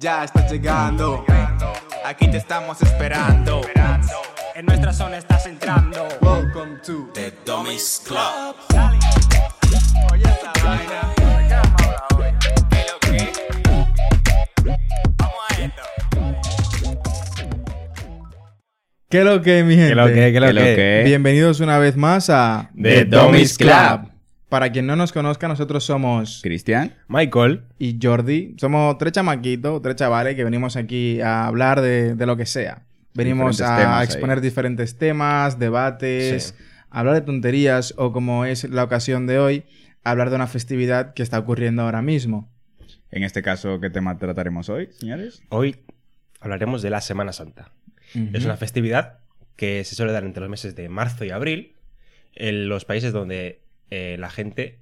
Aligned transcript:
Ya 0.00 0.24
estás 0.24 0.50
llegando, 0.50 1.24
aquí 2.04 2.28
te 2.28 2.38
estamos 2.38 2.82
esperando. 2.82 3.60
En 4.54 4.66
nuestra 4.66 4.92
zona 4.92 5.18
estás 5.18 5.46
entrando. 5.46 6.08
Welcome 6.20 6.80
to 6.84 7.08
The 7.14 7.32
Dummies 7.46 8.02
Club. 8.04 8.56
Oye 10.12 10.24
esa 10.24 10.52
vaina. 10.64 11.14
¿De 12.18 12.42
qué 12.70 12.84
lo 12.90 12.98
que? 13.00 13.32
Vamos 15.16 15.36
a 15.48 15.62
esto. 15.62 15.82
¿Qué 19.08 19.24
lo 19.24 19.42
que, 19.42 19.62
mi 19.62 19.76
gente? 19.76 19.90
¿Qué 19.90 19.94
lo 19.94 20.06
que, 20.06 20.32
qué 20.32 20.40
lo 20.40 20.46
¿Qué 20.48 20.52
lo 20.52 20.60
que? 20.60 20.74
que? 20.74 21.02
Bienvenidos 21.04 21.60
una 21.60 21.78
vez 21.78 21.96
más 21.96 22.28
a 22.30 22.70
The 22.74 23.04
Dummies 23.04 23.56
Club. 23.56 24.11
Para 24.52 24.70
quien 24.70 24.86
no 24.86 24.96
nos 24.96 25.12
conozca, 25.12 25.48
nosotros 25.48 25.82
somos 25.82 26.40
Cristian. 26.42 26.92
Michael. 27.08 27.62
y 27.78 27.98
Jordi. 28.02 28.54
Somos 28.58 28.98
tres 28.98 29.14
chamaquitos, 29.14 29.80
tres 29.80 29.96
chavales 29.96 30.36
que 30.36 30.44
venimos 30.44 30.76
aquí 30.76 31.22
a 31.22 31.46
hablar 31.46 31.80
de, 31.80 32.14
de 32.14 32.26
lo 32.26 32.36
que 32.36 32.44
sea. 32.44 32.82
Venimos 33.14 33.62
a 33.62 34.00
ahí. 34.00 34.04
exponer 34.04 34.42
diferentes 34.42 34.98
temas, 34.98 35.58
debates, 35.58 36.54
Sí. 36.58 36.64
hablar 36.90 37.14
de 37.14 37.22
tonterías 37.22 37.94
o 37.96 38.12
como 38.12 38.44
es 38.44 38.64
la 38.64 38.84
ocasión 38.84 39.26
de 39.26 39.38
hoy, 39.38 39.64
hablar 40.04 40.28
de 40.28 40.36
una 40.36 40.46
festividad 40.46 41.14
que 41.14 41.22
está 41.22 41.38
ocurriendo 41.38 41.80
ahora 41.80 42.02
mismo. 42.02 42.52
En 43.10 43.22
este 43.22 43.40
caso, 43.40 43.80
¿qué 43.80 43.88
tema 43.88 44.18
trataremos 44.18 44.68
hoy, 44.68 44.90
señores? 44.92 45.42
Hoy 45.48 45.76
hablaremos 46.40 46.82
de 46.82 46.90
la 46.90 47.00
Semana 47.00 47.32
Santa. 47.32 47.72
Es 48.34 48.44
una 48.44 48.58
festividad 48.58 49.20
que 49.56 49.82
se 49.84 49.94
suele 49.94 50.12
dar 50.12 50.24
entre 50.24 50.42
los 50.42 50.50
meses 50.50 50.76
de 50.76 50.90
marzo 50.90 51.24
y 51.24 51.30
abril 51.30 51.74
en 52.34 52.68
los 52.68 52.84
países 52.84 53.14
donde 53.14 53.61
eh, 53.94 54.16
la 54.18 54.30
gente, 54.30 54.78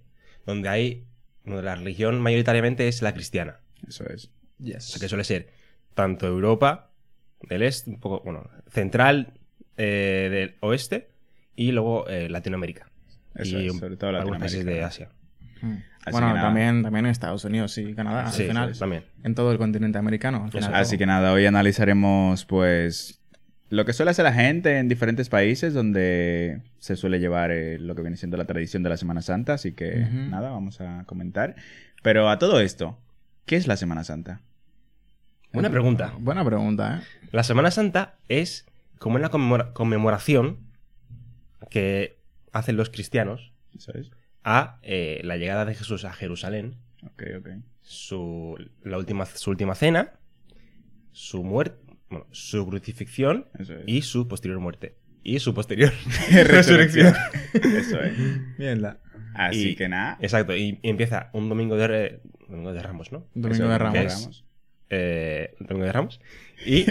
donde 0.46 0.68
hay, 0.68 1.04
donde 1.44 1.64
la 1.64 1.74
religión 1.74 2.20
mayoritariamente 2.20 2.86
es 2.86 3.02
la 3.02 3.12
cristiana. 3.12 3.58
Eso 3.88 4.04
es. 4.08 4.30
O 4.60 4.80
sea, 4.80 5.00
que 5.00 5.08
suele 5.08 5.24
ser 5.24 5.48
tanto 5.94 6.28
Europa 6.28 6.92
del 7.48 7.62
este, 7.62 7.90
un 7.90 7.98
poco, 7.98 8.20
bueno, 8.22 8.48
central 8.68 9.34
eh, 9.76 10.28
del 10.30 10.54
oeste 10.60 11.10
y 11.56 11.72
luego 11.72 12.08
eh, 12.08 12.28
Latinoamérica. 12.28 12.88
Eso 13.34 13.58
y 13.58 13.66
es, 13.66 13.78
sobre 13.78 13.96
todo 13.96 14.10
algunos 14.10 14.38
países 14.38 14.64
de. 14.64 14.84
Asia. 14.84 15.08
Mm. 15.60 15.72
Así 16.02 16.12
Bueno, 16.12 16.32
también, 16.34 16.84
también 16.84 17.06
en 17.06 17.10
Estados 17.10 17.44
Unidos 17.44 17.76
y 17.78 17.92
Canadá, 17.94 18.30
sí, 18.30 18.42
al 18.42 18.48
final. 18.48 18.78
también. 18.78 19.04
En 19.24 19.34
todo 19.34 19.50
el 19.50 19.58
continente 19.58 19.98
americano. 19.98 20.44
al 20.44 20.52
final. 20.52 20.72
Así 20.72 20.96
que 20.96 21.04
nada, 21.04 21.32
hoy 21.32 21.46
analizaremos, 21.46 22.44
pues, 22.44 23.19
lo 23.70 23.84
que 23.86 23.92
suele 23.92 24.10
hacer 24.10 24.24
la 24.24 24.32
gente 24.32 24.78
en 24.78 24.88
diferentes 24.88 25.28
países 25.28 25.72
donde 25.74 26.60
se 26.78 26.96
suele 26.96 27.18
llevar 27.20 27.50
eh, 27.50 27.78
lo 27.78 27.94
que 27.94 28.02
viene 28.02 28.16
siendo 28.18 28.36
la 28.36 28.44
tradición 28.44 28.82
de 28.82 28.88
la 28.90 28.96
Semana 28.98 29.22
Santa. 29.22 29.54
Así 29.54 29.72
que 29.72 29.96
nada, 30.10 30.50
vamos 30.50 30.80
a 30.80 31.04
comentar. 31.06 31.54
Pero 32.02 32.28
a 32.28 32.38
todo 32.38 32.60
esto, 32.60 32.98
¿qué 33.46 33.56
es 33.56 33.66
la 33.66 33.76
Semana 33.76 34.04
Santa? 34.04 34.40
Una 35.52 35.70
pregunta. 35.70 36.14
Buena 36.18 36.44
pregunta, 36.44 36.98
¿eh? 37.02 37.28
La 37.32 37.42
Semana 37.44 37.70
Santa 37.70 38.16
es 38.28 38.66
como 38.98 39.16
una 39.16 39.30
conmemora- 39.30 39.72
conmemoración 39.72 40.58
que 41.70 42.18
hacen 42.52 42.76
los 42.76 42.90
cristianos 42.90 43.52
a 44.44 44.78
eh, 44.82 45.20
la 45.24 45.36
llegada 45.36 45.64
de 45.64 45.74
Jesús 45.74 46.04
a 46.04 46.12
Jerusalén, 46.12 46.76
Ok, 47.04 47.22
ok. 47.38 47.48
su, 47.82 48.56
la 48.82 48.98
última, 48.98 49.26
su 49.26 49.50
última 49.50 49.74
cena, 49.74 50.12
su 51.12 51.42
muerte, 51.44 51.76
bueno, 52.10 52.26
su 52.32 52.66
crucifixión 52.66 53.46
es. 53.58 53.70
y 53.86 54.02
su 54.02 54.28
posterior 54.28 54.60
muerte. 54.60 54.96
Y 55.22 55.38
su 55.38 55.54
posterior 55.54 55.92
Resurrección. 56.30 57.14
Eso 57.54 58.00
es. 58.02 58.12
Mierda. 58.58 58.98
Así 59.34 59.70
Y- 59.70 59.76
que 59.76 59.88
nada. 59.88 60.18
Exacto, 60.20 60.56
y, 60.56 60.78
y 60.82 60.90
empieza 60.90 61.30
un 61.32 61.48
domingo 61.48 61.76
de, 61.76 61.86
re- 61.86 62.20
domingo 62.48 62.72
de 62.72 62.82
Ramos, 62.82 63.12
¿no? 63.12 63.26
Domingo 63.34 63.64
Eso, 63.64 63.68
de 63.72 63.78
Ramos. 63.78 64.44
Eh, 64.90 65.54
domingo 65.60 65.86
de 65.86 65.92
Ramos. 65.92 66.20
Y 66.66 66.84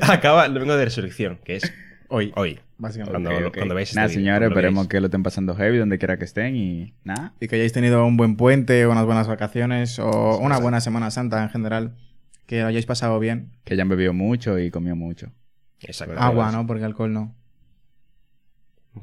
acaba 0.00 0.46
el 0.46 0.54
domingo 0.54 0.76
de 0.76 0.84
resurrección, 0.86 1.38
que 1.44 1.56
es 1.56 1.72
Hoy, 2.08 2.32
hoy. 2.36 2.60
básicamente. 2.78 3.10
Cuando- 3.12 3.30
Ok, 3.38 3.46
ok. 3.48 3.56
cuando 3.56 3.74
veáis 3.74 3.88
este 3.90 4.00
Nada, 4.00 4.08
señores, 4.10 4.48
esperemos 4.48 4.86
que 4.88 5.00
lo 5.00 5.06
estén 5.06 5.22
pasando 5.22 5.54
heavy 5.54 5.78
donde 5.78 5.98
quiera 5.98 6.18
que 6.18 6.24
estén 6.24 6.56
y 6.56 6.94
nada. 7.04 7.34
Y 7.40 7.48
que 7.48 7.56
hayáis 7.56 7.72
tenido 7.72 8.04
un 8.06 8.16
buen 8.16 8.36
puente, 8.36 8.86
unas 8.86 9.04
buenas 9.06 9.28
vacaciones 9.28 9.98
o 9.98 10.38
una 10.38 10.58
buena 10.58 10.80
Semana 10.80 11.10
Santa 11.10 11.42
en 11.42 11.48
general. 11.50 11.96
Que 12.46 12.60
lo 12.60 12.66
hayáis 12.66 12.86
pasado 12.86 13.18
bien. 13.18 13.52
Que 13.64 13.74
hayan 13.74 13.88
bebido 13.88 14.12
mucho 14.12 14.58
y 14.58 14.70
comido 14.70 14.96
mucho. 14.96 15.30
Exacto. 15.80 16.18
Agua, 16.18 16.52
¿no? 16.52 16.66
Porque 16.66 16.84
alcohol 16.84 17.12
no. 17.12 17.34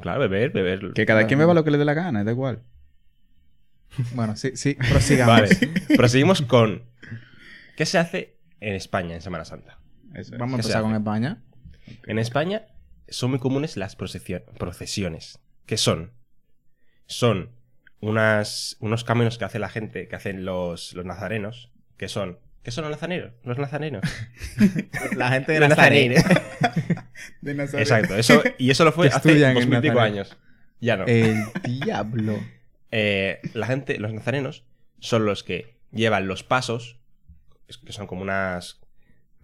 Claro, 0.02 0.20
beber, 0.20 0.52
beber. 0.52 0.94
Que 0.94 1.06
cada 1.06 1.20
Claro. 1.22 1.28
quien 1.28 1.40
beba 1.40 1.54
lo 1.54 1.64
que 1.64 1.72
le 1.72 1.78
dé 1.78 1.86
la 1.86 1.94
gana, 1.94 2.24
da 2.24 2.32
igual. 2.32 2.62
Bueno, 4.14 4.36
sí, 4.38 4.52
sí, 4.56 4.76
prosigamos. 4.76 5.36
Vale. 5.42 5.50
Proseguimos 5.98 6.42
con. 6.44 6.84
¿Qué 7.76 7.86
se 7.86 7.98
hace 7.98 8.38
en 8.60 8.76
España 8.76 9.16
en 9.16 9.22
Semana 9.22 9.46
Santa? 9.46 9.80
Eso 10.14 10.34
es. 10.34 10.40
Vamos 10.40 10.56
a 10.56 10.58
¿Qué 10.58 10.64
se 10.64 10.70
empezar 10.70 10.84
con? 10.84 10.96
España. 10.96 11.42
En 12.06 12.20
España 12.20 12.68
son 13.08 13.32
muy 13.32 13.40
comunes 13.40 13.78
las 13.78 13.98
procesio- 13.98 14.44
procesiones. 14.60 15.40
¿Qué 15.66 15.78
son? 15.78 16.12
Son 17.08 17.50
unas, 18.00 18.78
unos 18.80 19.04
caminos 19.04 19.40
que 19.40 19.46
hace 19.46 19.58
la 19.60 19.70
gente, 19.70 20.08
que 20.08 20.16
hacen 20.16 20.46
los, 20.46 20.94
los 20.94 21.06
nazarenos, 21.06 21.72
que 21.98 22.08
son. 22.10 22.38
¿Qué 22.64 22.72
son 22.72 22.84
los 22.84 22.92
nazarenos? 22.92 23.32
Los 23.44 23.58
nazarenos. 23.58 24.04
La 25.16 25.30
gente 25.32 25.54
de 25.54 25.60
Nazaret. 25.68 26.12
nazarenos. 26.12 26.24
De 27.42 27.54
Nazaret. 27.54 27.82
Exacto. 27.88 28.16
Eso, 28.16 28.44
y 28.58 28.70
eso 28.70 28.84
lo 28.84 28.92
fue 28.92 29.08
hace 29.08 29.54
dos 29.54 29.66
mil 29.68 29.80
pico 29.82 30.00
años. 30.00 30.38
Ya 30.80 30.98
no. 30.98 31.06
El 31.06 31.44
diablo. 31.64 32.38
Eh, 32.92 33.40
la 33.54 33.68
gente, 33.68 34.00
los 34.00 34.12
nazarenos, 34.14 34.66
son 34.98 35.24
los 35.24 35.44
que 35.44 35.76
llevan 35.92 36.28
los 36.28 36.42
pasos, 36.44 36.98
que 37.86 37.94
son 37.94 38.08
como 38.08 38.24
unas. 38.24 38.82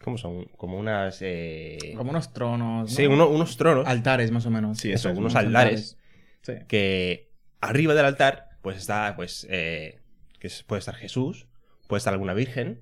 ¿Cómo 0.04 0.18
son? 0.18 0.46
Como 0.58 0.80
unas. 0.80 1.20
eh, 1.22 1.78
Como 1.96 2.10
unos 2.10 2.34
tronos. 2.34 2.90
¿no? 2.90 2.96
Sí, 2.96 3.06
uno- 3.06 3.28
unos 3.30 3.56
tronos. 3.58 3.86
Altares, 3.88 4.32
más 4.32 4.48
o 4.48 4.50
menos. 4.50 4.80
Sí, 4.80 4.90
eso, 4.92 5.10
eso 5.10 5.12
es, 5.12 5.18
unos 5.20 5.36
altares. 5.36 5.96
Sí. 6.42 6.54
Que 6.68 7.30
arriba 7.62 7.94
del 7.94 8.06
altar, 8.06 8.50
pues 8.64 8.78
está, 8.78 9.14
pues. 9.16 9.46
eh, 9.52 10.00
que 10.40 10.50
puede 10.66 10.80
estar 10.80 10.96
Jesús, 10.96 11.46
puede 11.88 12.00
estar 12.00 12.14
alguna 12.14 12.34
virgen 12.34 12.82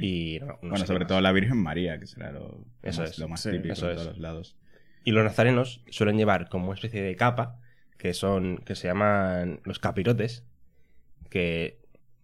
Y. 0.00 0.38
no- 0.40 0.46
no 0.46 0.58
bueno, 0.62 0.76
sé 0.78 0.86
sobre 0.86 1.04
todo 1.06 1.20
la 1.20 1.32
Virgen 1.32 1.58
María, 1.58 1.98
que 1.98 2.06
será 2.06 2.30
lo, 2.32 2.64
Eso 2.82 3.02
más, 3.02 3.10
es. 3.10 3.18
lo 3.18 3.28
más 3.28 3.40
Sí, 3.40 3.50
típico 3.50 3.72
eso 3.74 3.86
de 3.86 3.92
es. 3.92 3.96
todos 3.98 4.08
los 4.12 4.18
lados. 4.18 4.56
Y 5.04 5.10
los 5.12 5.24
nazarenos 5.24 5.82
suelen 5.90 6.16
llevar 6.16 6.48
como 6.48 6.66
una 6.66 6.74
especie 6.74 7.02
de 7.02 7.16
capa, 7.16 7.58
que 7.98 8.14
son. 8.14 8.58
que 8.58 8.74
se 8.76 8.88
llaman 8.88 9.60
los 9.64 9.78
capirotes, 9.78 10.44
que. 11.30 11.80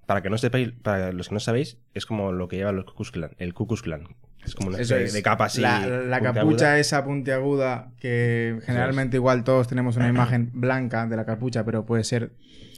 Para 0.07 0.23
que 0.23 0.31
no 0.31 0.39
sepáis, 0.39 0.71
para 0.73 1.13
los 1.13 1.29
que 1.29 1.35
no 1.35 1.41
sabéis, 1.41 1.77
es 1.93 2.07
como 2.07 2.33
lo 2.33 2.49
que 2.49 2.57
llevan 2.57 2.77
los 2.77 2.87
Ku 2.87 2.95
Klux 2.95 3.11
Klan, 3.11 3.31
el 3.39 3.53
Ku 3.53 3.67
Klux 3.67 3.83
Klan. 3.83 4.05
Es 4.43 4.55
como 4.55 4.69
una 4.71 4.79
especie 4.81 5.05
es. 5.05 5.13
de 5.13 5.23
capa 5.23 5.45
así. 5.47 5.61
La, 5.61 5.87
la 5.87 6.21
capucha 6.23 6.79
esa 6.79 7.05
puntiaguda 7.05 7.93
que 8.01 8.59
generalmente 8.65 9.19
igual 9.19 9.45
todos 9.45 9.69
tenemos 9.69 9.97
una 9.97 10.09
imagen 10.09 10.51
blanca 10.55 11.07
de 11.07 11.17
la 11.17 11.27
capucha, 11.27 11.65
pero 11.65 11.85
puede 11.85 12.05
ser... 12.05 12.31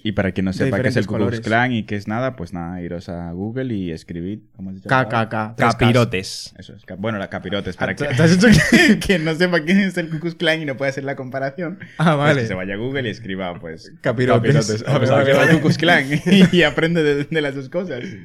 Y 0.02 0.12
para 0.12 0.32
quien 0.32 0.46
no 0.46 0.52
sepa 0.52 0.80
qué 0.80 0.88
es 0.88 0.96
el 0.96 1.06
Ku 1.06 1.16
Klux. 1.16 1.40
Klan 1.40 1.72
y 1.72 1.84
qué 1.84 1.94
es 1.96 2.08
nada, 2.08 2.34
pues 2.36 2.52
nada, 2.54 2.80
iros 2.80 3.08
a 3.10 3.32
Google 3.32 3.74
y 3.74 3.90
escribid. 3.90 4.40
¿Cómo 4.56 4.70
has 4.70 4.76
dicho? 4.76 4.88
la 4.88 5.08
palabra? 5.08 5.54
KKK. 5.56 5.58
Capirotes. 5.58 6.54
Eso 6.58 6.74
es. 6.74 6.82
Bueno, 6.98 7.18
la 7.18 7.28
capirotes, 7.28 7.76
para 7.76 7.92
Ah, 7.92 7.94
que, 7.94 8.04
¿te 8.06 8.22
has 8.22 8.32
hecho 8.32 8.46
que- 8.70 8.98
quien 8.98 9.24
no 9.24 9.34
sepa 9.34 9.60
quién 9.60 9.78
es 9.80 9.96
el 9.98 10.08
Ku 10.08 10.18
Klux 10.20 10.34
Klan 10.36 10.62
y 10.62 10.64
no 10.64 10.76
puede 10.76 10.88
hacer 10.90 11.04
la 11.04 11.16
comparación, 11.16 11.78
Ah, 11.98 12.14
pues 12.14 12.16
vale. 12.16 12.40
que 12.42 12.46
se 12.46 12.54
vaya 12.54 12.74
a 12.74 12.76
Google 12.78 13.06
y 13.08 13.10
escriba, 13.10 13.58
pues, 13.60 13.92
Capirotes. 14.00 14.84
A 14.86 14.98
pesar 15.00 15.24
que 15.24 15.32
Vale, 15.32 15.32
es 15.32 15.36
el 15.36 15.36
vale. 15.36 15.52
Ku 15.54 15.60
Klux 15.60 15.76
Klan 15.78 16.06
y 16.52 16.62
aprende 16.62 17.02
de, 17.02 17.24
de 17.24 17.40
las 17.42 17.54
dos 17.54 17.68
cosas. 17.68 18.02
Eso 18.04 18.16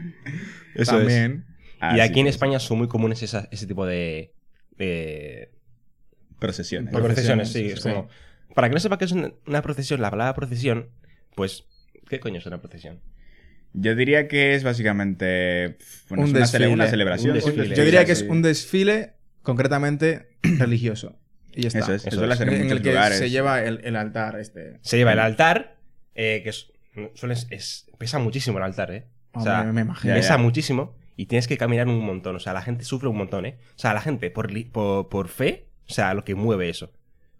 es. 0.75 0.87
También. 0.87 1.45
y 1.95 1.99
aquí 1.99 2.19
en 2.21 2.27
España 2.27 2.59
son 2.59 2.77
muy 2.77 2.87
comunes 2.87 3.21
esa- 3.21 3.47
ese 3.51 3.67
tipo 3.67 3.85
de. 3.85 4.33
de 4.77 5.51
Procesiones. 6.39 6.93
procesiones, 6.93 7.51
sí. 7.51 7.65
Es 7.67 7.81
sí. 7.81 7.89
como. 7.89 8.07
Para 8.53 8.69
que 8.69 8.73
no 8.75 8.79
sepa 8.79 8.97
qué 8.97 9.05
es 9.05 9.11
una 9.11 9.61
procesión, 9.61 10.01
la 10.01 10.09
palabra 10.11 10.33
procesión, 10.33 10.89
pues. 11.35 11.65
¿Qué 12.09 12.19
coño 12.19 12.37
es 12.39 12.45
una 12.45 12.59
procesión? 12.61 12.99
Yo 13.73 13.95
diría 13.95 14.27
que 14.27 14.55
es 14.55 14.63
básicamente 14.63 15.77
bueno, 16.09 16.23
Un 16.23 16.29
es 16.29 16.35
una, 16.35 16.45
cele- 16.45 16.51
desfile. 16.51 16.67
una 16.73 16.87
celebración. 16.87 17.31
Un 17.31 17.35
desfile. 17.35 17.75
Yo 17.75 17.83
diría 17.83 18.05
que 18.05 18.11
es 18.13 18.21
un 18.21 18.41
desfile 18.41 19.13
concretamente 19.41 20.27
religioso. 20.43 21.17
Y 21.53 21.61
ya 21.63 21.67
está. 21.69 21.79
Eso 21.79 21.93
es, 21.93 22.01
eso 22.01 22.07
Eso 22.09 22.17
suele 22.17 22.33
es. 22.35 22.41
en, 22.41 22.49
en 22.49 22.53
el 22.55 22.63
muchos 22.65 22.81
que 22.81 22.89
lugares. 22.89 23.17
se 23.17 23.29
lleva 23.29 23.63
el, 23.63 23.81
el 23.83 23.95
altar 23.95 24.39
este. 24.39 24.77
Se 24.81 24.97
lleva 24.97 25.13
el 25.13 25.19
altar, 25.19 25.77
eh, 26.13 26.41
que 26.43 26.49
es, 26.49 26.71
suele- 27.15 27.35
es- 27.49 27.87
pesa 27.97 28.19
muchísimo 28.19 28.57
el 28.59 28.63
altar, 28.63 28.91
¿eh? 28.91 29.05
O 29.33 29.41
sea, 29.41 29.59
Hombre, 29.61 29.73
me 29.73 29.81
imagino. 29.81 30.13
Pesa 30.13 30.35
ya. 30.35 30.37
muchísimo 30.37 30.95
y 31.17 31.25
tienes 31.25 31.47
que 31.47 31.57
caminar 31.57 31.87
un 31.87 31.99
montón. 32.05 32.35
O 32.35 32.39
sea, 32.39 32.53
la 32.53 32.61
gente 32.61 32.85
sufre 32.85 33.09
un 33.09 33.17
montón, 33.17 33.45
¿eh? 33.45 33.57
O 33.75 33.79
sea, 33.79 33.93
la 33.93 34.01
gente, 34.01 34.29
por, 34.31 34.51
li- 34.51 34.65
por, 34.65 35.09
por 35.09 35.27
fe, 35.27 35.67
o 35.89 35.93
sea, 35.93 36.13
lo 36.13 36.23
que 36.23 36.35
mueve 36.35 36.69
eso. 36.69 36.91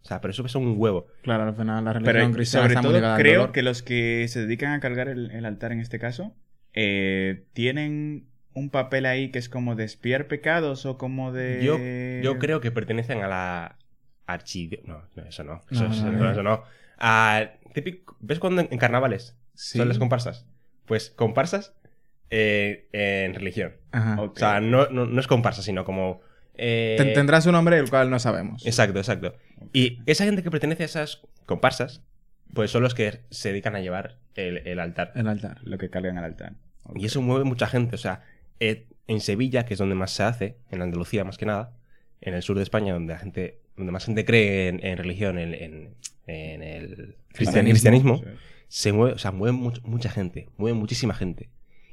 O 0.06 0.07
sea, 0.07 0.22
pero 0.22 0.31
eso 0.31 0.44
pesa 0.44 0.60
un 0.60 0.75
huevo. 0.78 1.07
Claro, 1.24 1.44
al 1.44 1.56
final 1.56 1.84
la 1.84 1.94
religión 1.94 2.13
Pero 2.28 2.31
cristiana 2.36 2.66
sobre 2.68 2.75
está 2.75 2.88
muy 2.88 3.00
todo 3.02 3.16
creo 3.18 3.40
dolor. 3.40 3.52
que 3.52 3.63
los 3.63 3.81
que 3.81 4.28
se 4.30 4.42
dedican 4.46 4.72
a 4.74 4.80
cargar 4.80 5.07
el, 5.07 5.31
el 5.31 5.46
altar 5.46 5.72
en 5.72 5.80
este 5.80 5.98
caso 5.98 6.31
eh, 6.74 7.46
tienen 7.54 8.28
un 8.54 8.69
papel 8.69 9.07
ahí 9.07 9.31
que 9.31 9.40
es 9.40 9.50
como 9.50 9.75
de 9.75 9.84
espiar 9.84 10.28
pecados 10.28 10.86
o 10.86 10.98
como 11.00 11.31
de... 11.34 11.62
Yo, 11.63 11.78
yo 12.24 12.38
creo 12.40 12.62
que 12.62 12.72
pertenecen 12.72 13.22
a 13.24 13.28
la 13.28 13.78
archidio... 14.28 14.80
No, 14.86 15.02
no, 15.16 15.24
eso 15.25 15.44
no. 15.44 15.62
Eso, 15.72 15.86
No, 15.88 15.92
eso 15.94 16.06
no, 16.06 16.12
no, 16.12 16.24
no. 16.25 16.31
eso 16.31 16.44
no. 16.44 16.63
A- 17.00 17.50
típico- 17.74 18.16
¿Ves 18.19 18.40
cuando 18.40 18.62
en, 18.62 18.68
en 18.72 18.78
carnavales 18.78 19.36
Sí. 19.56 19.78
son 19.80 19.88
las 19.88 19.98
comparsas? 19.98 20.46
Pues 20.86 21.10
comparsas 21.10 21.74
eh, 22.30 22.88
en 22.92 23.34
religión. 23.34 23.74
Ajá. 23.92 24.22
O 24.22 24.34
sea, 24.36 24.60
no, 24.62 24.88
no, 24.90 25.06
no 25.06 25.19
es 25.19 25.28
comparsa, 25.28 25.62
sino 25.63 25.84
como. 25.86 26.22
eh, 26.56 26.96
Ten- 26.98 27.13
Tendrás 27.13 27.46
un 27.46 27.54
nombre 27.54 27.78
el 27.80 27.90
cual 27.90 28.10
no 28.10 28.19
sabemos. 28.19 28.66
Exacto, 28.66 29.00
exacto. 29.00 29.36
Y 29.74 30.00
esa 30.06 30.25
gente 30.25 30.44
que 30.44 30.52
pertenece 30.52 30.84
a 30.84 30.86
esas 30.86 31.22
comparsas, 31.46 32.02
pues 32.54 32.72
son 32.72 32.84
los 32.84 32.94
que 32.94 33.22
se 33.30 33.50
dedican 33.50 33.75
a 33.75 33.81
llevar 33.81 34.18
el, 34.36 34.57
el 34.68 34.80
altar. 34.80 35.12
El 35.16 35.28
altar. 35.28 35.60
Lo 35.63 35.78
que 35.78 35.90
cargan 35.90 36.18
al 36.18 36.24
altar. 36.25 36.54
Y 36.96 37.06
eso 37.06 37.22
mueve 37.22 37.44
mucha 37.46 37.68
gente. 37.68 37.96
O 37.96 37.98
sea, 37.98 38.24
eh, 38.60 38.88
en 39.07 39.19
Sevilla, 39.22 39.66
que 39.66 39.74
es 39.74 39.80
donde 39.80 39.96
más 39.96 40.12
se 40.12 40.24
hace, 40.24 40.57
en 40.72 40.81
Andalucía 40.81 41.24
más 41.24 41.38
que 41.38 41.46
nada, 41.46 41.74
en 42.22 42.34
el 42.34 42.42
sur 42.44 42.57
de 42.57 42.63
España, 42.63 42.94
donde 42.94 43.13
la 43.13 43.19
gente, 43.19 43.60
donde 43.75 43.92
más 43.92 44.06
gente 44.06 44.25
cree 44.25 44.68
en, 44.69 44.86
en 44.86 44.98
religión, 44.98 45.38
en, 45.40 45.54
en- 45.54 45.96
en 46.28 46.63
el 46.63 47.18
cristian- 47.34 47.66
cristianismo, 47.66 48.18
Sí. 48.18 48.24
se 48.68 48.94
mueve, 48.94 49.13
o 49.13 49.18
sea, 49.19 49.31
mueve 49.31 49.56
much- 49.58 49.81
mucha 49.84 50.10
gente, 50.10 50.50
mueve 50.58 50.78
muchísima 50.78 51.13
gente. 51.13 51.50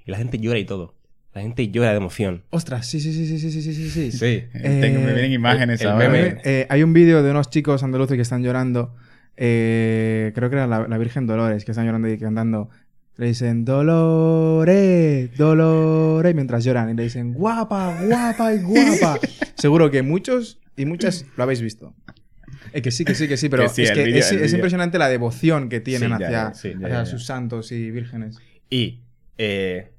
Y 0.07 0.11
la 0.11 0.17
gente 0.19 0.39
llora 0.39 0.59
y 0.59 0.65
todo. 0.65 0.95
La 1.35 1.41
gente 1.43 1.69
llora 1.71 1.91
de 1.93 1.97
emoción. 1.97 2.43
Ostras, 2.51 2.87
sí, 2.87 3.01
sí, 3.01 3.13
sí, 3.13 3.27
sí, 3.27 3.39
sí, 3.39 3.51
sí, 3.51 3.63
sí, 3.75 3.91
sí, 3.91 4.13
sí. 4.13 4.25
Eh, 4.27 4.79
tengo- 4.83 5.01
me 5.01 5.11
Eh, 5.13 5.15
vienen 5.15 5.33
imágenes 5.33 5.81
el 5.81 5.89
ahora. 5.89 6.09
meme. 6.11 6.37
Eh, 6.45 6.67
hay 6.69 6.83
un 6.83 6.93
vídeo 6.93 7.23
de 7.23 7.31
unos 7.31 7.49
chicos 7.51 7.83
andaluces 7.83 8.17
que 8.17 8.23
están 8.23 8.43
llorando. 8.43 8.95
eh, 9.39 10.31
creo 10.35 10.51
que 10.51 10.57
era 10.57 10.67
la, 10.67 10.87
la 10.87 10.99
Virgen 10.99 11.27
Dolores, 11.27 11.65
que 11.65 11.71
están 11.73 11.87
llorando 11.87 12.07
y 12.09 12.19
cantando. 12.19 12.69
Le 13.17 13.27
dicen 13.29 13.65
Dolores, 13.65 15.37
Dolores, 15.37 16.35
mientras 16.35 16.65
lloran. 16.65 16.91
Y 16.91 16.95
le 16.95 17.05
dicen 17.05 17.33
guapa, 17.33 17.99
guapa 18.05 18.55
y 18.55 18.59
guapa. 18.63 19.19
Seguro 19.57 19.91
que 19.91 20.03
muchos 20.03 20.59
y 20.77 20.85
muchas 20.87 21.25
lo 21.37 21.45
habéis 21.45 21.61
visto. 21.63 21.95
Eh, 22.73 22.83
que 22.83 22.91
sí, 22.91 23.05
que 23.05 23.15
sí, 23.15 23.29
que 23.29 23.37
sí, 23.37 23.49
pero 23.49 23.65
Que 23.65 23.69
sí, 23.71 23.83
es 23.83 23.91
que 23.93 24.19
es, 24.19 24.33
es 24.33 24.53
impresionante 24.55 24.99
la 24.99 25.09
devoción 25.09 25.69
que 25.69 25.81
tienen 25.81 26.09
Sí, 26.11 26.15
hacia, 26.15 26.31
ya, 26.31 26.55
sí, 26.55 26.71
ya, 26.71 26.77
hacia 26.77 26.89
ya, 26.89 26.95
ya. 27.05 27.07
sus 27.07 27.25
santos 27.27 27.73
y 27.73 27.91
vírgenes. 27.91 28.37
Y 28.71 29.01
eh, 29.39 29.93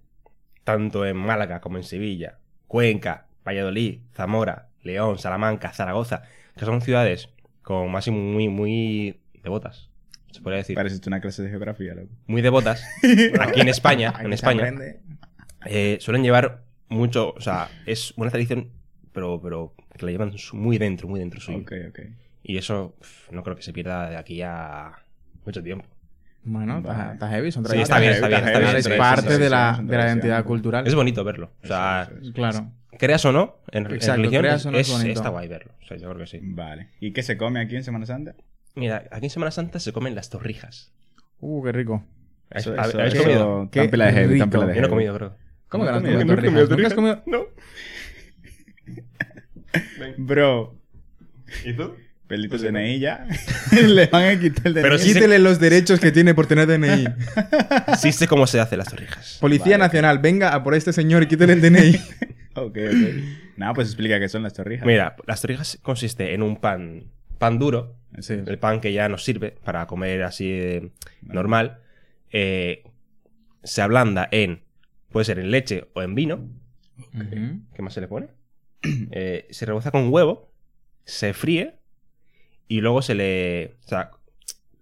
tanto 0.64 1.06
en 1.06 1.18
Málaga 1.18 1.62
como 1.62 1.78
en 1.78 1.84
Sevilla, 1.84 2.38
Cuenca, 2.68 3.28
Valladolid, 3.46 4.00
Zamora, 4.14 4.70
León, 4.82 5.20
Salamanca, 5.20 5.72
Zaragoza, 5.74 6.24
que 6.58 6.66
son 6.66 6.82
ciudades 6.82 7.30
con 7.62 7.92
más 7.92 8.08
y 8.08 8.12
muy, 8.12 8.50
muy 8.50 9.20
devotas. 9.42 9.90
Se 10.32 10.42
podría 10.42 10.58
decir. 10.58 10.76
Pareces 10.76 11.06
una 11.06 11.22
clase 11.22 11.44
de 11.44 11.50
geografía, 11.50 11.94
loco. 11.94 12.10
Muy 12.28 12.42
devotas. 12.42 12.84
Aquí 13.40 13.62
en 13.62 13.70
España, 13.70 14.14
en 14.20 14.34
España, 14.34 14.74
eh, 15.66 15.98
suelen 16.00 16.24
llevar 16.24 16.64
mucho. 16.90 17.34
O 17.34 17.42
sea, 17.42 17.70
es 17.86 18.14
una 18.18 18.32
tradición, 18.32 18.72
pero, 19.12 19.40
pero 19.42 19.76
que 19.96 20.06
la 20.06 20.12
llevan 20.12 20.34
muy 20.54 20.78
dentro, 20.78 21.08
muy 21.08 21.20
dentro 21.20 21.40
suyo. 21.40 21.60
Ok, 21.60 21.74
ok. 21.90 22.00
Y 22.42 22.58
eso 22.58 22.96
pf, 23.00 23.32
no 23.32 23.44
creo 23.44 23.56
que 23.56 23.62
se 23.62 23.74
pierda 23.74 24.10
de 24.10 24.18
aquí 24.18 24.42
a 24.42 24.92
mucho 25.46 25.62
tiempo. 25.62 25.86
Bueno, 26.46 26.80
está, 27.14 27.30
heavy, 27.30 27.52
son 27.52 27.66
Sí, 27.66 27.80
está 27.80 28.00
bien, 28.00 28.14
está 28.14 28.28
bien, 28.28 28.46
está 28.48 28.76
es 28.78 28.88
parte 28.90 29.38
de 29.38 29.50
la, 29.50 29.80
de 29.82 29.98
la 29.98 30.08
identidad 30.08 30.44
cultural. 30.44 30.86
Es 30.86 30.94
bonito 30.96 31.24
verlo. 31.24 31.52
O 31.64 31.68
sea. 31.68 32.10
Claro. 32.34 32.72
creas 33.00 33.24
o 33.26 33.32
no, 33.32 33.58
en, 33.72 33.86
en 33.86 33.94
Exacto, 33.94 34.18
religión 34.18 34.42
creas 34.42 34.66
o 34.66 34.72
no 34.72 34.78
es 34.78 34.88
es- 34.90 34.94
bonito. 34.94 35.12
está 35.20 35.30
guay 35.30 35.48
verlo. 35.48 35.72
O 35.82 35.86
sea, 35.86 35.98
yo 35.98 36.08
creo 36.10 36.20
que 36.20 36.28
sí. 36.28 36.40
Vale. 36.42 36.90
¿Y 37.00 37.14
qué 37.14 37.24
se 37.24 37.38
come 37.38 37.62
aquí 37.62 37.76
en 37.78 37.84
Semana 37.84 38.06
Santa? 38.06 38.36
Mira, 38.76 39.04
aquí 39.12 39.26
en 39.26 39.30
Semana 39.30 39.52
Santa 39.52 39.80
se 39.80 39.94
comen 39.94 40.16
las 40.16 40.30
torrijas. 40.30 40.92
Uh, 41.40 41.64
qué 41.64 41.72
rico. 41.72 42.04
¿Habéis, 42.50 42.68
Eso- 42.68 42.76
eso- 42.76 43.00
habéis 43.00 43.14
eso- 43.14 43.24
comido? 43.24 43.70
Qué 43.72 43.88
tan 43.88 44.00
de 44.00 44.12
heavy, 44.12 44.40
tan 44.40 44.52
Yo 44.52 44.58
no 44.64 44.70
he 44.70 44.74
heavy. 44.74 44.90
comido, 44.90 45.16
creo. 45.16 45.36
¿Cómo 45.70 45.86
que 45.86 45.92
No 45.92 46.00
no 46.02 46.08
has 46.08 46.14
comido 46.14 46.36
no 46.36 46.60
he 46.62 46.68
¿Nunca 46.68 46.88
has 46.88 46.94
comido? 46.94 47.24
No. 47.26 47.46
Bro, 50.18 50.76
¿Y 51.66 51.74
tú? 51.74 51.96
Pelito 52.28 52.58
DNI 52.58 53.00
ya. 53.00 53.28
Le 53.72 54.08
van 54.08 54.26
a 54.26 54.40
quitar 54.40 54.68
el 54.68 54.74
DNI. 54.74 54.82
Pero 54.84 54.98
sí 54.98 55.14
Quítele 55.14 55.40
los 55.40 55.60
derechos 55.60 56.00
que 56.00 56.12
tiene 56.12 56.34
por 56.34 56.48
tener 56.48 56.68
DNI. 56.68 57.06
Sí 58.00 58.12
sé 58.12 58.28
cómo 58.28 58.48
se 58.48 58.60
hacen 58.60 58.80
las 58.80 58.90
torrijas. 58.90 59.38
Policía 59.40 59.78
Vale, 59.78 59.86
Nacional, 59.86 60.20
venga 60.20 60.54
a 60.54 60.64
por 60.64 60.74
este 60.76 60.94
señor 60.94 61.24
y 61.24 61.28
quítele 61.28 61.54
el 61.54 61.62
DNI. 61.62 62.00
Ok, 62.56 62.78
ok. 62.78 63.58
Nada, 63.58 63.74
pues 63.74 63.88
explica 63.88 64.20
qué 64.20 64.30
son 64.30 64.44
las 64.44 64.54
torrijas. 64.54 64.86
Mira, 64.86 65.16
las 65.26 65.42
torrijas 65.42 65.80
consiste 65.82 66.36
en 66.36 66.44
un 66.44 66.58
pan, 66.62 67.06
pan 67.40 67.58
duro, 67.58 67.96
Sí. 68.20 68.34
el 68.46 68.60
pan 68.60 68.80
que 68.80 68.94
ya 68.94 69.10
nos 69.10 69.24
sirve 69.24 69.56
para 69.64 69.88
comer 69.88 70.22
así 70.22 70.92
normal. 71.24 71.80
eh, 72.32 72.84
se 73.64 73.82
ablanda 73.82 74.28
en, 74.32 74.62
puede 75.12 75.26
ser 75.26 75.40
en 75.40 75.50
leche 75.50 75.88
o 75.94 76.04
en 76.04 76.14
vino. 76.14 76.48
¿Qué 77.74 77.82
más 77.82 77.94
se 77.96 78.02
le 78.02 78.08
pone? 78.08 78.28
Eh, 79.12 79.48
se 79.50 79.66
reboza 79.66 79.90
con 79.90 80.14
huevo, 80.14 80.52
se 81.06 81.34
fríe 81.34 81.80
y 82.68 82.82
luego 82.82 83.02
se 83.02 83.16
le... 83.16 83.76
O 83.86 83.88
sea, 83.88 84.12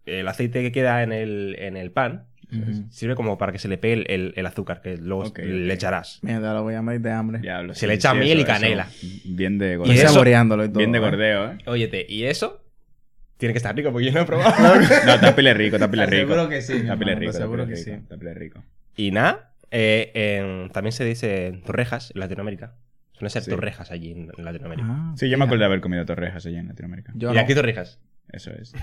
el 0.05 0.27
aceite 0.27 0.61
que 0.61 0.71
queda 0.71 1.03
en 1.03 1.11
el, 1.11 1.55
en 1.59 1.77
el 1.77 1.91
pan 1.91 2.25
Ujú. 2.51 2.85
sirve 2.89 3.15
como 3.15 3.37
para 3.37 3.51
que 3.53 3.59
se 3.59 3.67
le 3.69 3.77
pegue 3.77 3.93
el, 3.93 4.05
el- 4.09 4.33
el 4.35 4.45
azúcar, 4.45 4.81
que 4.81 4.97
luego 4.97 5.31
le 5.37 5.73
echarás. 5.73 6.19
Mierda, 6.21 6.53
lo 6.53 6.63
voy 6.63 6.73
a 6.75 6.81
morir 6.81 6.99
de 7.01 7.11
hambre. 7.11 7.39
Diablo, 7.39 7.73
Se 7.73 7.87
le 7.87 7.93
echa 7.93 8.13
miel 8.13 8.39
y 8.39 8.41
eso- 8.41 8.47
canela. 8.47 8.87
Bien 9.23 9.57
de 9.57 9.73
Y 9.73 9.75
gordeo. 9.77 9.93
eso- 9.93 10.07
saboreándolo 10.09 10.65
y 10.65 10.67
todo. 10.67 10.79
Bien 10.79 10.91
de 10.91 10.97
¿eh? 10.97 11.01
gordeo, 11.01 11.51
¿eh? 11.51 11.57
Óyete, 11.65 12.05
¿y 12.09 12.23
eso? 12.25 12.61
Tiene 13.37 13.53
que 13.53 13.57
estar 13.57 13.75
rico 13.75 13.91
porque 13.91 14.07
yo 14.07 14.11
no 14.11 14.21
he 14.21 14.25
probado. 14.25 14.53
No, 15.05 15.19
tapile 15.19 15.53
rico, 15.53 15.79
tapile 15.79 16.05
rico. 16.05 16.27
Seguro 16.33 16.49
que 16.49 16.61
sí, 16.61 16.73
hermano, 16.73 17.15
rico, 17.19 17.33
seguro 17.33 17.65
que 17.67 17.75
rico, 17.75 17.83
sí. 17.85 18.05
tapile 18.09 18.33
rico. 18.33 18.63
y 18.97 19.11
nada, 19.11 19.53
eh, 19.71 20.67
también 20.73 20.91
se 20.91 21.05
dice 21.05 21.61
torrejas 21.65 22.11
en 22.13 22.19
Latinoamérica. 22.19 22.75
Suelen 23.21 23.29
ser 23.29 23.43
Sí. 23.43 23.51
torrejas 23.51 23.91
allí 23.91 24.11
en, 24.13 24.31
Latinoamérica. 24.35 24.87
Ah, 24.89 25.13
Sí, 25.15 25.29
yo 25.29 25.37
me 25.37 25.43
acuerdo 25.45 25.59
de 25.61 25.65
haber 25.67 25.79
comido 25.81 26.03
torrejas 26.05 26.43
allí 26.47 26.55
en 26.57 26.67
Latinoamérica. 26.69 27.11
Yo 27.15 27.31
¿Y 27.31 27.35
no. 27.35 27.39
aquí 27.39 27.53
torrijas? 27.53 27.99
Eso 28.29 28.49
es. 28.51 28.73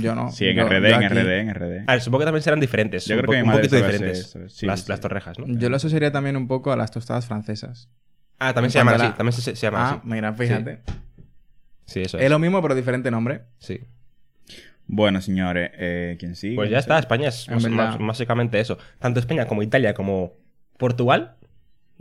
Yo 0.00 0.14
no. 0.14 0.30
Sí, 0.30 0.46
en 0.46 0.56
Yo- 0.58 0.68
RD, 0.68 0.90
yo 0.90 0.96
en 0.96 1.04
aquí- 1.04 1.14
RD, 1.14 1.40
en 1.40 1.48
RD. 1.54 1.84
A 1.88 1.92
ver, 1.94 2.00
supongo 2.00 2.20
que 2.20 2.24
también 2.26 2.42
serán 2.42 2.60
diferentes. 2.60 3.04
Yo 3.06 3.16
un 3.16 3.22
creo 3.22 3.32
que 3.32 3.42
un 3.48 3.50
poquito 3.52 3.74
diferentes. 3.76 4.18
eso, 4.20 4.48
sí, 4.48 4.66
las, 4.66 4.82
sí, 4.82 4.88
las 4.88 4.98
sí. 4.98 5.02
torrejas, 5.02 5.38
¿no? 5.40 5.46
Yo 5.48 5.68
lo 5.70 5.74
asociaría 5.76 6.12
también 6.12 6.36
un 6.36 6.46
poco 6.46 6.70
a 6.70 6.76
las 6.76 6.92
tostadas 6.92 7.26
francesas. 7.26 7.90
Ah, 8.38 8.52
también 8.54 8.66
En 8.68 8.70
se 8.70 8.78
llaman 8.78 8.94
así. 9.00 9.12
También 9.16 9.32
se, 9.32 9.56
se 9.56 9.66
llaman 9.66 9.82
Ah, 9.82 9.90
así. 9.90 10.00
mira, 10.04 10.32
fíjate. 10.34 10.80
Sí, 11.86 12.02
eso 12.02 12.16
Es 12.18 12.24
es. 12.24 12.30
lo 12.30 12.38
mismo, 12.38 12.62
pero 12.62 12.76
diferente 12.76 13.10
nombre. 13.10 13.42
Sí. 13.58 13.80
Bueno, 14.86 15.20
señores, 15.20 15.70
eh, 15.74 16.16
¿quién 16.18 16.36
sigue? 16.36 16.54
Pues 16.56 16.70
ya 16.70 16.78
está, 16.78 16.98
España 16.98 17.28
es 17.28 17.46
básicamente 18.00 18.60
eso. 18.60 18.78
Tanto 18.98 19.18
España 19.20 19.46
como 19.46 19.62
Italia 19.64 19.94
como 19.94 20.34
Portugal. 20.78 21.36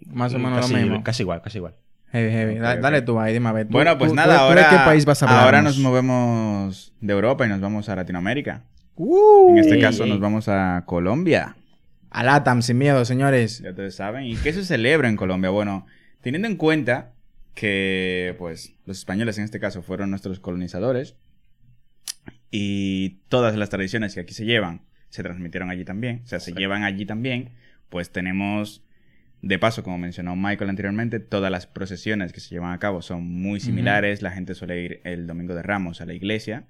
Más 0.07 0.33
o 0.33 0.39
menos 0.39 0.59
casi, 0.61 0.73
lo 0.73 0.79
mismo. 0.79 1.03
Casi 1.03 1.23
igual, 1.23 1.41
casi 1.41 1.57
igual. 1.59 1.75
Heavy, 2.11 2.31
heavy. 2.31 2.55
Da-. 2.55 2.77
Dale 2.77 3.01
tú 3.03 3.19
ahí, 3.19 3.33
dime 3.33 3.49
a 3.49 3.51
ver. 3.53 3.67
¿tú- 3.67 3.73
Bueno, 3.73 3.97
pues 3.97 4.11
tú- 4.11 4.15
nada, 4.15 4.35
tú- 4.37 4.41
ahora, 4.43 4.63
¿De 4.63 4.69
qué 4.69 4.83
país 4.83 5.05
vas 5.05 5.21
a 5.23 5.43
ahora 5.43 5.61
nos 5.61 5.77
movemos 5.77 6.93
de 7.01 7.13
Europa 7.13 7.45
y 7.45 7.49
nos 7.49 7.59
vamos 7.61 7.87
a 7.89 7.95
Latinoamérica. 7.95 8.63
Uh, 8.95 9.51
En 9.51 9.57
este 9.59 9.75
ey, 9.75 9.81
caso 9.81 10.03
ey. 10.03 10.09
nos 10.09 10.19
vamos 10.19 10.47
a 10.49 10.83
Colombia. 10.85 11.55
A 12.09 12.23
LATAM, 12.23 12.61
sin 12.63 12.77
miedo, 12.79 13.05
señores. 13.05 13.59
Ya 13.61 13.69
ustedes 13.69 13.95
saben. 13.95 14.25
¿Y 14.25 14.35
qué 14.37 14.51
se 14.51 14.65
celebra 14.65 15.07
en 15.09 15.15
Colombia? 15.15 15.51
Bueno, 15.51 15.85
teniendo 16.21 16.47
en 16.47 16.55
cuenta 16.55 17.11
que, 17.53 18.35
pues, 18.39 18.73
los 18.85 18.97
españoles 18.97 19.37
en 19.37 19.43
este 19.43 19.59
caso 19.59 19.81
fueron 19.83 20.09
nuestros 20.09 20.39
colonizadores 20.39 21.15
y 22.51 23.19
todas 23.29 23.55
las 23.55 23.69
tradiciones 23.69 24.15
que 24.15 24.21
aquí 24.21 24.33
se 24.33 24.45
llevan 24.45 24.81
se 25.09 25.23
transmitieron 25.23 25.69
allí 25.71 25.85
también, 25.85 26.21
o 26.23 26.27
sea, 26.27 26.39
se 26.39 26.53
llevan 26.53 26.83
allí 26.83 27.03
también, 27.05 27.49
pues 27.89 28.11
tenemos, 28.11 28.83
de 29.41 29.57
paso, 29.59 29.83
como 29.83 29.97
mencionó 29.97 30.35
Michael 30.35 30.69
anteriormente, 30.69 31.19
todas 31.19 31.51
las 31.51 31.65
procesiones 31.65 32.33
que 32.33 32.39
se 32.41 32.49
llevan 32.49 32.73
a 32.73 32.79
cabo 32.79 33.01
son 33.01 33.23
muy 33.23 33.59
similares, 33.59 34.21
la 34.21 34.31
gente 34.31 34.53
suele 34.53 34.81
ir 34.83 35.01
el 35.05 35.27
domingo 35.27 35.55
de 35.55 35.63
Ramos 35.63 36.01
a 36.01 36.05
la 36.05 36.13
iglesia, 36.13 36.65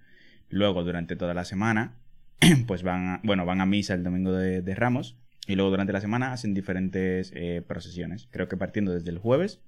luego 0.49 0.83
durante 0.83 1.15
toda 1.15 1.33
la 1.33 1.45
semana, 1.45 1.95
pues 2.67 2.83
van 2.83 3.07
a, 3.07 3.21
bueno, 3.23 3.45
van 3.45 3.61
a 3.61 3.65
misa 3.65 3.93
el 3.95 4.03
domingo 4.03 4.31
de, 4.33 4.61
de 4.61 4.75
Ramos 4.75 5.17
y 5.47 5.55
luego 5.55 5.71
durante 5.71 5.93
la 5.93 6.01
semana 6.01 6.31
hacen 6.31 6.53
diferentes 6.53 7.31
eh, 7.35 7.63
procesiones. 7.67 8.27
Creo 8.31 8.47
que 8.47 8.55
partiendo 8.57 8.93
desde 8.93 9.09
el 9.09 9.17
jueves, 9.17 9.61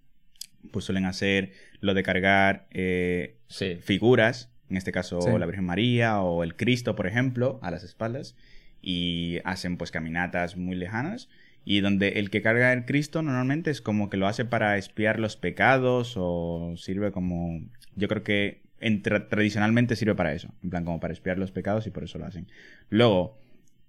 pues 0.71 0.85
suelen 0.85 1.05
hacer 1.05 1.53
lo 1.79 1.95
de 1.95 2.03
cargar 2.03 2.67
eh, 2.69 3.37
Sí. 3.47 3.77
figuras, 3.81 4.53
en 4.69 4.77
este 4.77 4.91
caso 4.91 5.21
Sí. 5.21 5.29
la 5.39 5.47
Virgen 5.47 5.65
María 5.65 6.21
o 6.21 6.43
el 6.43 6.55
Cristo, 6.55 6.95
por 6.95 7.07
ejemplo, 7.07 7.59
a 7.63 7.71
las 7.71 7.83
espaldas 7.83 8.35
y 8.79 9.39
hacen 9.43 9.77
pues 9.77 9.89
caminatas 9.89 10.55
muy 10.55 10.75
lejanas 10.75 11.29
y 11.65 11.81
donde 11.81 12.19
el 12.19 12.29
que 12.29 12.41
carga 12.41 12.73
el 12.73 12.85
Cristo 12.85 13.21
normalmente 13.21 13.69
es 13.71 13.81
como 13.81 14.09
que 14.09 14.17
lo 14.17 14.27
hace 14.27 14.45
para 14.45 14.77
espiar 14.77 15.19
los 15.19 15.37
pecados 15.37 16.15
o 16.17 16.73
sirve 16.77 17.11
como 17.11 17.61
yo 17.95 18.07
creo 18.07 18.23
que 18.23 18.61
en 18.79 19.03
tra- 19.03 19.27
tradicionalmente 19.29 19.95
sirve 19.95 20.15
para 20.15 20.33
eso, 20.33 20.53
en 20.63 20.71
plan 20.71 20.83
como 20.85 20.99
para 20.99 21.13
espiar 21.13 21.37
los 21.37 21.51
pecados 21.51 21.85
y 21.85 21.91
por 21.91 22.03
eso 22.03 22.17
lo 22.17 22.25
hacen. 22.25 22.47
Luego 22.89 23.37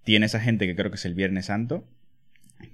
tiene 0.03 0.25
esa 0.27 0.39
gente 0.39 0.67
que 0.67 0.75
creo 0.75 0.91
que 0.91 0.97
es 0.97 1.05
el 1.05 1.15
Viernes 1.15 1.47
Santo 1.47 1.83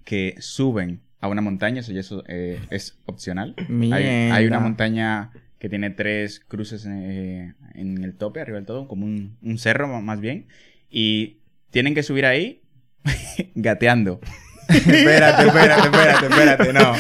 que 0.03 0.35
suben 0.39 0.99
a 1.21 1.27
una 1.29 1.41
montaña, 1.41 1.79
eso 1.81 1.91
ya 1.93 1.99
eso, 2.01 2.23
eh, 2.27 2.59
es 2.69 2.97
opcional. 3.05 3.55
Hay, 3.93 4.03
hay 4.31 4.45
una 4.47 4.59
montaña 4.63 5.31
que 5.59 5.67
tiene 5.69 5.89
tres 5.89 6.39
cruces 6.39 6.85
eh, 6.89 7.53
en 7.73 8.03
el 8.03 8.15
tope, 8.15 8.39
arriba 8.41 8.57
del 8.57 8.65
todo, 8.65 8.87
como 8.87 9.05
un, 9.05 9.37
un 9.41 9.57
cerro 9.57 9.87
más 10.01 10.19
bien. 10.21 10.47
Y 10.89 11.37
tienen 11.71 11.93
que 11.95 12.03
subir 12.03 12.25
ahí 12.25 12.61
gateando. 13.55 14.19
Espérate, 14.69 15.47
espérate, 15.47 15.81
espérate, 15.87 16.25
espérate, 16.27 16.73
no. 16.73 16.95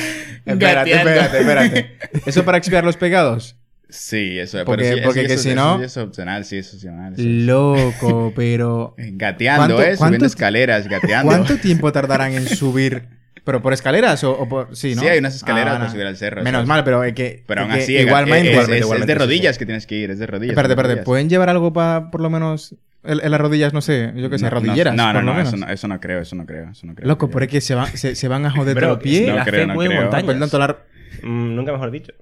Espérate, 0.45 0.91
espérate, 0.93 1.39
espérate. 1.39 1.97
¿Eso 2.25 2.43
para 2.45 2.57
expiar 2.57 2.83
los 2.83 2.97
pecados? 2.97 3.55
Sí, 3.91 4.37
eso 4.39 4.63
Porque- 4.65 4.83
pero 4.83 4.95
sí, 4.97 5.01
porque 5.03 5.21
sí, 5.21 5.27
que 5.27 5.33
eso- 5.33 5.43
si 5.43 5.49
eso 5.49 5.55
no- 5.55 5.77
sí 5.79 5.83
es 5.85 5.97
opcional, 5.97 6.45
sí, 6.45 6.57
es 6.57 6.73
opcional. 6.73 7.13
eso 7.13 7.21
es- 7.21 7.27
Loco, 7.27 8.31
pero. 8.35 8.93
Gateando, 8.97 9.75
¿Cuánto- 9.75 9.81
¿eh? 9.81 9.85
cuánto- 9.97 10.05
Subiendo 10.05 10.25
escaleras, 10.27 10.87
gateando. 10.87 11.27
¿Cuánto 11.29 11.57
tiempo 11.57 11.91
tardarán 11.91 12.33
en 12.33 12.47
subir? 12.47 13.03
¿Pero 13.43 13.61
por 13.61 13.73
escaleras 13.73 14.23
o, 14.23 14.31
o 14.37 14.47
por.? 14.49 14.75
Sí, 14.75 14.95
¿no? 14.95 15.01
Sí, 15.01 15.07
hay 15.07 15.19
unas 15.19 15.35
escaleras 15.35 15.69
Ah, 15.69 15.73
para 15.77 15.85
no. 15.85 15.91
subir 15.91 16.05
al 16.05 16.17
cerro. 16.17 16.43
Menos 16.43 16.65
mal, 16.67 16.83
pero 16.83 17.03
es 17.03 17.13
que. 17.13 17.43
Pero 17.47 17.61
aún 17.61 17.71
así, 17.71 17.95
igualmente. 17.97 18.51
es, 18.51 18.57
es- 18.57 18.63
es- 18.63 18.69
es 18.75 18.79
igualmente, 18.81 19.13
de 19.13 19.19
rodillas 19.19 19.55
sí. 19.55 19.59
que 19.59 19.65
tienes 19.65 19.85
que 19.87 19.95
ir, 19.95 20.11
es 20.11 20.19
de 20.19 20.27
rodillas. 20.27 20.51
Espérate, 20.51 20.73
espérate. 20.73 20.93
rodillas. 20.93 21.05
¿Pueden 21.05 21.29
llevar 21.29 21.49
algo 21.49 21.71
para, 21.73 22.11
por 22.11 22.21
lo 22.21 22.29
menos, 22.29 22.75
en, 23.03 23.19
en 23.23 23.31
las 23.31 23.39
rodillas, 23.41 23.73
no 23.73 23.81
sé, 23.81 24.11
yo 24.15 24.29
qué 24.29 24.37
sé, 24.37 24.45
No, 24.45 24.49
rodilleras? 24.51 24.93
No, 24.95 25.07
no, 25.07 25.13
por 25.13 25.23
lo 25.23 25.31
no, 25.31 25.37
menos? 25.37 25.53
eso 25.53 25.57
no, 25.65 25.71
eso 25.71 25.87
no 25.87 25.99
creo, 25.99 26.19
eso 26.21 26.35
no 26.35 26.45
creo, 26.45 26.69
eso 26.71 26.85
no 26.87 26.95
creo. 26.95 27.07
Loco, 27.07 27.27
que 27.27 27.33
pero 27.33 27.45
es 27.45 27.51
lleve. 27.51 27.57
que 27.59 27.61
se 27.61 27.75
van, 27.75 27.87
se, 27.97 28.15
se 28.15 28.27
van 28.27 28.45
a 28.45 28.51
joder 28.51 28.75
Pero 28.75 28.87
todo 28.87 28.95
el 28.97 29.01
pie. 29.01 29.27
no 29.27 29.35
la 29.37 29.45
creo, 29.45 29.61
fe 29.61 29.67
no 29.67 29.73
mueve 29.75 29.89
creo. 29.95 30.01
montañas. 30.03 30.25
Perdón, 30.27 30.49
toda 30.49 30.67
la, 30.67 30.77
Mm, 31.23 31.55
nunca 31.55 31.71
mejor 31.71 31.91
dicho. 31.91 32.13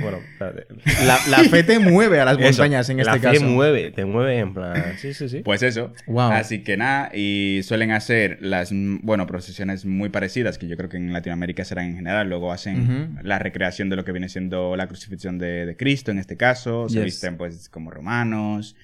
Bueno, 0.00 0.18
espérate. 0.32 0.66
la, 1.04 1.18
la 1.28 1.38
fe 1.44 1.62
te 1.64 1.78
mueve 1.78 2.18
a 2.20 2.24
las 2.24 2.38
Eso, 2.38 2.62
montañas 2.62 2.88
en 2.88 2.96
la 2.98 3.02
este 3.14 3.18
fe 3.28 3.34
caso. 3.34 3.44
mueve, 3.44 3.90
te 3.90 4.04
mueve 4.06 4.38
en 4.38 4.54
plan. 4.54 4.94
Sí, 4.98 5.12
sí, 5.12 5.28
sí. 5.28 5.40
Pues 5.44 5.62
eso. 5.62 5.92
Wow. 6.06 6.30
Así 6.32 6.62
que 6.62 6.76
nada, 6.78 7.10
y 7.14 7.60
suelen 7.62 7.90
hacer 7.90 8.38
las, 8.40 8.72
mm, 8.72 9.00
bueno, 9.02 9.26
procesiones 9.26 9.84
muy 9.84 10.08
parecidas, 10.08 10.56
que 10.56 10.66
yo 10.66 10.76
creo 10.78 10.88
que 10.88 10.96
en 10.96 11.12
Latinoamérica 11.12 11.64
serán 11.64 11.86
en 11.88 11.96
general. 11.96 12.28
Luego 12.30 12.52
hacen 12.52 13.18
la 13.22 13.38
recreación 13.38 13.90
de 13.90 13.96
lo 13.96 14.04
que 14.04 14.12
viene 14.12 14.28
siendo 14.30 14.76
la 14.76 14.86
crucifixión 14.88 15.38
de, 15.38 15.66
de 15.66 15.76
Cristo, 15.76 16.10
en 16.10 16.18
este 16.18 16.36
caso. 16.36 16.88
Se 16.88 16.96
Yes. 16.96 17.04
visten 17.04 17.36
pues 17.36 17.68
como 17.68 17.90
romanos 17.90 18.76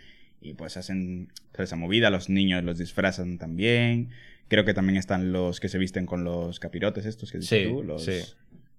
y 0.42 0.54
pues 0.54 0.76
hacen 0.76 1.28
toda 1.52 1.64
esa 1.64 1.76
movida. 1.76 2.10
Los 2.10 2.28
niños 2.28 2.62
los 2.64 2.76
disfrazan 2.78 3.38
también. 3.38 4.10
Creo 4.48 4.64
que 4.64 4.72
también 4.74 4.96
están 4.96 5.32
los 5.32 5.60
que 5.60 5.68
se 5.68 5.76
visten 5.78 6.06
con 6.06 6.24
los 6.24 6.58
capirotes 6.60 7.04
estos 7.06 7.30
que 7.32 7.38
dices 7.38 7.62
Sí, 7.64 7.68
tú. 7.70 7.82
Los, 7.82 8.04
sí. 8.04 8.12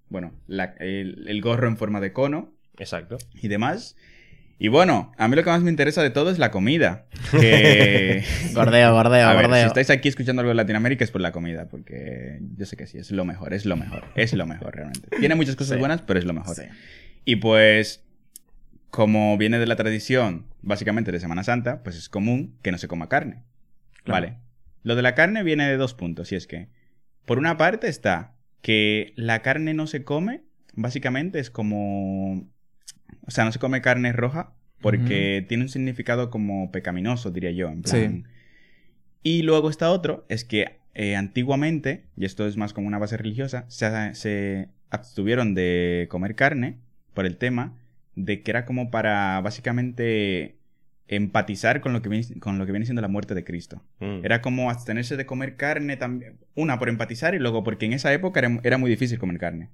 Bueno, 0.10 0.34
la- 0.48 0.75
el, 0.80 1.25
el 1.28 1.42
gorro 1.42 1.68
en 1.68 1.78
forma 1.78 2.00
de 2.01 2.12
cono 2.13 2.54
Exacto. 2.78 3.18
y 3.34 3.48
demás. 3.48 3.96
Y 4.62 4.68
bueno, 4.68 5.13
a 5.18 5.28
mí 5.30 5.36
lo 5.38 5.44
que 5.44 5.50
más 5.51 5.62
me 5.62 5.70
interesa 5.70 6.04
de 6.04 6.10
todo 6.10 6.30
es 6.32 6.38
la 6.38 6.51
comida. 6.51 7.06
Que... 7.32 8.24
Gordeo, 8.54 8.92
gordeo, 8.94 9.28
A 9.28 9.34
ver, 9.34 9.46
gordeo. 9.46 9.62
si 9.62 9.68
estáis 9.68 9.89
aquí 9.89 10.10
escuchando 10.10 10.42
algo 10.42 10.50
de 10.50 10.56
Latinoamérica 10.56 11.06
es 11.06 11.12
por 11.12 11.22
la 11.22 11.32
comida, 11.32 11.70
porque 11.70 12.39
yo 12.58 12.66
sé 12.66 12.75
que 12.75 12.86
sí, 12.86 12.98
es 12.98 13.12
lo 13.12 13.24
mejor, 13.24 13.54
es 13.54 13.66
lo 13.66 13.78
mejor, 13.78 14.04
es 14.16 14.34
lo 14.34 14.46
mejor 14.46 14.75
realmente. 14.75 15.08
Tiene 15.18 15.36
muchas 15.36 15.56
cosas 15.56 15.75
Sí. 15.75 15.80
buenas, 15.80 16.01
pero 16.01 16.20
es 16.20 16.25
lo 16.25 16.34
mejor. 16.34 16.58
Y 17.24 17.38
pues, 17.38 18.04
como 18.89 19.38
viene 19.38 19.60
de 19.60 19.68
la 19.68 19.78
tradición, 19.78 20.48
básicamente 20.62 21.12
de 21.13 21.20
Semana 21.22 21.44
Santa, 21.46 21.82
pues 21.84 21.96
es 21.96 22.10
común 22.10 22.58
que 22.62 22.72
no 22.74 22.78
se 22.78 22.88
coma 22.89 23.08
carne. 23.08 23.44
Claro. 24.04 24.25
Vale. 24.28 24.38
Lo 24.84 24.96
de 24.98 25.04
la 25.04 25.16
carne 25.16 25.44
viene 25.44 25.70
de 25.70 25.78
dos 25.78 25.94
puntos, 25.94 26.32
y 26.34 26.36
es 26.36 26.48
que, 26.48 26.68
por 27.25 27.38
una 27.38 27.56
parte 27.56 27.88
está 27.88 28.34
que 28.62 29.13
la 29.16 29.42
carne 29.42 29.74
no 29.74 29.88
se 29.88 30.04
come, 30.04 30.42
básicamente 30.74 31.39
es 31.39 31.50
como... 31.50 32.48
O 33.25 33.32
sea, 33.32 33.46
no 33.46 33.51
se 33.51 33.60
come 33.60 33.82
carne 33.82 34.12
roja 34.13 34.54
porque 34.82 35.46
tiene 35.48 35.63
un 35.63 35.70
significado 35.70 36.30
como 36.30 36.72
pecaminoso, 36.72 37.32
diría 37.32 37.51
yo. 37.51 37.70
En 37.70 37.82
plan, 37.82 38.24
Sí. 38.24 38.24
y 39.24 39.42
luego 39.42 39.70
está 39.70 39.92
otro, 39.92 40.25
es 40.30 40.46
que 40.46 40.80
eh, 40.94 41.16
antiguamente, 41.16 42.06
y 42.18 42.25
esto 42.25 42.48
es 42.48 42.58
más 42.58 42.74
como 42.74 42.88
una 42.88 42.98
base 42.98 43.18
religiosa, 43.18 43.66
se, 43.68 44.16
se 44.16 44.70
abstuvieron 44.89 45.54
de 45.54 46.08
comer 46.10 46.36
carne 46.36 46.78
por 47.13 47.25
el 47.25 47.38
tema 47.38 47.78
de 48.16 48.42
que 48.42 48.51
era 48.51 48.66
como 48.66 48.89
para 48.92 49.39
básicamente 49.42 50.59
empatizar 51.12 51.82
con 51.82 51.92
lo 51.92 52.01
que 52.01 52.10
viene, 52.10 52.25
con 52.39 52.58
lo 52.60 52.66
que 52.66 52.72
viene 52.72 52.86
siendo 52.86 53.01
la 53.01 53.08
muerte 53.08 53.34
de 53.36 53.44
Cristo. 53.44 53.82
Mm. 54.00 54.24
Era 54.24 54.42
como 54.42 54.70
abstenerse 54.70 55.18
de 55.18 55.25
comer 55.25 55.56
carne 55.56 55.98
también. 55.98 56.38
Una, 56.56 56.78
por 56.80 56.88
empatizar 56.88 57.34
y 57.36 57.39
luego 57.39 57.63
porque 57.63 57.86
en 57.88 57.94
esa 57.94 58.13
época 58.13 58.39
era, 58.39 58.60
era 58.63 58.78
muy 58.78 58.89
difícil 58.89 59.18
comer 59.20 59.39
carne. 59.39 59.70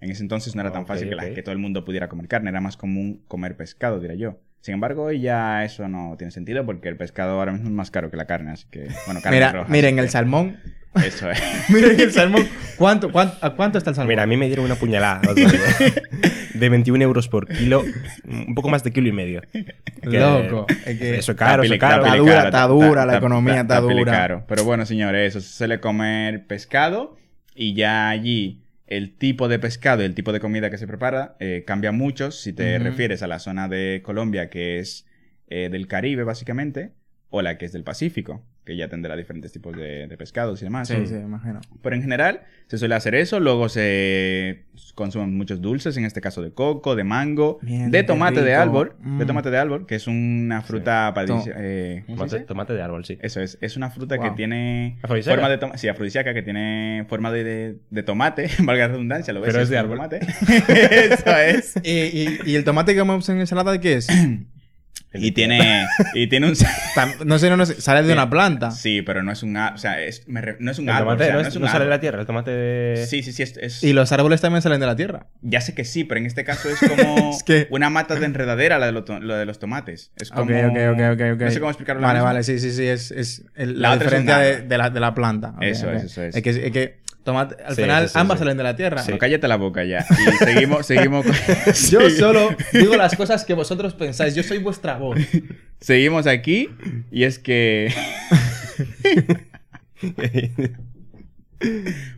En 0.00 0.10
ese 0.10 0.22
entonces 0.22 0.54
no 0.54 0.62
era 0.62 0.72
tan 0.72 0.86
fácil 0.86 1.08
que, 1.10 1.14
la- 1.16 1.24
ok. 1.26 1.34
que 1.34 1.42
todo 1.42 1.52
el 1.52 1.58
mundo 1.58 1.84
pudiera 1.84 2.08
comer 2.08 2.26
carne, 2.28 2.48
era 2.50 2.60
más 2.60 2.76
común 2.76 3.22
comer 3.28 3.56
pescado, 3.56 4.00
diría 4.00 4.16
yo. 4.16 4.40
Sin 4.62 4.74
embargo, 4.74 5.04
hoy 5.04 5.20
ya 5.20 5.64
eso 5.64 5.88
no 5.88 6.14
tiene 6.18 6.30
sentido 6.30 6.64
porque 6.64 6.88
el 6.88 6.96
pescado 6.96 7.32
ahora 7.38 7.52
mismo 7.52 7.68
es 7.68 7.74
más 7.74 7.90
caro 7.90 8.10
que 8.10 8.16
la 8.16 8.26
carne, 8.26 8.52
así 8.52 8.66
que, 8.70 8.88
bueno, 9.06 9.20
carne 9.22 9.38
Mira, 9.38 9.52
roja. 9.52 9.70
miren 9.70 9.98
el 9.98 10.04
que 10.06 10.10
salmón. 10.10 10.56
Eso 11.04 11.30
es. 11.30 11.40
miren 11.70 11.98
el 12.00 12.12
salmón. 12.12 12.46
¿Cuánto, 12.76 13.10
cuánto, 13.10 13.36
¿A 13.44 13.54
cuánto 13.56 13.78
está 13.78 13.90
el 13.90 13.96
salmón? 13.96 14.08
Mira, 14.10 14.22
a 14.22 14.26
mí 14.26 14.36
me 14.36 14.46
dieron 14.46 14.64
una 14.66 14.74
puñalada 14.76 15.20
de 16.60 16.68
21 16.68 17.02
euros 17.02 17.28
por 17.28 17.48
kilo, 17.48 17.82
un 18.24 18.54
poco 18.54 18.68
más 18.68 18.84
de 18.84 18.92
kilo 18.92 19.08
y 19.08 19.12
medio. 19.12 19.42
Que- 19.50 20.18
Loco. 20.20 20.66
Es 20.86 20.98
que 20.98 21.16
Eso 21.18 21.32
es 21.32 21.38
caro, 21.38 21.62
eso 21.62 21.74
es 21.74 21.80
caro. 21.80 22.04
Está 22.04 22.16
dura, 22.16 22.44
está 22.44 22.66
dura, 22.66 23.06
la 23.06 23.16
economía 23.16 23.60
está 23.62 23.80
dura. 23.80 24.12
caro. 24.12 24.44
Pero 24.46 24.64
bueno, 24.64 24.86
señores, 24.86 25.30
eso 25.34 25.40
se 25.40 25.52
suele 25.56 25.80
comer 25.80 26.46
pescado 26.46 27.16
y 27.54 27.74
ya 27.74 28.08
allí 28.08 28.62
el 28.86 29.16
tipo 29.16 29.48
de 29.48 29.58
pescado 29.58 30.02
y 30.02 30.04
el 30.06 30.14
tipo 30.14 30.32
de 30.32 30.40
comida 30.40 30.70
que 30.70 30.78
se 30.78 30.86
prepara 30.86 31.36
eh, 31.40 31.64
cambia 31.66 31.92
mucho 31.92 32.30
si 32.30 32.52
te 32.52 32.78
refieres 32.78 33.22
a 33.22 33.26
la 33.28 33.38
zona 33.38 33.68
de 33.68 34.00
Colombia 34.04 34.50
que 34.50 34.78
es 34.80 35.06
eh, 35.48 35.68
del 35.70 35.86
Caribe 35.86 36.24
básicamente 36.24 36.92
o 37.28 37.42
la 37.42 37.56
que 37.58 37.66
es 37.66 37.72
del 37.72 37.84
Pacífico, 37.84 38.44
que 38.64 38.76
ya 38.76 38.88
tendrá 38.88 39.16
diferentes 39.16 39.50
tipos 39.52 39.74
de, 39.76 40.06
de 40.06 40.16
pescados 40.16 40.60
y 40.62 40.64
demás. 40.64 40.86
Sí, 40.88 41.06
sí, 41.06 41.14
imagino. 41.14 41.60
Pero 41.82 41.96
en 41.96 42.02
general 42.02 42.42
se 42.68 42.78
suele 42.78 42.94
hacer 42.94 43.14
eso, 43.14 43.40
luego 43.40 43.68
se 43.68 44.64
consumen 44.94 45.36
muchos 45.36 45.60
dulces, 45.60 45.96
en 45.96 46.04
este 46.04 46.20
caso 46.20 46.42
de 46.42 46.52
coco, 46.52 46.94
de 46.94 47.02
mango, 47.04 47.58
de 47.62 48.02
tomate 48.04 48.42
de 48.42 48.54
árbol, 48.54 48.94
de 49.00 49.24
Mm. 49.24 49.26
tomate 49.26 49.50
de 49.50 49.58
árbol, 49.58 49.86
que 49.86 49.94
es 49.96 50.06
una 50.06 50.62
fruta 50.62 51.12
paradisi- 51.14 51.52
eh, 51.56 52.04
¿cómo 52.06 52.28
se 52.28 52.40
Tomate, 52.40 52.74
de 52.74 52.82
árbol, 52.82 53.04
sí. 53.04 53.18
Eso 53.22 53.40
es, 53.40 53.58
es 53.60 53.76
una 53.76 53.90
fruta 53.90 54.18
que 54.18 54.30
tiene 54.32 54.98
¿Afrodisíaca? 55.02 55.36
forma 55.36 55.48
de 55.50 55.58
tomate, 55.58 55.78
sí, 55.78 55.88
afrodisíaca, 55.88 56.34
que 56.34 56.42
tiene 56.42 57.04
forma 57.08 57.32
de, 57.32 57.44
de- 57.44 57.76
de 57.90 58.02
tomate, 58.02 58.46
valga 58.62 58.86
la 58.86 58.92
redundancia, 58.92 59.32
lo 59.32 59.40
ves. 59.40 59.48
Pero 59.52 59.60
Sí, 59.60 59.62
es 59.64 59.70
de 59.70 59.78
árbol. 59.78 59.96
Tomate. 59.96 60.20
eso 60.68 61.36
es. 61.38 61.74
¿Y, 61.82 61.90
y, 61.90 62.38
y 62.46 62.54
el 62.56 62.64
tomate 62.64 62.92
que 62.94 63.00
comemos 63.00 63.28
en 63.28 63.40
ensalada 63.40 63.72
de 63.72 63.80
qué 63.80 63.94
es? 63.94 64.06
Y 65.12 65.32
tiene, 65.32 65.86
y 66.14 66.28
tiene 66.28 66.46
un... 66.48 66.54
No 67.26 67.38
sé, 67.38 67.50
no, 67.50 67.56
no 67.56 67.66
sé. 67.66 67.80
Sale 67.80 68.06
de 68.06 68.12
una 68.12 68.30
planta. 68.30 68.70
Sí, 68.70 69.02
pero 69.02 69.22
no 69.22 69.32
es 69.32 69.42
un, 69.42 69.56
o 69.56 69.76
sea, 69.78 70.00
es, 70.00 70.28
me 70.28 70.40
re- 70.40 70.56
no 70.60 70.70
es 70.70 70.78
un 70.78 70.88
El 70.88 70.94
árbol, 70.94 71.16
tomate 71.16 71.24
o 71.24 71.26
sea, 71.26 71.34
no, 71.36 71.42
no 71.42 71.48
es- 71.48 71.56
un 71.56 71.62
no 71.62 71.66
sale 71.68 71.78
de 71.78 71.82
árbol. 71.84 71.90
la 71.90 72.00
tierra, 72.00 72.20
el 72.20 72.26
tomate 72.26 72.50
de... 72.52 73.06
Sí, 73.06 73.22
sí, 73.22 73.32
sí, 73.32 73.42
es- 73.42 73.56
es... 73.56 73.82
Y 73.82 73.92
los 73.92 74.12
árboles 74.12 74.40
también 74.40 74.62
salen 74.62 74.78
de 74.80 74.86
la 74.86 74.94
tierra. 74.96 75.26
Ya 75.42 75.60
sé 75.60 75.74
que 75.74 75.84
sí, 75.84 76.04
pero 76.04 76.20
en 76.20 76.26
este 76.26 76.44
caso 76.44 76.68
es 76.68 76.78
como 76.88 77.30
Es 77.30 77.42
que- 77.42 77.66
una 77.70 77.90
mata 77.90 78.14
de 78.14 78.24
enredadera 78.26 78.78
la 78.78 78.86
de, 78.86 78.92
lo, 78.92 79.04
lo 79.20 79.34
de 79.36 79.44
los 79.46 79.58
tomates. 79.58 80.12
Es 80.16 80.30
como... 80.30 80.44
Ok, 80.44 80.50
ok, 80.70 80.76
ok, 80.92 81.00
ok, 81.14 81.20
ok. 81.34 81.40
No 81.40 81.50
sé 81.50 81.58
cómo 81.60 81.70
explicarlo. 81.70 82.02
Vale, 82.02 82.20
vale, 82.20 82.42
sí, 82.44 82.58
sí, 82.60 82.70
sí. 82.70 82.86
Es, 82.86 83.10
es 83.10 83.44
el- 83.56 83.80
La 83.80 83.90
la, 83.90 83.96
diferencia 83.98 84.38
de, 84.38 84.52
árbol. 84.54 84.68
de 84.68 84.78
la, 84.78 84.90
de 84.90 85.00
la 85.00 85.14
planta. 85.14 85.54
Eso 85.60 85.90
es, 85.90 86.04
eso 86.04 86.22
es. 86.22 86.36
Es 86.36 86.42
que, 86.42 86.50
es 86.50 86.70
que 86.72 87.00
tomate, 87.30 87.62
al 87.62 87.74
Sí, 87.76 87.82
final 87.82 88.06
sí, 88.08 88.12
sí, 88.14 88.18
ambas 88.18 88.38
sí. 88.38 88.40
salen 88.40 88.56
de 88.56 88.62
la 88.62 88.76
tierra. 88.76 89.02
No, 89.08 89.18
cállate 89.18 89.48
la 89.48 89.56
boca 89.56 89.84
ya. 89.84 90.04
Y 90.10 90.44
seguimos, 90.44 90.86
seguimos, 90.86 91.24
con- 91.26 91.34
Yo 91.90 92.10
Sí. 92.10 92.16
solo 92.16 92.56
digo 92.72 92.96
las 92.96 93.14
cosas 93.16 93.44
que 93.44 93.54
vosotros 93.54 93.94
pensáis. 93.94 94.34
Yo 94.34 94.42
soy 94.42 94.58
vuestra 94.58 94.96
voz. 94.98 95.18
Seguimos 95.80 96.26
aquí 96.26 96.68
y 97.10 97.24
es 97.24 97.38
que... 97.38 97.92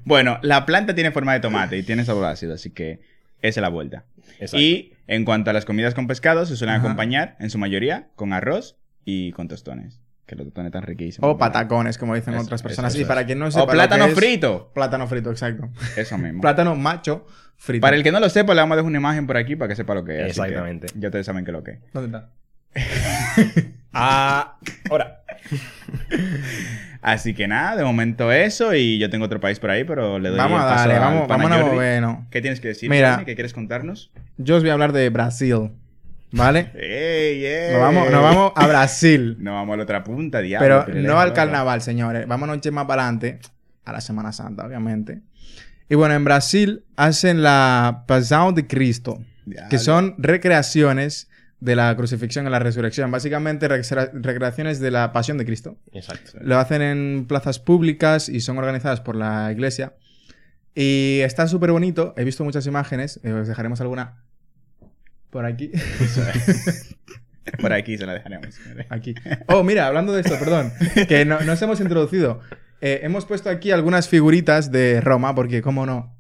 bueno, 0.05 0.39
la 0.43 0.67
planta 0.67 0.95
tiene 0.95 1.11
forma 1.11 1.33
de 1.33 1.41
tomate 1.41 1.77
y 1.79 1.83
tiene 1.83 2.05
sabor 2.05 2.25
ácido, 2.27 2.55
así 2.55 2.71
que 2.71 3.01
esa 3.41 3.61
es 3.61 3.63
la 3.63 3.69
vuelta. 3.69 4.05
Exacto. 4.39 4.59
Y 4.59 4.93
en 5.07 5.25
cuanto 5.25 5.51
a 5.51 5.53
las 5.53 5.65
comidas 5.65 5.95
con 5.95 6.07
pescado, 6.07 6.47
se 6.47 6.57
suelen 6.57 6.77
Ajá. 6.77 6.85
acompañar, 6.85 7.37
en 7.41 7.51
su 7.51 7.59
mayoría, 7.59 8.09
con 8.15 8.33
arroz 8.33 8.77
y 9.05 9.33
con 9.33 9.49
tostones. 9.49 10.01
Que 10.27 10.37
los 10.37 10.47
tostones 10.47 10.69
están 10.71 10.83
riquísimos. 10.85 11.29
O 11.31 11.37
patacones, 11.37 11.99
como 11.99 12.15
dicen 12.15 12.35
Eso, 12.35 12.45
otras 12.45 12.63
personas. 12.63 12.93
eso 12.95 13.03
y 13.03 13.05
para 13.05 13.27
quien 13.27 13.39
no 13.41 13.47
O 13.47 13.51
sepa. 13.51 13.67
lo 13.67 13.73
plátano 13.73 14.05
que 14.07 14.13
es- 14.13 14.17
frito. 14.19 14.71
Plátano 14.75 15.07
frito, 15.09 15.31
exacto. 15.31 15.69
Eso 15.97 16.17
mismo. 16.19 16.41
Plátano 16.43 16.75
macho 16.77 17.27
frito. 17.57 17.83
Para 17.83 17.97
el 17.97 18.03
que 18.03 18.13
no 18.13 18.21
lo 18.21 18.29
sepa, 18.31 18.55
le 18.55 18.61
vamos 18.61 18.75
a 18.75 18.77
dejar 18.77 18.89
una 18.89 18.99
imagen 18.99 19.27
por 19.27 19.37
aquí 19.37 19.57
para 19.57 19.69
que 19.69 19.77
sepa 19.77 19.95
lo 19.95 20.05
que 20.05 20.13
es. 20.27 20.31
así 20.31 20.41
que 20.41 20.47
Exactamente. 20.49 20.87
Ya 20.97 21.09
ustedes 21.09 21.27
saben 21.27 21.45
qué 21.45 21.51
es 21.51 21.57
lo 21.57 21.63
que 21.65 21.71
es. 21.73 21.79
¿Dónde 21.93 22.19
está? 22.19 22.31
Ah, 23.95 24.57
ahora. 24.89 25.21
Así 27.03 27.35
que 27.35 27.47
nada, 27.49 27.77
de 27.77 27.85
momento 27.85 28.31
eso. 28.33 28.75
Y 28.75 28.99
yo 28.99 29.11
tengo 29.11 29.25
otro 29.27 29.39
país 29.41 29.59
por 29.59 29.71
ahí, 29.71 29.85
pero 29.85 30.19
le 30.19 30.31
doy 30.31 30.39
Vamos 30.39 30.61
el 30.61 30.67
a 30.67 30.69
paso 30.71 30.79
darle, 30.89 30.95
al 30.95 31.01
vamos, 31.01 31.29
vamos 31.29 31.51
a 31.51 31.59
movernos. 31.59 32.19
¿Qué 32.31 32.41
tienes 32.41 32.61
que 32.61 32.69
decir? 32.69 32.89
Mira. 32.89 33.23
¿Qué 33.27 33.35
quieres 33.35 33.53
contarnos? 33.53 34.11
Yo 34.39 34.57
os 34.57 34.63
voy 34.63 34.71
a 34.71 34.75
hablar 34.75 34.93
de 34.93 35.11
Brasil. 35.11 35.73
¿Vale? 36.33 36.71
¡Ey, 36.75 37.45
ey! 37.45 37.73
Nos 37.73 37.81
vamos, 37.81 38.11
nos 38.11 38.23
vamos 38.23 38.53
a 38.57 38.67
Brasil. 38.67 39.37
No 39.41 39.53
vamos 39.55 39.75
a 39.75 39.77
la 39.77 39.83
otra 39.85 40.03
punta, 40.05 40.41
diablo. 40.41 40.67
Pero 40.67 40.85
pero 40.87 41.09
no 41.15 41.21
al 41.21 41.33
carnaval, 41.33 41.83
señores. 41.83 42.27
Vámonos 42.27 42.59
un 42.65 42.75
más 42.75 42.87
para 42.87 43.03
adelante. 43.03 43.39
A 43.85 43.93
la 43.93 44.01
Semana 44.01 44.33
Santa, 44.33 44.65
obviamente. 44.67 45.21
Y 45.89 45.95
bueno, 45.97 46.15
en 46.15 46.25
Brasil 46.25 46.85
hacen 46.97 47.43
la 47.43 48.05
Pasão 48.07 48.55
de 48.55 48.67
Cristo. 48.67 49.19
Diablo. 49.45 49.69
Que 49.69 49.79
son 49.79 50.15
recreaciones 50.19 51.29
de 51.59 51.77
la 51.77 51.95
crucifixión 51.97 52.47
y 52.47 52.51
la 52.51 52.61
resurrección. 52.61 53.11
Básicamente 53.11 53.69
recre- 53.69 54.11
recreaciones 54.15 54.81
de 54.81 54.91
la 54.91 55.13
pasión 55.13 55.37
de 55.39 55.45
Cristo. 55.45 55.77
Exacto. 55.93 56.33
Lo 56.41 56.59
hacen 56.59 56.81
en 56.83 57.27
plazas 57.29 57.59
públicas 57.59 58.29
y 58.29 58.41
son 58.41 58.57
organizadas 58.59 59.01
por 59.01 59.17
la 59.17 59.51
iglesia. 59.53 59.95
Y 60.75 61.21
está 61.23 61.47
súper 61.49 61.73
bonito. 61.73 62.15
He 62.17 62.25
visto 62.25 62.45
muchas 62.45 62.67
imágenes. 62.67 63.21
Eh, 63.23 63.33
os 63.33 63.49
dejaremos 63.49 63.81
alguna 63.81 64.23
por 65.33 65.47
aquí. 65.47 65.73
Por 67.61 67.73
aquí 67.73 67.99
se 67.99 68.07
la 68.07 68.13
dejaremos. 68.15 68.57
Aquí. 68.89 69.17
Oh, 69.49 69.65
mira, 69.65 69.89
hablando 69.89 70.13
de 70.13 70.21
esto, 70.21 70.39
perdón. 70.39 70.73
Que 71.09 71.25
no, 71.25 71.41
nos 71.41 71.61
hemos 71.61 71.81
introducido. 71.81 72.41
Eh, 72.81 73.01
hemos 73.03 73.27
puesto 73.27 73.51
aquí 73.51 73.73
algunas 73.73 74.09
figuritas 74.09 74.71
de 74.71 75.01
Roma, 75.01 75.35
porque, 75.35 75.61
¿cómo 75.61 75.85
no? 75.85 76.17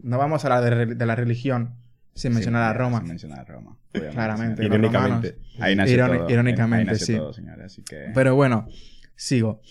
No 0.00 0.18
vamos 0.18 0.44
a 0.44 0.54
hablar 0.54 0.86
de, 0.86 1.06
la 1.06 1.16
religión 1.16 1.74
Sin 2.14 2.32
mencionar 2.32 2.62
a 2.62 2.72
Roma. 2.74 3.00
Sin 3.00 3.08
mencionar 3.08 3.40
a 3.40 3.44
Roma. 3.44 3.76
obviamente, 3.90 4.14
Claramente. 4.14 4.64
Irónicamente. 4.64 5.38
Ahí 5.58 5.76
todo. 5.76 6.30
irónicamente, 6.30 6.92
Ahí 6.92 6.98
sí. 6.98 7.16
todo, 7.16 7.32
señores, 7.32 7.66
así 7.66 7.82
que... 7.82 8.12
Pero 8.14 8.36
bueno, 8.36 8.68
sigo. 9.16 9.62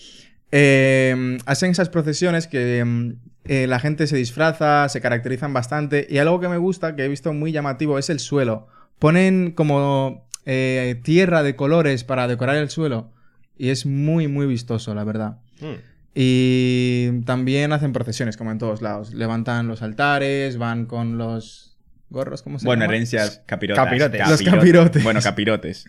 Eh, 0.51 1.38
hacen 1.45 1.71
esas 1.71 1.88
procesiones 1.88 2.47
que 2.47 2.83
mm, 2.83 3.13
eh, 3.51 3.67
la 3.67 3.79
gente 3.79 4.08
se 4.08 4.15
disfraza, 4.15 4.88
se 4.88 5.01
caracterizan 5.01 5.51
bastante. 5.51 6.08
Y 6.10 6.20
algo 6.20 6.39
que 6.39 6.48
me 6.48 6.55
gusta, 6.55 6.96
que 6.96 7.03
he 7.03 7.10
visto 7.10 7.34
muy 7.34 7.51
llamativo, 7.51 8.00
es 8.00 8.10
el 8.10 8.20
suelo. 8.20 8.70
Ponen 8.98 9.51
como 9.51 10.25
eh, 10.46 11.01
tierra 11.03 11.43
de 11.43 11.58
colores 11.58 12.05
para 12.05 12.29
decorar 12.29 12.55
el 12.55 12.70
suelo. 12.70 13.12
Y 13.58 13.67
es 13.67 13.86
muy, 13.86 14.29
muy 14.29 14.46
vistoso, 14.46 14.96
la 14.96 15.03
verdad. 15.03 15.39
Mm. 15.60 15.81
Y 16.15 17.22
también 17.25 17.74
hacen 17.74 17.91
procesiones, 17.91 18.38
como 18.38 18.53
en 18.53 18.58
todos 18.58 18.81
lados. 18.81 19.13
Levantan 19.13 19.67
los 19.67 19.81
altares, 19.81 20.58
van 20.58 20.86
con 20.86 21.17
los 21.17 21.77
gorros, 22.10 22.43
¿cómo 22.43 22.58
se 22.58 22.65
Bueno, 22.65 22.84
llama? 22.84 22.93
herencias 22.93 23.43
capirotas. 23.46 23.84
Capirotes. 23.84 24.29
Los 24.29 24.41
capirotes. 24.43 25.03
Bueno, 25.03 25.20
capirotes. 25.22 25.86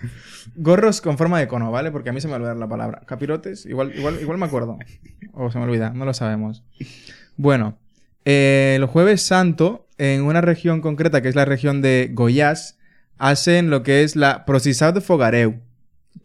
Gorros 0.56 1.00
con 1.00 1.16
forma 1.16 1.38
de 1.38 1.46
cono, 1.46 1.70
¿vale? 1.70 1.92
Porque 1.92 2.10
a 2.10 2.12
mí 2.12 2.20
se 2.20 2.26
me 2.26 2.34
olvida 2.34 2.56
la 2.56 2.68
palabra. 2.68 3.02
Capirotes, 3.06 3.66
igual, 3.66 3.92
igual, 3.96 4.20
igual 4.20 4.38
me 4.38 4.46
acuerdo. 4.46 4.78
O 5.32 5.48
se 5.52 5.58
me 5.58 5.64
olvida, 5.64 5.90
no 5.90 6.04
lo 6.04 6.12
sabemos. 6.12 6.64
Bueno, 7.36 7.78
eh, 8.24 8.74
el 8.76 8.86
jueves 8.86 9.22
santo, 9.22 9.86
en 9.98 10.22
una 10.22 10.40
región 10.40 10.80
concreta, 10.80 11.22
que 11.22 11.28
es 11.28 11.34
la 11.34 11.44
región 11.44 11.82
de 11.82 12.10
Goiás, 12.12 12.78
hacen 13.18 13.70
lo 13.70 13.82
que 13.82 14.02
es 14.02 14.16
la 14.16 14.44
Procissao 14.44 14.92
de 14.92 15.00
Fogareu. 15.00 15.60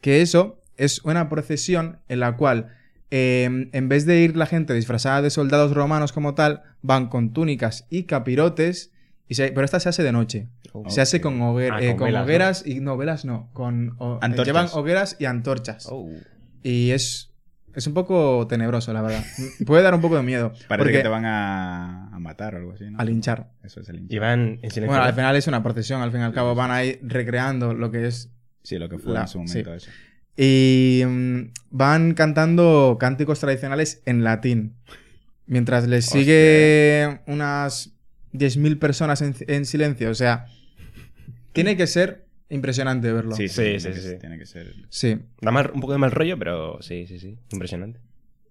Que 0.01 0.21
eso 0.21 0.61
es 0.77 1.03
una 1.05 1.29
procesión 1.29 1.99
en 2.07 2.19
la 2.19 2.35
cual, 2.35 2.73
eh, 3.09 3.69
en 3.71 3.89
vez 3.89 4.05
de 4.05 4.19
ir 4.21 4.35
la 4.37 4.45
gente 4.45 4.73
disfrazada 4.73 5.21
de 5.21 5.29
soldados 5.29 5.73
romanos 5.73 6.11
como 6.11 6.35
tal, 6.35 6.61
van 6.81 7.07
con 7.07 7.33
túnicas 7.33 7.85
y 7.89 8.03
capirotes. 8.03 8.91
Y 9.29 9.35
se- 9.35 9.51
pero 9.51 9.65
esta 9.65 9.79
se 9.79 9.89
hace 9.89 10.03
de 10.03 10.11
noche. 10.11 10.47
Se 10.89 11.01
hace 11.01 11.19
con, 11.21 11.39
hoguer- 11.41 11.71
Ah, 11.73 11.81
eh, 11.81 11.87
con 11.89 11.97
con 11.97 12.05
velas, 12.05 12.19
¿no? 12.19 12.23
hogueras 12.25 12.63
y 12.67 12.79
no 12.81 12.97
velas 12.97 13.25
no, 13.25 13.49
con 13.53 13.95
o- 13.97 14.19
Antorchas. 14.21 14.45
llevan 14.45 14.67
hogueras 14.73 15.15
y 15.19 15.25
antorchas. 15.25 15.87
Oh. 15.89 16.07
Y 16.61 16.91
es 16.91 17.26
es 17.77 17.87
un 17.87 17.93
poco 17.93 18.45
tenebroso, 18.47 18.91
la 18.91 19.01
verdad. 19.01 19.23
Puede 19.65 19.83
dar 19.83 19.93
un 19.95 20.01
poco 20.01 20.17
de 20.17 20.23
miedo. 20.23 20.51
Parece 20.67 20.83
porque 20.85 20.91
que 20.97 21.03
te 21.03 21.07
van 21.07 21.23
a, 21.25 22.07
a 22.13 22.19
matar 22.19 22.55
o 22.55 22.57
algo 22.57 22.73
así, 22.73 22.89
¿no? 22.89 22.99
a 22.99 23.05
linchar. 23.05 23.51
Eso 23.63 23.79
es 23.81 23.89
el 23.89 23.97
hinchar. 23.99 24.15
Y 24.15 24.19
van 24.19 24.39
en 24.61 24.71
silencio. 24.71 24.87
Bueno, 24.87 25.03
al 25.03 25.13
final 25.13 25.35
es 25.35 25.47
una 25.47 25.63
procesión, 25.63 26.01
al 26.01 26.11
fin 26.11 26.21
y 26.21 26.23
al 26.23 26.33
cabo 26.33 26.55
van 26.55 26.71
ahí 26.71 26.99
recreando 27.03 27.73
lo 27.73 27.89
que 27.91 28.07
es 28.07 28.31
Sí, 28.63 28.77
lo 28.77 28.89
que 28.89 28.97
fue 28.97 29.13
La- 29.13 29.21
en 29.21 29.27
su 29.29 29.37
momento 29.39 29.73
eso. 29.73 29.89
Y 30.35 31.03
mm, 31.07 31.39
van 31.71 32.13
cantando 32.13 32.97
cánticos 32.99 33.39
tradicionales 33.39 34.01
en 34.05 34.23
latín. 34.25 34.75
Mientras 35.45 35.87
les 35.87 36.07
Hostia. 36.07 36.19
sigue 36.21 37.19
unas 37.25 37.93
10.000 38.33 38.77
personas 38.77 39.21
en, 39.21 39.33
en 39.47 39.65
silencio. 39.65 40.09
O 40.11 40.13
sea, 40.15 40.45
tiene 41.53 41.77
que 41.77 41.87
ser 41.87 42.26
impresionante 42.49 43.11
verlo. 43.11 43.35
Sí, 43.35 43.47
Sí, 43.47 43.79
sí, 43.79 43.79
sí, 43.79 43.83
tiene 43.89 43.93
que- 43.95 44.01
sí, 44.01 44.09
sí. 44.09 44.17
Tiene 44.19 44.37
que 44.39 44.45
ser... 44.45 44.73
Sí. 44.89 45.19
Da 45.41 45.51
mal- 45.51 45.71
un 45.73 45.81
poco 45.81 45.93
de 45.93 45.99
mal 45.99 46.11
rollo, 46.11 46.37
pero 46.37 46.81
sí, 46.81 47.05
sí, 47.07 47.19
sí. 47.19 47.37
Impresionante. 47.51 47.99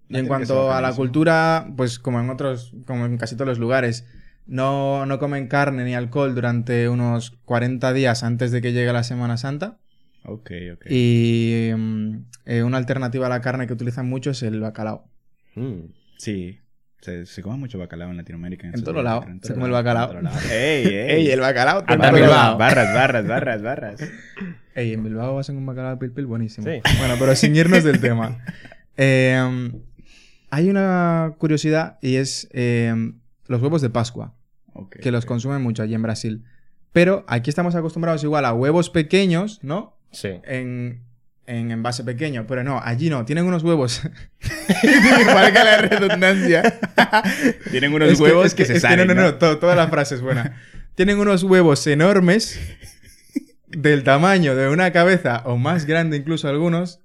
Y 0.09 0.17
en 0.19 0.27
cuanto 0.29 0.73
a 0.73 0.81
la 0.81 0.93
cultura, 0.95 1.67
pues 1.77 1.99
como 1.99 2.21
en 2.21 2.31
otros, 2.31 2.73
como 2.87 3.07
en 3.07 3.17
casi 3.19 3.35
todos 3.35 3.49
los 3.49 3.59
lugares, 3.59 4.07
no, 4.47 5.05
no 5.07 5.19
comen 5.19 5.49
carne 5.49 5.85
ni 5.85 5.95
alcohol 5.95 6.35
durante 6.35 6.89
unos 6.89 7.33
40 7.45 7.93
días 7.93 8.23
antes 8.23 8.53
de 8.53 8.61
que 8.63 8.73
llegue 8.73 8.93
la 8.93 9.03
Semana 9.03 9.37
Santa. 9.37 9.79
Ok, 10.25 10.51
ok. 10.75 10.87
Y 10.91 11.71
mm, 11.77 12.17
eh, 12.45 12.63
una 12.63 12.77
alternativa 12.79 13.27
a 13.27 13.31
la 13.31 13.41
carne 13.41 13.67
que 13.67 13.73
utilizan 13.73 14.09
mucho 14.09 14.31
es 14.31 14.43
el 14.45 14.61
bacalao. 14.61 15.11
Mm. 15.57 15.87
Sí. 16.19 16.61
Se, 17.01 17.27
se 17.27 17.43
come 17.43 17.57
mucho 17.57 17.79
bacalao 17.79 18.11
en 18.11 18.17
Latinoamérica. 18.17 18.67
En 18.67 18.75
esos 18.75 18.85
todo 18.85 18.95
días, 18.95 19.05
lado 19.05 19.21
pero 19.21 19.33
en 19.33 19.43
se 19.43 19.55
come 19.55 19.67
el 19.67 19.73
bacalao. 19.73 20.19
en. 20.19 20.27
¡Ey, 20.51 20.87
ey! 20.87 21.11
¡Ey, 21.11 21.31
el 21.31 21.41
bacalao! 21.41 21.81
En 21.81 21.87
también 21.87 22.15
Bilbao! 22.15 22.59
Barras, 22.59 22.95
barras, 22.95 23.27
barras, 23.27 23.63
barras. 23.63 24.01
Ey, 24.75 24.93
en 24.93 25.05
Bilbao 25.05 25.39
hacen 25.39 25.57
un 25.57 25.67
bacalao 25.67 25.99
pil 25.99 26.13
pil 26.13 26.27
buenísimo. 26.27 26.67
Sí. 26.67 26.81
Bueno, 26.99 27.15
pero 27.19 27.35
sin 27.35 27.55
irnos 27.57 27.85
del 27.85 28.01
tema. 28.01 28.39
Eh, 28.99 29.73
hay 30.49 30.71
una 30.71 31.35
curiosidad 31.37 31.99
y 32.01 32.17
es 32.17 32.49
eh, 32.53 32.95
los 33.47 33.61
huevos 33.61 33.83
de 33.83 33.91
Pascua. 33.91 34.35
Que 35.03 35.11
los 35.11 35.27
consumen 35.27 35.63
mucho 35.63 35.83
allí 35.83 35.95
en 35.95 36.01
Brasil. 36.01 36.45
Pero 36.93 37.27
aquí 37.29 37.51
estamos 37.51 37.75
acostumbrados 37.75 38.25
igual 38.25 38.47
a 38.47 38.55
huevos 38.55 38.89
pequeños, 38.89 39.63
¿no? 39.63 39.99
Sí. 40.13 40.41
En, 40.45 41.06
en 41.47 41.71
envase 41.71 42.05
pequeño. 42.05 42.47
Pero 42.47 42.63
no, 42.65 42.81
allí 42.83 43.09
no. 43.11 43.25
Tienen 43.25 43.45
unos 43.47 43.63
huevos. 43.63 44.03
Valga 45.27 45.65
la 45.65 45.79
redundancia. 45.79 46.79
Tienen 47.71 47.93
unos 47.93 48.11
Es 48.11 48.17
que- 48.19 48.23
huevos 48.25 48.47
es 48.47 48.55
que, 48.55 48.65
se 48.65 48.81
salen, 48.81 49.07
no, 49.09 49.15
no, 49.15 49.21
¿no? 49.23 49.27
no. 49.33 49.35
to- 49.37 49.59
toda 49.59 49.75
la 49.77 49.89
frase 49.89 50.15
es 50.17 50.21
buena. 50.21 50.61
Tienen 50.95 51.19
unos 51.19 51.43
huevos 51.43 51.87
enormes. 51.87 52.59
Del 53.69 54.05
tamaño 54.05 54.55
de 54.55 54.69
una 54.69 54.93
cabeza 54.93 55.43
o 55.45 55.57
más 55.59 55.85
grande 55.85 56.17
incluso 56.17 56.49
algunos. 56.49 57.01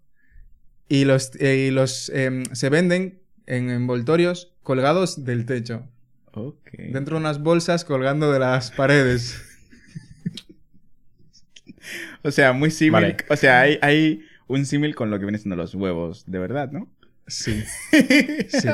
Y 0.87 1.05
los, 1.05 1.31
eh, 1.39 1.67
y 1.67 1.71
los 1.71 2.09
em, 2.13 2.43
se 2.53 2.69
venden 2.69 3.19
en 3.47 3.69
envoltorios 3.69 4.53
colgados 4.63 5.25
del 5.25 5.45
techo. 5.45 5.87
Ok. 6.33 6.69
Dentro 6.91 7.15
de 7.15 7.21
unas 7.21 7.39
bolsas 7.41 7.83
colgando 7.83 8.31
de 8.31 8.39
las 8.39 8.71
paredes. 8.71 9.41
O 12.23 12.31
sea, 12.31 12.53
muy 12.53 12.69
símil. 12.71 12.91
Vale. 12.91 13.17
O 13.29 13.35
sea, 13.35 13.61
hay, 13.61 13.79
hay 13.81 14.23
un 14.51 14.65
símil 14.65 14.95
con 14.95 15.09
lo 15.09 15.17
que 15.19 15.25
vienen 15.25 15.39
siendo 15.41 15.55
los 15.55 15.73
huevos, 15.75 16.23
de 16.27 16.39
verdad, 16.39 16.71
¿no? 16.71 16.87
Sí. 17.27 17.63
Sí. 18.49 18.67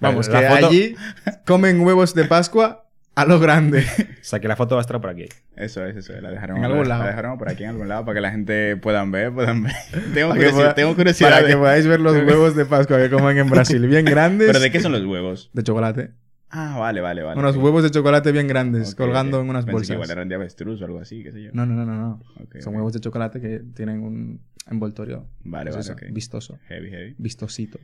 Vamos, 0.00 0.28
la 0.28 0.40
que 0.40 0.46
foto- 0.48 0.66
allí 0.68 0.94
comen 1.46 1.80
huevos 1.80 2.14
de 2.14 2.24
Pascua 2.24 2.86
a 3.14 3.24
lo 3.26 3.38
grande. 3.38 3.80
O 3.98 4.04
sea, 4.22 4.40
que 4.40 4.48
la 4.48 4.56
foto 4.56 4.76
va 4.76 4.80
a 4.80 4.82
estar 4.82 4.98
por 5.00 5.10
aquí. 5.10 5.26
Eso 5.56 5.84
es, 5.84 5.94
eso 5.96 6.14
es. 6.14 6.22
La 6.22 6.30
dejaremos, 6.30 6.58
En 6.60 6.64
algún 6.64 6.82
la, 6.84 6.88
lado. 6.88 7.02
la 7.02 7.08
dejaremos 7.10 7.38
por 7.38 7.48
aquí 7.50 7.64
en 7.64 7.70
algún 7.70 7.88
lado 7.88 8.04
para 8.06 8.14
que 8.14 8.20
la 8.22 8.30
gente 8.30 8.76
puedan 8.78 9.10
ver, 9.10 9.32
puedan 9.32 9.62
ver. 9.62 9.72
tengo, 10.14 10.30
curiosidad, 10.30 10.54
pueda- 10.54 10.74
tengo 10.74 10.94
curiosidad. 10.96 11.30
Para 11.30 11.42
de- 11.42 11.48
que 11.52 11.56
podáis 11.58 11.86
ver 11.86 12.00
los 12.00 12.14
huevos 12.16 12.56
de 12.56 12.64
Pascua 12.64 12.96
que 12.98 13.10
comen 13.10 13.36
en 13.38 13.50
Brasil. 13.50 13.86
Bien 13.86 14.04
grandes. 14.06 14.46
¿Pero 14.48 14.60
de 14.60 14.70
qué 14.70 14.80
son 14.80 14.92
los 14.92 15.04
huevos? 15.04 15.50
De 15.52 15.62
chocolate. 15.62 16.12
Ah, 16.52 16.78
vale, 16.78 17.00
vale, 17.00 17.22
vale. 17.22 17.38
Unos 17.38 17.56
huevos 17.56 17.82
de 17.84 17.90
chocolate 17.92 18.32
bien 18.32 18.48
grandes, 18.48 18.94
colgando 18.96 19.40
en 19.40 19.48
unas 19.50 19.64
Pensé 19.66 19.72
bolsas. 19.72 19.88
que 19.88 19.94
igual 19.94 20.10
eran 20.10 20.28
de 20.28 20.34
avestruz 20.34 20.80
o 20.82 20.84
algo 20.84 20.98
así, 20.98 21.22
qué 21.22 21.30
sé 21.30 21.42
yo. 21.44 21.50
No, 21.52 21.64
no, 21.66 21.74
no, 21.74 21.84
no. 21.84 21.94
no. 21.94 22.22
Son 22.60 22.74
huevos 22.74 22.92
de 22.92 22.98
chocolate 23.00 23.40
que 23.40 23.60
tienen 23.74 24.02
un 24.02 24.40
envoltorio. 24.68 25.26
Vale, 25.44 25.70
pues 25.70 25.88
vale, 25.88 26.00
eso. 26.06 26.12
Vistoso. 26.14 26.58
Heavy, 26.68 26.90
heavy. 26.90 27.14
Vistosito. 27.18 27.78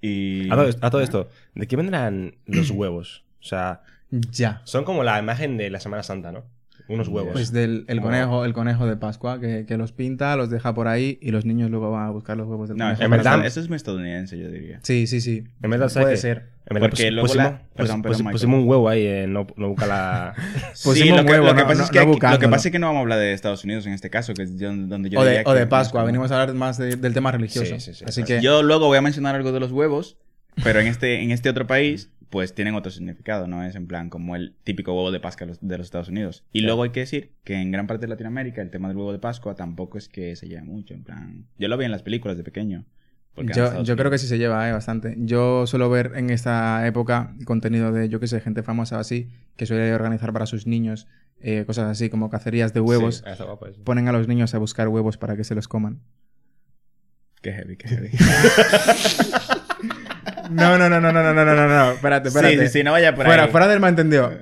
Y... 0.00 0.50
A 0.50 0.56
todo, 0.56 0.68
a 0.80 0.90
todo 0.90 1.00
esto, 1.00 1.28
¿de 1.54 1.66
qué 1.66 1.76
vendrán 1.76 2.36
los 2.46 2.70
huevos? 2.70 3.24
O 3.40 3.44
sea, 3.44 3.82
Ya. 4.10 4.60
son 4.64 4.84
como 4.84 5.02
la 5.04 5.18
imagen 5.18 5.56
de 5.56 5.70
la 5.70 5.80
Semana 5.80 6.02
Santa, 6.02 6.32
¿no? 6.32 6.44
Unos 6.88 7.08
huevos. 7.08 7.32
Pues 7.32 7.52
del 7.52 7.84
el 7.88 8.00
conejo, 8.00 8.44
el 8.46 8.54
conejo 8.54 8.86
de 8.86 8.96
Pascua, 8.96 9.38
que, 9.40 9.66
que 9.66 9.76
los 9.76 9.92
pinta, 9.92 10.34
los 10.36 10.48
deja 10.48 10.74
por 10.74 10.88
ahí 10.88 11.18
y 11.20 11.30
los 11.32 11.44
niños 11.44 11.70
luego 11.70 11.90
van 11.90 12.06
a 12.06 12.10
buscar 12.10 12.36
los 12.36 12.48
huevos 12.48 12.68
del 12.68 12.78
No, 12.78 12.84
conejo. 12.86 13.02
En 13.02 13.10
verdad- 13.10 13.44
eso 13.44 13.60
es 13.60 13.68
muy 13.68 13.76
estadounidense, 13.76 14.38
yo 14.38 14.50
diría. 14.50 14.80
Sí, 14.82 15.06
sí, 15.06 15.20
sí. 15.20 15.44
en 15.62 15.70
verdad, 15.70 15.88
¿sabes 15.90 16.06
Puede 16.06 16.16
ser. 16.16 16.58
En 16.70 16.74
verdad, 16.74 16.88
Porque 16.90 17.04
pus- 17.04 17.12
luego 17.12 17.26
pusimos, 17.28 17.44
la- 17.50 17.58
perdón, 17.58 17.66
pus- 17.68 17.76
perdón, 17.76 18.02
pus- 18.02 18.18
Michael. 18.18 18.32
pusimos 18.32 18.60
un 18.62 18.68
huevo 18.68 18.88
ahí 18.88 19.06
en 19.06 19.32
no, 19.32 19.46
no 19.56 19.68
busca 19.68 19.86
la... 19.86 20.34
Pusimos 20.84 20.96
sí, 20.98 21.08
lo 21.10 21.24
que, 21.24 21.30
huevo, 21.32 21.46
lo 21.46 21.54
que 21.56 21.62
pasa 21.62 21.74
no- 21.78 21.84
es 21.84 21.90
que 21.90 21.98
no 21.98 22.12
aquí- 22.12 22.26
lo 22.32 22.38
que 22.38 22.48
pasa 22.48 22.68
es 22.68 22.72
que 22.72 22.78
no 22.78 22.86
vamos 22.88 22.98
a 23.00 23.02
hablar 23.02 23.18
de 23.18 23.32
Estados 23.32 23.64
Unidos 23.64 23.86
en 23.86 23.92
este 23.94 24.10
caso, 24.10 24.34
que 24.34 24.42
es 24.42 24.58
donde 24.58 25.08
yo 25.10 25.20
O 25.20 25.24
de, 25.24 25.42
o 25.44 25.52
que 25.52 25.58
de 25.60 25.66
Pascua, 25.66 26.00
como- 26.00 26.06
venimos 26.06 26.30
a 26.30 26.40
hablar 26.40 26.54
más 26.56 26.76
de- 26.78 26.96
del 26.96 27.14
tema 27.14 27.32
religioso. 27.32 27.66
Sí, 27.74 27.80
sí, 27.80 27.94
sí. 27.94 28.04
Así 28.06 28.22
que 28.22 28.40
Yo 28.42 28.62
luego 28.62 28.86
voy 28.86 28.98
a 28.98 29.02
mencionar 29.02 29.34
algo 29.34 29.52
de 29.52 29.60
los 29.60 29.72
huevos, 29.72 30.16
pero 30.64 30.80
en 30.80 30.86
este, 30.88 31.22
en 31.22 31.30
este 31.30 31.48
otro 31.48 31.66
país, 31.66 32.10
pues 32.30 32.54
tienen 32.54 32.74
otro 32.74 32.90
significado, 32.90 33.46
¿no? 33.46 33.64
Es 33.64 33.74
en 33.74 33.86
plan 33.86 34.10
como 34.10 34.36
el 34.36 34.54
típico 34.64 34.92
huevo 34.92 35.10
de 35.10 35.20
Pascua 35.20 35.46
de 35.60 35.78
los- 35.78 35.86
Estados 35.86 36.08
Unidos. 36.08 36.44
Y 36.52 36.60
luego 36.60 36.82
hay 36.82 36.90
que 36.90 37.00
decir 37.00 37.32
que 37.44 37.54
en 37.54 37.70
gran 37.70 37.86
parte 37.86 38.06
de 38.06 38.10
Latinoamérica 38.10 38.60
el 38.62 38.70
tema 38.70 38.88
del 38.88 38.96
huevo 38.96 39.12
de 39.12 39.18
Pascua 39.18 39.54
tampoco 39.54 39.96
es 39.98 40.08
que 40.08 40.36
se 40.36 40.46
lleve 40.48 40.62
mucho, 40.62 40.94
en 40.94 41.04
plan... 41.04 41.46
Yo 41.58 41.68
lo 41.68 41.76
vi 41.78 41.84
en 41.86 41.90
las 41.90 42.02
películas 42.02 42.36
de 42.36 42.44
pequeño. 42.44 42.84
yo, 43.54 43.82
yo 43.82 43.96
creo 43.96 44.10
que 44.10 44.18
sí 44.18 44.26
se 44.26 44.36
lleva 44.36 44.68
eh, 44.68 44.72
bastante. 44.72 45.14
Yo 45.18 45.66
suelo 45.66 45.88
ver 45.88 46.12
en 46.16 46.28
esta 46.30 46.86
época 46.86 47.34
contenido 47.44 47.92
de, 47.92 48.08
yo 48.08 48.20
qué 48.20 48.26
sé, 48.26 48.40
gente 48.40 48.62
famosa 48.62 48.96
o 48.96 49.00
así, 49.00 49.30
que 49.56 49.64
suele 49.64 49.94
organizar 49.94 50.32
para 50.32 50.44
sus 50.46 50.66
niños 50.66 51.06
eh, 51.40 51.64
cosas 51.66 51.84
así 51.88 52.10
como 52.10 52.30
cacerías 52.30 52.74
de 52.74 52.80
huevos. 52.80 53.22
Sí. 53.24 53.80
Ponen 53.84 54.08
a 54.08 54.12
los 54.12 54.26
niños 54.28 54.54
a 54.54 54.58
buscar 54.58 54.88
huevos 54.88 55.16
para 55.16 55.36
que 55.36 55.44
se 55.44 55.54
los 55.54 55.68
coman. 55.68 56.00
Qué 57.40 57.52
heavy, 57.52 57.76
qué 57.76 57.88
heavy. 57.88 58.10
No, 60.50 60.78
no, 60.78 60.88
no, 60.88 61.00
no, 61.00 61.12
no, 61.12 61.22
no, 61.22 61.34
no, 61.34 61.44
no, 61.44 61.54
no, 61.54 61.68
no. 61.68 61.92
Espérate, 61.92 62.28
espérate. 62.28 62.56
sí, 62.58 62.66
sí, 62.66 62.68
sí, 62.78 62.84
no 62.84 62.92
vaya 62.92 63.14
por 63.14 63.24
fuera, 63.26 63.44
ahí. 63.44 63.50
fuera 63.50 63.68
del 63.68 63.80
malentendido. 63.80 64.32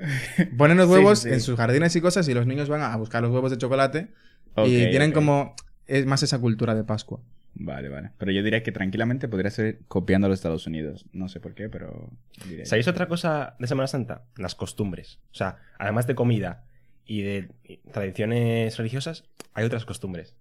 Ponen 0.57 0.77
los 0.77 0.87
Sí, 0.87 0.93
huevos 0.93 1.19
sí. 1.19 1.29
en 1.29 1.41
sus 1.41 1.55
jardines 1.57 1.95
y 1.95 2.01
cosas 2.01 2.27
y 2.27 2.33
los 2.33 2.45
niños 2.47 2.69
van 2.69 2.81
a 2.81 2.95
buscar 2.97 3.21
los 3.21 3.31
huevos 3.31 3.51
de 3.51 3.57
chocolate 3.57 4.07
Ok, 4.55 4.67
y 4.67 4.89
tienen 4.89 5.09
ok. 5.09 5.15
como... 5.15 5.55
Es 5.85 6.05
más 6.05 6.21
esa 6.23 6.39
cultura 6.39 6.75
de 6.75 6.83
Pascua. 6.83 7.21
Vale, 7.55 7.87
vale. 7.89 8.11
Pero 8.17 8.31
yo 8.31 8.43
diría 8.43 8.61
que 8.61 8.71
tranquilamente 8.71 9.27
podría 9.27 9.49
ser 9.51 9.79
copiando 9.87 10.27
a 10.27 10.29
los 10.29 10.37
Estados 10.39 10.67
Unidos. 10.67 11.05
No 11.13 11.29
sé 11.29 11.39
por 11.39 11.53
qué, 11.55 11.69
pero... 11.69 12.09
diré- 12.47 12.65
¿Sabéis 12.65 12.87
otra 12.87 13.07
cosa 13.07 13.55
de 13.59 13.67
Semana 13.67 13.87
Santa? 13.87 14.25
Las 14.35 14.53
costumbres. 14.53 15.19
O 15.31 15.35
sea, 15.35 15.57
además 15.79 16.05
de 16.07 16.15
comida 16.15 16.65
y 17.05 17.21
de 17.21 17.49
tradiciones 17.93 18.77
religiosas, 18.77 19.23
hay 19.53 19.63
otras 19.65 19.85
costumbres. 19.85 20.35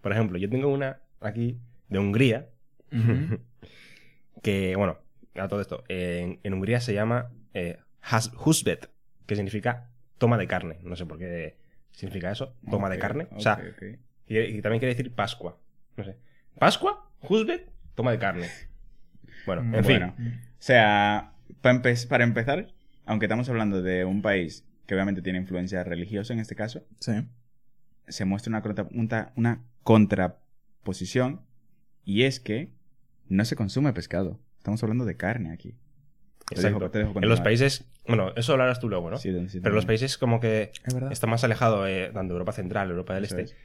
Por 0.00 0.12
ejemplo, 0.12 0.38
yo 0.38 0.48
tengo 0.48 0.68
una 0.68 1.00
aquí 1.20 1.58
de 1.88 1.98
Hungría, 1.98 2.46
que, 4.42 4.76
bueno, 4.76 4.98
a 5.34 5.48
todo 5.48 5.60
esto, 5.60 5.84
en, 5.88 6.40
en 6.42 6.54
Hungría 6.54 6.80
se 6.80 6.94
llama 6.94 7.30
eh, 7.54 7.78
has- 8.02 8.32
husbet, 8.44 8.90
que 9.26 9.34
significa 9.36 9.90
toma 10.18 10.38
de 10.38 10.46
carne. 10.46 10.78
No 10.82 10.96
sé 10.96 11.04
por 11.06 11.18
qué 11.18 11.56
significa 11.92 12.30
eso, 12.30 12.54
toma 12.70 12.88
de 12.90 12.98
carne. 12.98 13.28
o 13.32 13.40
sea, 13.40 13.58
y, 14.26 14.38
y 14.38 14.62
también 14.62 14.80
quiere 14.80 14.94
decir 14.94 15.14
Pascua. 15.14 15.58
No 15.96 16.04
sé. 16.04 16.16
¿Pascua? 16.58 17.10
¿Husbet? 17.22 17.70
Toma 17.94 18.10
de 18.12 18.18
carne. 18.18 18.48
Bueno, 19.46 19.76
en 19.76 19.84
fin. 19.84 20.02
O 20.02 20.14
sea, 20.58 21.32
empe- 21.62 22.08
para 22.08 22.24
empezar, 22.24 22.72
aunque 23.04 23.26
estamos 23.26 23.48
hablando 23.48 23.82
de 23.82 24.04
un 24.04 24.22
país 24.22 24.64
que 24.86 24.94
obviamente 24.94 25.22
tiene 25.22 25.38
influencia 25.38 25.82
religiosa 25.84 26.32
en 26.32 26.38
este 26.40 26.54
caso, 26.54 26.84
Sí. 27.00 27.12
se 28.08 28.24
muestra 28.24 28.50
una, 28.50 28.62
contra- 28.62 28.88
una, 28.92 29.32
una 29.36 29.62
contraposición 29.82 31.42
y 32.04 32.22
es 32.24 32.40
que 32.40 32.70
no 33.28 33.44
se 33.44 33.56
consume 33.56 33.92
pescado. 33.92 34.38
Estamos 34.58 34.82
hablando 34.82 35.04
de 35.04 35.16
carne 35.16 35.52
aquí. 35.52 35.74
Te 36.48 36.60
dejo- 36.60 36.90
te 36.90 36.98
dejo 37.00 37.18
en 37.20 37.28
los 37.28 37.40
países. 37.40 37.84
Bueno, 38.06 38.32
eso 38.36 38.56
lo 38.56 38.62
harás 38.62 38.78
tú 38.78 38.88
luego, 38.88 39.10
¿no? 39.10 39.16
Sí, 39.16 39.32
sí, 39.48 39.60
Pero 39.60 39.74
los 39.74 39.84
países 39.86 40.16
como 40.16 40.38
que 40.38 40.70
Es 40.84 40.94
está 41.10 41.26
más 41.26 41.42
alejado, 41.42 41.86
eh, 41.88 42.10
tanto 42.14 42.34
Europa 42.34 42.52
Central, 42.52 42.88
Europa 42.90 43.14
del 43.14 43.24
Eso 43.24 43.36
Este, 43.38 43.56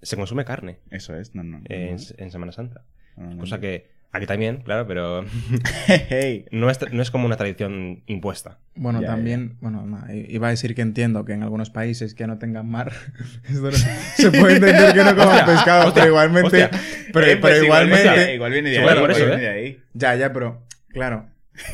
se 0.00 0.16
consume 0.16 0.44
carne 0.46 0.78
Eso 0.90 1.14
es, 1.14 1.34
no, 1.34 1.42
no. 1.42 1.58
no, 1.58 1.64
en, 1.68 1.96
no. 1.96 2.02
en 2.16 2.30
Semana 2.30 2.52
Santa. 2.52 2.84
No. 3.16 3.36
Cosa 3.38 3.60
que 3.60 3.90
aquí 4.12 4.26
también, 4.26 4.58
claro, 4.62 4.86
pero 4.86 5.24
Hey. 5.86 6.44
no 6.50 6.70
es, 6.70 6.78
no 6.92 7.02
es 7.02 7.10
como 7.10 7.26
una 7.26 7.36
tradición 7.36 8.02
impuesta. 8.06 8.58
Bueno, 8.74 9.00
Ya, 9.00 9.08
también, 9.08 9.56
bueno, 9.60 9.84
no, 9.86 10.00
iba 10.12 10.46
a 10.48 10.50
decir 10.50 10.74
que 10.74 10.82
entiendo 10.82 11.24
que 11.24 11.32
en 11.32 11.42
algunos 11.42 11.70
países 11.70 12.14
que 12.14 12.26
no 12.26 12.38
tengan 12.38 12.68
mar, 12.70 12.92
no- 13.50 13.70
se 14.16 14.30
puede 14.30 14.54
entender 14.56 14.92
que 14.94 15.04
no 15.04 15.16
coman 15.16 15.44
pescado, 15.46 15.86
hostia, 15.88 16.02
pero 16.02 16.06
igualmente, 16.12 16.64
hostia. 16.64 16.70
pero, 17.12 17.26
Eh, 17.26 17.36
pues 17.36 17.52
pero 17.54 17.64
igualmente, 17.64 18.08
de- 18.10 18.34
igual 18.34 18.52
viene 18.52 18.70
de 18.70 18.78
ahí. 18.78 18.82
Bueno, 18.84 19.00
por 19.00 19.10
igual 19.10 19.22
eso, 19.22 19.26
viene 19.38 19.42
¿eh? 19.42 19.46
de 19.46 19.60
ahí. 19.60 19.82
ya, 19.94 20.14
ya, 20.16 20.32
pero, 20.32 20.62
claro. 20.88 21.26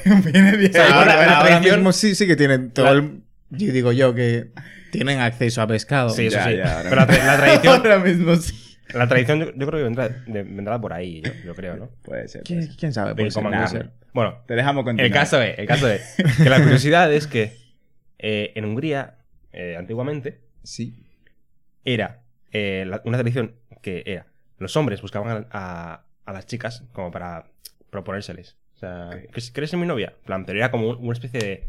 Viene 0.05 0.53
de 0.57 0.67
ahí. 0.67 0.73
sea, 0.73 0.89
ahora, 0.99 1.41
tradición- 1.45 1.77
mismo 1.77 1.93
sí, 1.93 2.15
sí 2.15 2.27
que 2.27 2.37
tienen 2.37 2.71
todo 2.73 2.87
La- 2.87 2.93
el, 2.93 3.21
yo 3.51 3.73
digo 3.73 3.93
yo 3.93 4.15
que 4.15 4.49
tienen 4.91 5.21
acceso 5.21 5.63
a 5.63 5.67
pescado. 5.67 6.11
Sí, 6.11 6.27
eso 6.27 6.37
Ya, 6.39 6.45
sí. 6.45 6.57
pero 6.89 6.97
la, 6.97 7.07
tra- 7.07 7.25
la 7.27 7.37
tradición, 7.37 7.77
Ahora 7.77 7.99
mismo 8.01 8.35
sí. 8.37 8.68
La 8.95 9.07
tradición 9.09 9.41
yo, 9.41 9.47
yo 9.47 9.67
creo 9.67 9.71
que 9.79 9.83
vendrá, 9.85 10.09
de- 10.09 10.43
vendrá 10.43 10.81
por 10.81 10.93
ahí, 10.93 11.21
yo, 11.23 11.31
yo 11.45 11.55
creo, 11.55 11.77
¿no? 11.77 11.89
Puede 12.03 12.29
ser. 12.29 12.43
puede 12.43 12.61
¿Quién, 12.61 12.63
ser. 12.65 12.77
quién 12.77 12.93
sabe? 12.93 13.11
De 13.11 13.15
Puede 13.17 13.31
ser, 13.31 13.43
puede. 13.43 13.91
Bueno, 14.15 14.39
Te 14.47 14.55
dejamos 14.55 14.85
continuar. 14.85 15.07
el 15.07 15.13
caso 15.13 15.41
es, 15.43 15.59
el 15.59 15.67
caso 15.67 15.89
es 15.89 16.17
que 16.43 16.49
la 16.51 16.61
curiosidad 16.63 17.13
es 17.13 17.27
que 17.27 17.53
eh, 18.19 18.53
en 18.57 18.65
Hungría, 18.65 19.19
eh, 19.53 19.77
antiguamente, 19.79 20.41
Sí. 20.63 20.95
era 21.85 22.23
eh, 22.53 22.85
la- 22.87 23.03
una 23.05 23.19
tradición 23.19 23.55
que 23.83 24.03
era 24.07 24.27
los 24.59 24.77
hombres 24.77 25.03
buscaban 25.03 25.47
a, 25.51 25.59
a- 25.93 26.05
a 26.25 26.33
las 26.33 26.47
chicas 26.47 26.85
como 26.93 27.11
para 27.11 27.47
proponérseles. 27.91 28.57
O 28.75 28.79
sea. 28.79 29.11
¿quieres 29.53 29.71
ser 29.71 29.79
mi 29.79 29.87
novia? 29.87 30.15
En 30.21 30.25
plan, 30.25 30.45
pero 30.47 30.59
era 30.59 30.71
como 30.71 30.89
un- 30.91 30.97
una 31.05 31.13
especie 31.13 31.41
de 31.41 31.69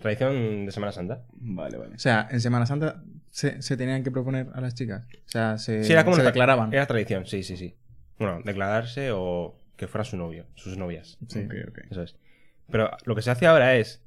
tradición 0.00 0.66
de 0.66 0.72
Semana 0.72 0.92
Santa. 0.92 1.22
Vale, 1.32 1.76
vale. 1.78 1.94
O 1.94 1.98
sea, 1.98 2.28
en 2.30 2.40
Semana 2.40 2.66
Santa 2.66 3.02
se, 3.30 3.62
se 3.62 3.76
tenían 3.76 4.02
que 4.02 4.10
proponer 4.10 4.48
a 4.54 4.60
las 4.60 4.74
chicas. 4.74 5.04
O 5.26 5.30
sea, 5.30 5.58
se, 5.58 5.84
Sí, 5.84 5.92
era 5.92 6.04
como 6.04 6.16
se 6.16 6.22
declaraban. 6.22 6.72
Era 6.72 6.86
tradición, 6.86 7.26
sí, 7.26 7.42
sí, 7.42 7.56
sí. 7.56 7.74
Bueno, 8.18 8.40
declararse 8.44 9.10
o 9.12 9.56
que 9.76 9.86
fuera 9.86 10.04
su 10.04 10.16
novio, 10.16 10.46
sus 10.54 10.76
novias. 10.76 11.18
Sí. 11.28 11.40
Ok, 11.40 11.54
ok. 11.68 11.78
Eso 11.90 12.02
es. 12.02 12.16
Pero 12.70 12.90
lo 13.04 13.14
que 13.14 13.22
se 13.22 13.30
hace 13.30 13.46
ahora 13.46 13.76
es 13.76 14.02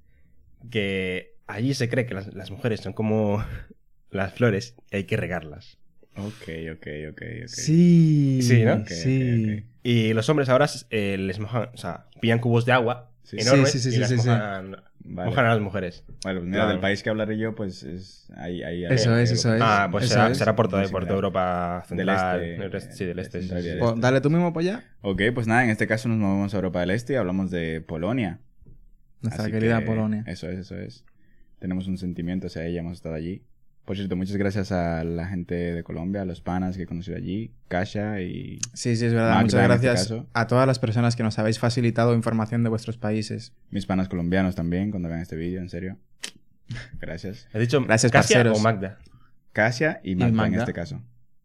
que 0.69 1.35
allí 1.47 1.73
se 1.73 1.89
cree 1.89 2.05
que 2.05 2.13
las, 2.13 2.33
las 2.33 2.51
mujeres 2.51 2.81
son 2.81 2.93
como 2.93 3.43
las 4.11 4.33
flores 4.33 4.75
y 4.91 4.97
hay 4.97 5.03
que 5.05 5.17
regarlas. 5.17 5.77
Ok, 6.17 6.49
ok, 6.73 6.87
ok, 7.11 7.21
ok. 7.43 7.47
Sí. 7.47 8.41
Sí, 8.41 8.63
¿no? 8.63 8.85
Sí. 8.85 9.63
Y 9.83 10.13
los 10.13 10.27
hombres 10.29 10.49
ahora 10.49 10.67
eh, 10.89 11.17
les 11.17 11.39
mojan, 11.39 11.69
o 11.73 11.77
sea, 11.77 12.07
pillan 12.19 12.39
cubos 12.39 12.65
de 12.65 12.73
agua 12.73 13.10
Sí. 13.23 13.37
enormes 13.39 13.71
Sí, 13.71 13.79
sí, 13.79 13.83
sí, 13.83 13.89
y 13.89 13.91
sí, 13.93 13.99
las 13.99 14.09
sí, 14.09 14.17
sí. 14.17 14.27
mojan, 14.29 14.71
Vale. 15.03 15.29
mojan 15.29 15.45
a 15.45 15.49
las 15.49 15.59
mujeres. 15.61 16.03
Vale, 16.23 16.39
pues 16.39 16.45
mira, 16.49 16.57
Claro. 16.63 16.69
del 16.71 16.79
país 16.79 17.03
que 17.03 17.09
hablaré 17.09 17.37
yo, 17.37 17.53
pues 17.55 17.83
es 17.83 18.31
ahí, 18.35 18.63
ahí 18.63 18.83
Eso 18.85 19.15
es, 19.17 19.31
eso 19.31 19.53
es. 19.55 19.61
Ah, 19.63 19.87
pues 19.91 20.09
será, 20.09 20.29
es. 20.31 20.37
será 20.37 20.55
por 20.55 20.67
toda, 20.67 20.81
Muy 20.81 20.91
por 20.91 21.03
toda. 21.03 21.15
Europa 21.15 21.85
Del 21.89 21.97
central. 22.07 22.41
este, 22.43 22.63
el 22.65 22.71
resto- 22.71 22.93
sí, 22.95 23.05
del 23.05 23.15
de 23.17 23.21
este. 23.21 23.41
sí, 23.41 23.47
central 23.47 23.61
sí, 23.61 23.67
y 23.67 23.71
sí. 23.71 23.77
del 23.77 23.79
Pues, 23.87 24.01
dale 24.01 24.21
tú 24.21 24.29
mismo 24.29 24.51
para 24.53 24.67
allá. 24.67 24.83
Ok, 25.01 25.21
pues 25.33 25.47
nada, 25.47 25.63
en 25.63 25.69
este 25.69 25.87
caso 25.87 26.09
nos 26.09 26.17
movemos 26.17 26.53
a 26.53 26.57
Europa 26.57 26.79
del 26.81 26.91
Este 26.91 27.13
y 27.13 27.15
hablamos 27.15 27.51
de 27.51 27.81
Polonia. 27.81 28.39
Nuestra 29.21 29.43
Así 29.43 29.51
querida 29.51 29.79
que 29.79 29.85
Polonia. 29.85 30.23
Eso 30.27 30.49
es, 30.49 30.57
eso 30.59 30.75
es. 30.77 31.05
Tenemos 31.59 31.87
un 31.87 31.97
sentimiento 31.99 32.47
hacia 32.47 32.65
ella, 32.65 32.79
hemos 32.79 32.93
estado 32.93 33.13
allí. 33.15 33.43
Por 33.85 33.95
cierto, 33.97 34.15
muchas 34.15 34.37
gracias 34.37 34.71
a 34.71 35.03
la 35.03 35.27
gente 35.27 35.55
de 35.55 35.83
Colombia, 35.83 36.21
a 36.21 36.25
los 36.25 36.39
panas 36.39 36.77
que 36.77 36.83
he 36.83 36.85
conocido 36.85 37.17
allí, 37.17 37.51
Kasha 37.67 38.21
y... 38.21 38.59
Sí, 38.73 38.95
sí, 38.95 39.05
es 39.05 39.13
verdad. 39.13 39.29
Magda, 39.35 39.41
Muchas 39.43 39.53
en 39.65 39.71
este 39.71 39.85
gracias 39.87 40.07
caso. 40.07 40.27
a 40.33 40.47
todas 40.47 40.67
las 40.67 40.79
personas 40.79 41.15
que 41.15 41.23
nos 41.23 41.39
habéis 41.39 41.57
facilitado 41.59 42.13
información 42.13 42.63
de 42.63 42.69
vuestros 42.69 42.97
países. 42.97 43.53
mis 43.71 43.85
panas 43.87 44.07
colombianos 44.07 44.55
también, 44.55 44.91
cuando 44.91 45.09
vean 45.09 45.21
este 45.21 45.35
vídeo, 45.35 45.59
en 45.61 45.69
serio. 45.69 45.97
Gracias. 47.01 47.47
¿Has 47.53 47.59
dicho 47.59 47.83
Gracias, 47.83 48.11
parceros. 48.11 48.57
o 48.57 48.61
Magda? 48.61 48.99
Kasha 49.51 49.99
y 50.03 50.15
Magda, 50.15 50.27
en 50.29 50.35
Magda. 50.35 50.59
este 50.59 50.73
caso. 50.73 51.01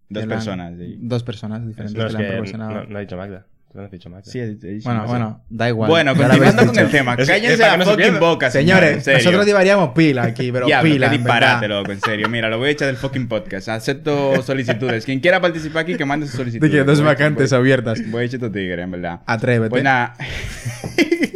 Dos 0.08 0.22
han- 0.22 0.28
personas. 0.28 0.78
sí. 0.78 0.98
Dos 1.00 1.22
personas 1.24 1.66
diferentes 1.66 1.94
No, 1.96 2.02
que 2.02 2.06
es 2.06 2.12
le 2.12 2.18
han 2.18 2.24
que 2.24 2.30
proporcionado. 2.30 2.74
no, 2.74 2.84
no 2.84 2.96
ha 2.98 3.00
dicho 3.00 3.16
Magda. 3.16 3.46
Tú 3.76 3.80
no 3.82 3.86
has 3.88 3.92
dicho 3.92 4.08
Magda. 4.08 4.24
Sí, 4.30 4.38
he- 4.38 4.44
he 4.44 4.54
dicho 4.54 4.88
bueno, 4.88 5.06
bueno, 5.06 5.44
da 5.50 5.68
igual. 5.68 5.90
Bueno, 5.90 6.14
Ya 6.14 6.28
continuando 6.28 6.66
con 6.66 6.78
el 6.78 6.90
tema. 6.90 7.14
Es- 7.18 7.28
Cállense 7.28 7.58
la 7.58 7.76
no 7.76 7.84
fucking 7.84 8.18
boca, 8.18 8.50
señores. 8.50 9.04
Señores, 9.04 9.24
nosotros 9.26 9.46
llevaríamos 9.46 9.90
pila 9.90 10.22
aquí, 10.22 10.50
pero 10.50 10.64
Diablo, 10.64 10.90
pila. 10.90 11.10
disparate, 11.10 11.68
loco, 11.68 11.92
en 11.92 12.00
serio. 12.00 12.26
Mira, 12.30 12.48
lo 12.48 12.56
voy 12.56 12.68
a 12.68 12.70
echar 12.72 12.86
del 12.86 12.96
fucking 12.96 13.28
podcast. 13.28 13.68
Acepto 13.68 14.40
solicitudes. 14.46 15.04
Quien 15.04 15.20
quiera 15.20 15.42
participar 15.42 15.82
aquí, 15.82 15.94
que 15.96 16.06
mande 16.06 16.26
su 16.26 16.38
solicitud. 16.38 16.66
De 16.66 16.72
que 16.72 16.84
dos 16.84 17.02
vacantes 17.02 17.50
voy- 17.50 17.58
abiertas. 17.58 18.00
Voy 18.10 18.22
a 18.22 18.24
echar 18.24 18.40
tu 18.40 18.50
tigre, 18.50 18.80
en 18.80 18.90
verdad. 18.92 19.20
Atrévete. 19.26 19.68
Pues 19.70 19.84
nada. 19.84 20.14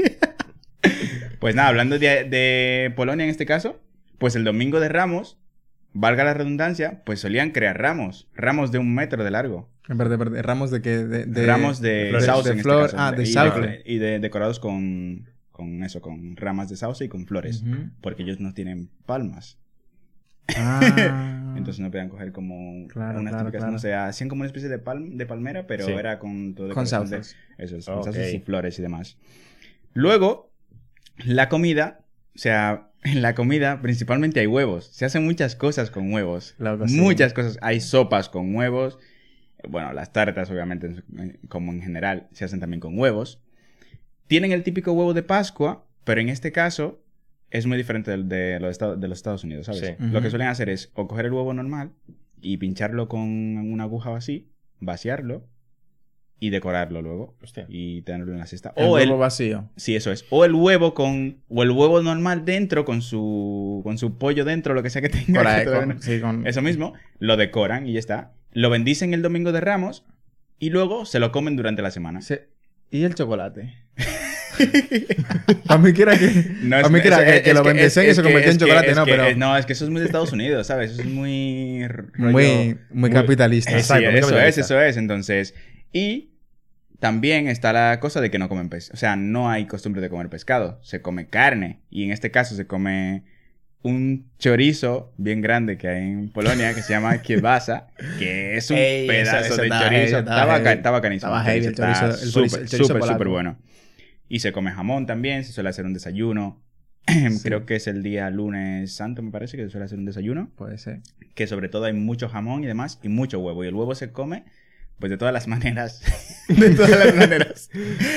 pues 1.39 1.55
nada, 1.55 1.69
hablando 1.69 1.99
de, 1.99 2.25
de 2.25 2.93
Polonia 2.97 3.25
en 3.25 3.31
este 3.31 3.47
caso, 3.47 3.81
pues 4.19 4.37
el 4.37 4.45
domingo 4.45 4.81
de 4.81 4.89
Ramos, 4.89 5.39
valga 5.93 6.25
la 6.25 6.35
redundancia, 6.35 7.03
pues 7.05 7.21
solían 7.21 7.51
crear 7.51 7.81
ramos. 7.81 8.29
Ramos 8.35 8.73
de 8.73 8.79
un 8.79 8.95
metro 8.95 9.25
de 9.25 9.31
largo. 9.31 9.70
En 9.89 9.99
verdad, 9.99 10.15
en 10.15 10.19
verdad, 10.21 10.43
ramos 10.43 10.71
de 10.71 10.83
que. 10.83 10.99
De, 10.99 11.25
de- 11.27 11.47
ramos 11.47 11.81
de, 11.81 12.09
flores. 12.11 12.27
sauce 12.27 12.49
de 12.49 12.53
en 12.53 12.59
este 12.59 12.69
flor- 12.71 12.83
caso. 12.91 12.97
ah, 12.99 13.13
de 13.13 13.23
y 13.23 13.27
sauce. 13.27 13.83
y 13.85 13.99
de 13.99 14.19
decorados 14.21 14.61
con, 14.61 15.29
con 15.51 15.83
eso, 15.83 16.01
con 16.01 16.37
ramas 16.37 16.69
de 16.69 16.77
sauce 16.77 17.05
y 17.05 17.09
con 17.09 17.27
flores. 17.27 17.63
Ujú. 17.63 17.91
Porque 18.01 18.23
ellos 18.23 18.39
no 18.41 18.53
tienen 18.55 18.91
palmas. 19.07 19.59
Ah. 20.57 21.55
Entonces 21.57 21.81
no 21.81 21.91
podían 21.91 22.09
coger 22.09 22.33
como 22.33 22.87
Claro, 22.89 23.21
unas 23.21 23.33
claro, 23.33 23.47
típicas, 23.47 23.61
claro. 23.61 23.73
no 23.73 23.79
sé, 23.79 23.95
hacían 23.95 24.29
como 24.29 24.41
una 24.41 24.47
especie 24.47 24.69
de, 24.69 24.79
palm, 24.79 25.17
de 25.17 25.27
palmera, 25.27 25.67
pero 25.67 25.87
Sí. 25.87 25.93
era 25.93 26.19
con 26.19 26.55
todo 26.55 26.73
Con 26.75 26.85
de- 26.85 26.91
sauces. 26.91 27.37
Eso 27.59 27.77
es, 27.77 27.87
con 27.87 27.99
Ok. 27.99 28.05
sauces 28.05 28.35
y 28.35 28.39
flores 28.41 28.79
y 28.79 28.83
demás. 28.83 29.17
Luego, 29.93 30.53
la 31.25 31.49
comida, 31.49 32.01
o 32.35 32.39
sea, 32.39 32.89
en 33.03 33.23
la 33.23 33.35
comida 33.35 33.81
principalmente 33.83 34.41
hay 34.41 34.47
huevos. 34.47 34.87
Se 34.93 35.05
hacen 35.05 35.25
muchas 35.25 35.57
cosas 35.57 35.91
con 35.91 36.13
huevos. 36.13 36.55
Muchas 36.89 37.33
cosas. 37.33 37.59
Hay 37.63 37.81
sopas 37.81 38.29
con 38.29 38.55
huevos. 38.55 38.99
Bueno, 39.69 39.93
las 39.93 40.13
tartas, 40.13 40.51
obviamente, 40.51 41.03
como 41.49 41.73
en 41.73 41.83
general, 41.83 42.29
se 42.33 42.45
hacen 42.45 42.61
también 42.61 42.81
con 42.81 42.99
huevos. 42.99 43.41
Tienen 44.27 44.53
el 44.53 44.63
típico 44.63 44.93
huevo 44.93 45.15
de 45.15 45.23
Pascua, 45.23 45.85
pero 46.05 46.21
en 46.21 46.29
este 46.29 46.53
caso 46.53 47.03
es 47.51 47.67
muy 47.67 47.77
diferente 47.77 48.11
del 48.11 48.29
de, 48.29 48.61
los, 48.61 48.71
Estados, 48.71 49.01
de 49.01 49.09
los 49.09 49.19
Estados 49.19 49.45
Unidos, 49.45 49.67
¿sabes? 49.67 49.81
Sí. 49.81 49.95
Lo 49.99 50.23
que 50.23 50.31
suelen 50.31 50.49
hacer 50.49 50.69
es 50.69 50.91
o 50.95 51.09
coger 51.09 51.27
el 51.27 51.33
huevo 51.33 51.53
normal 51.53 51.91
y 52.41 52.57
pincharlo 52.57 53.09
con 53.09 53.23
una 53.23 53.85
aguja 53.85 54.11
o 54.11 54.17
así, 54.17 54.49
vaciarlo 54.79 55.45
y 56.39 56.49
decorarlo 56.51 57.03
luego 57.03 57.35
Hostia. 57.43 57.67
y 57.69 58.03
tenerlo 58.03 58.33
en 58.33 58.39
la 58.39 58.47
cesta. 58.47 58.73
O 58.77 58.99
el, 58.99 59.09
huevo 59.09 59.19
vacío. 59.19 59.69
Sí, 59.77 59.95
eso 59.95 60.11
es. 60.11 60.25
O 60.31 60.45
el 60.45 60.55
huevo 60.55 60.95
con. 60.95 61.39
O 61.49 61.63
el 61.63 61.71
huevo 61.71 62.01
normal 62.01 62.45
dentro 62.45 62.85
con 62.85 63.03
su. 63.03 63.81
con 63.85 63.99
su 63.99 64.17
pollo 64.17 64.45
dentro, 64.45 64.73
lo 64.73 64.83
que 64.83 64.91
sea 64.91 65.03
que 65.03 65.11
tenga. 65.11 65.65
Que 65.65 65.71
con- 65.71 66.03
sí, 66.03 66.21
con- 66.21 66.47
Eso 66.47 66.63
mismo. 66.63 66.95
Lo 67.19 67.37
decoran 67.37 67.87
y 67.87 67.93
ya 67.93 67.99
está. 67.99 68.33
Lo 68.53 68.71
bendicen 68.71 69.15
el 69.15 69.23
domingo 69.23 69.53
de 69.53 69.61
Ramos. 69.61 70.05
Y 70.59 70.71
luego 70.71 71.07
se 71.07 71.19
lo 71.21 71.33
comen 71.33 71.57
durante 71.57 71.81
la 71.83 71.91
semana. 71.91 72.21
¿Y 72.91 73.05
el 73.05 73.15
chocolate? 73.15 73.75
a 75.69 75.79
mí 75.79 75.93
que 75.93 76.03
era 76.03 76.19
que, 76.19 76.57
No, 76.63 76.77
a 76.77 76.89
mí 76.89 77.01
que, 77.01 77.09
era 77.09 77.17
eso- 77.23 77.25
que, 77.33 77.43
que 77.43 77.51
es 77.51 77.55
lo 77.57 77.71
es- 77.71 77.97
y 77.97 78.15
se 78.15 78.23
convirtió 78.23 78.51
en 78.53 78.59
chocolate, 78.59 78.95
no, 78.95 79.05
pero 79.05 79.25
es- 79.25 79.37
no, 79.37 79.57
es 79.57 79.67
que 79.67 79.73
eso 79.73 79.85
es 79.85 79.91
muy 79.91 80.01
de 80.01 80.07
Estados 80.07 80.33
Unidos, 80.33 80.67
¿sabes? 80.67 80.93
Eso 80.93 81.03
es 81.03 81.09
muy. 81.09 81.87
rollo- 81.89 82.31
muy, 82.33 82.79
muy 82.91 83.11
capitalista. 83.11 83.71
Eh, 83.71 83.75
sí, 83.75 83.81
Exacto, 83.81 84.11
muy 84.11 84.21
eso 84.21 84.39
es, 84.41 84.59
eso 84.59 84.81
es. 84.81 84.97
Entonces. 84.97 85.55
Y 85.93 86.31
también 86.99 87.49
está 87.49 87.73
la 87.73 87.99
cosa 88.01 88.21
de 88.21 88.31
que 88.31 88.39
no 88.39 88.49
comen 88.49 88.69
pez. 88.69 88.91
O 88.93 88.97
sea, 88.97 89.17
no 89.17 89.49
hay 89.51 89.67
costumbre 89.67 90.03
de 90.03 90.11
comer 90.11 90.29
pescado. 90.29 90.79
Se 90.83 91.01
come 91.01 91.29
carne. 91.29 91.81
Y 91.91 92.05
en 92.05 92.11
este 92.13 92.31
caso 92.31 92.55
se 92.55 92.67
come 92.67 93.25
un 93.83 94.31
chorizo 94.39 95.13
bien 95.17 95.41
grande 95.41 95.79
que 95.79 95.89
hay 95.89 96.03
en 96.03 96.29
Polonia 96.31 96.75
que 96.75 96.83
se 96.83 96.93
llama 96.93 97.21
kielbasa, 97.23 97.89
que 98.19 98.57
es 98.57 98.71
un 98.71 98.77
Ey, 98.77 99.07
pedazo 99.09 99.57
de 99.57 99.69
estaba 99.69 99.89
chorizo. 99.89 100.19
estaba 100.19 100.59
Estaba, 100.59 101.01
estaba 101.15 101.45
heavy 101.45 101.67
el 101.67 101.75
chorizo- 101.75 102.13
súper, 102.17 102.69
súper 103.07 103.29
bueno. 103.29 103.59
Y 104.29 104.41
se 104.41 104.53
come 104.53 104.71
jamón 104.71 105.07
también, 105.07 105.45
se 105.45 105.53
suele 105.53 105.71
hacer 105.71 105.85
un 105.87 105.95
desayuno. 105.95 106.63
Creo 107.43 107.65
que 107.67 107.77
es 107.77 107.87
el 107.87 108.03
día 108.03 108.29
lunes 108.31 108.93
santo, 108.95 109.23
me 109.23 109.31
parece, 109.31 109.57
que 109.57 109.65
se 109.65 109.71
suele 109.71 109.87
hacer 109.87 109.99
un 109.99 110.05
desayuno 110.05 110.51
Puede 110.57 110.77
ser. 110.79 111.01
que 111.35 111.47
sobre 111.47 111.69
todo 111.69 111.85
hay 111.87 111.95
mucho 111.95 112.29
jamón 112.29 112.63
y 112.63 112.67
demás 112.67 113.01
y 113.03 113.09
mucho 113.09 113.41
huevo. 113.41 113.65
Y 113.65 113.69
el 113.69 113.75
huevo 113.75 113.95
se 113.95 114.13
come, 114.13 114.45
pues 115.01 115.11
de 115.11 115.17
todas 115.17 115.35
las 115.35 115.49
maneras. 115.49 116.03
de 116.49 116.71
todas 116.71 116.91
las 116.91 117.15
maneras. 117.17 117.71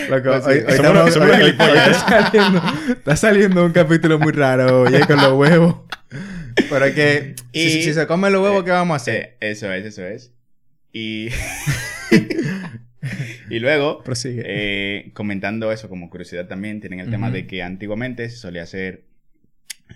Loco, 0.10 0.30
Pues 0.32 0.46
hoy, 0.46 0.58
hoy 0.68 0.76
somos 0.78 1.08
estamos- 1.10 1.40
hoy- 1.42 1.50
está, 1.50 1.94
saliendo, 1.94 2.62
está 2.90 3.16
saliendo 3.16 3.66
un 3.66 3.72
capítulo 3.72 4.20
muy 4.20 4.34
raro, 4.34 4.82
oye, 4.82 5.00
con 5.08 5.18
los 5.18 5.32
huevos. 5.34 5.76
Pero 6.70 6.86
es 6.86 6.94
que 6.94 7.36
si, 7.54 7.60
Y- 7.60 7.84
si 7.84 7.94
se 7.94 8.06
comen 8.06 8.32
los 8.34 8.44
huevos, 8.44 8.64
¿qué 8.64 8.72
vamos 8.72 8.94
a 8.94 8.98
hacer? 8.98 9.38
Eh, 9.42 9.52
eso 9.52 9.72
es, 9.74 9.86
eso 9.86 10.06
es. 10.06 10.32
Y. 10.92 11.30
y 13.50 13.60
luego, 13.60 14.04
Prosigue. 14.04 14.44
eh, 14.46 15.12
comentando 15.14 15.72
eso 15.72 15.90
como 15.90 16.10
curiosidad 16.10 16.48
también, 16.48 16.80
tienen 16.82 17.00
el 17.00 17.10
tema 17.10 17.32
de 17.32 17.48
que 17.48 17.64
antiguamente 17.64 18.30
se 18.30 18.38
solía 18.38 18.64
hacer 18.64 19.06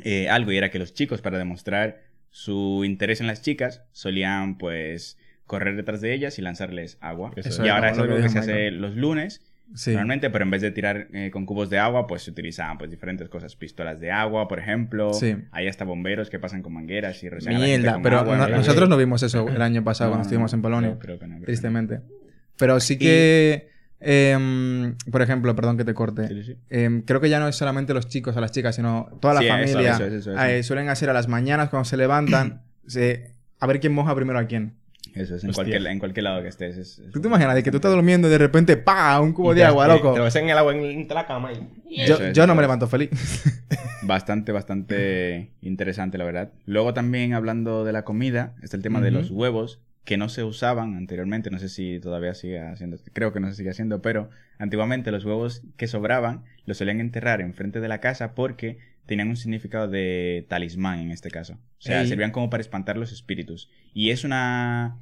eh, 0.03 0.29
algo 0.29 0.51
y 0.51 0.57
era 0.57 0.69
que 0.71 0.79
los 0.79 0.93
chicos, 0.93 1.21
para 1.21 1.37
demostrar 1.37 2.01
su 2.31 2.83
interés 2.85 3.21
en 3.21 3.27
las 3.27 3.41
chicas, 3.41 3.83
solían 3.91 4.57
pues 4.57 5.16
correr 5.47 5.75
detrás 5.75 5.99
de 6.01 6.13
ellas 6.13 6.37
y 6.37 6.41
lanzarles 6.43 6.97
agua. 7.01 7.31
Eso 7.35 7.63
y 7.63 7.67
es, 7.67 7.73
ahora 7.73 7.89
es 7.89 7.97
algo 7.97 8.15
que 8.17 8.29
se 8.29 8.37
hace 8.39 8.69
los 8.71 8.95
lunes 8.95 9.41
sí. 9.73 9.89
Normalmente, 9.91 10.29
pero 10.29 10.43
en 10.45 10.51
vez 10.51 10.61
de 10.61 10.71
tirar 10.71 11.07
eh, 11.13 11.29
con 11.31 11.45
cubos 11.45 11.69
de 11.69 11.77
agua, 11.79 12.05
pues 12.07 12.21
se 12.23 12.31
utilizaban 12.31 12.77
pues 12.77 12.89
diferentes 12.91 13.27
cosas. 13.27 13.55
Pistolas 13.57 13.99
de 13.99 14.11
agua, 14.11 14.47
por 14.47 14.59
ejemplo. 14.59 15.13
Sí. 15.13 15.35
Hay 15.51 15.67
hasta 15.67 15.83
bomberos 15.83 16.29
que 16.29 16.39
pasan 16.39 16.61
con 16.61 16.71
mangueras 16.73 17.21
y 17.23 17.29
rocian 17.29 17.55
Mierda, 17.55 17.93
con 17.93 18.01
pero 18.03 18.19
agua, 18.19 18.37
no- 18.37 18.47
¿no? 18.47 18.55
nosotros 18.57 18.87
no 18.87 18.95
vimos 18.97 19.23
eso 19.23 19.47
el 19.49 19.61
año 19.61 19.83
pasado 19.83 20.09
No, 20.09 20.13
cuando 20.13 20.23
estuvimos 20.27 20.53
en 20.53 20.61
Polonia. 20.61 20.89
creo- 20.99 21.17
creo 21.17 21.19
que 21.19 21.25
creo 21.35 21.45
tristemente. 21.45 21.99
Pero 22.57 22.79
sí 22.79 22.97
que, 22.97 23.69
em, 23.99 24.95
por 25.11 25.21
ejemplo, 25.21 25.53
perdón 25.55 25.77
que 25.77 25.83
te 25.85 25.93
corte. 25.93 26.27
Sí, 26.43 26.55
em, 26.69 27.01
creo 27.01 27.19
que 27.19 27.29
ya 27.29 27.39
no 27.39 27.47
es 27.49 27.55
solamente 27.55 27.93
los 27.93 28.07
chicos 28.07 28.35
o 28.37 28.41
las 28.41 28.51
chicas, 28.51 28.75
sino 28.75 29.09
toda 29.19 29.33
la 29.35 29.41
familia. 29.41 29.91
eso, 29.95 30.05
eso, 30.05 30.31
eso. 30.33 30.43
eh, 30.45 30.63
suelen 30.63 30.87
hacer 30.89 31.09
a 31.09 31.13
las 31.13 31.27
mañanas 31.27 31.69
cuando 31.69 31.85
se 31.85 31.97
levantan, 31.97 32.61
se- 32.87 33.33
a 33.59 33.67
ver 33.67 33.79
quién 33.79 33.93
moja 33.93 34.15
primero 34.15 34.39
a 34.39 34.45
quién. 34.47 34.76
Eso 35.19 35.35
es, 35.35 35.43
en 35.43 35.49
Hostia. 35.49 35.63
cualquier, 35.65 35.87
en 35.91 35.99
cualquier 35.99 36.23
lado 36.23 36.41
que 36.41 36.47
estés. 36.49 36.77
es- 36.77 36.99
es- 36.99 37.11
¿Tú 37.11 37.19
te 37.21 37.27
imaginas 37.27 37.55
de 37.55 37.63
que 37.63 37.71
tú 37.71 37.77
estás 37.77 37.91
durmiendo 37.91 38.27
y 38.27 38.31
de 38.31 38.37
repente 38.37 38.77
¡pa! 38.77 39.19
un 39.19 39.33
cubo 39.33 39.53
de 39.53 39.63
agua, 39.65 39.87
loco? 39.87 40.13
Te 40.13 40.19
lo 40.19 40.25
ves 40.25 40.35
en 40.35 40.49
el 40.49 40.57
agua 40.57 40.73
en, 40.75 40.83
en 40.83 41.07
la 41.07 41.25
cama 41.25 41.51
y... 41.53 42.05
Yo, 42.07 42.15
es, 42.17 42.33
yo 42.33 42.45
no 42.47 42.55
me 42.55 42.61
levanto 42.61 42.87
feliz. 42.87 43.09
Bastante, 44.03 44.51
bastante 44.51 45.49
interesante, 45.61 46.17
la 46.17 46.23
verdad. 46.23 46.51
Luego 46.65 46.93
también 46.93 47.33
hablando 47.33 47.83
de 47.83 47.91
la 47.93 48.03
comida, 48.03 48.53
está 48.61 48.77
el 48.77 48.83
tema 48.83 49.01
de 49.01 49.09
Ujú. 49.09 49.17
los 49.17 49.31
huevos 49.31 49.79
que 50.05 50.17
no 50.17 50.29
se 50.29 50.43
usaban 50.43 50.95
anteriormente. 50.95 51.49
No 51.49 51.59
sé 51.59 51.67
si 51.67 51.99
todavía 51.99 52.33
sigue 52.33 52.59
haciendo, 52.61 52.97
creo 53.13 53.33
que 53.33 53.39
no 53.39 53.49
se 53.49 53.55
sigue 53.55 53.71
haciendo, 53.71 54.01
pero 54.01 54.29
antiguamente 54.59 55.11
los 55.11 55.25
huevos 55.25 55.63
que 55.75 55.87
sobraban 55.87 56.43
los 56.65 56.77
solían 56.77 56.99
enterrar 57.01 57.41
enfrente 57.41 57.79
de 57.81 57.87
la 57.87 57.99
casa 57.99 58.33
porque 58.35 58.77
tenían 59.07 59.29
un 59.29 59.37
significado 59.37 59.87
de 59.87 60.45
talismán 60.49 60.99
en 60.99 61.11
este 61.11 61.31
caso. 61.31 61.53
O 61.53 61.81
sea, 61.81 62.01
Ey. 62.03 62.07
servían 62.07 62.31
como 62.31 62.49
para 62.51 62.61
espantar 62.61 62.97
los 62.97 63.11
espíritus. 63.11 63.69
Y 63.93 64.11
es 64.11 64.23
una 64.23 64.97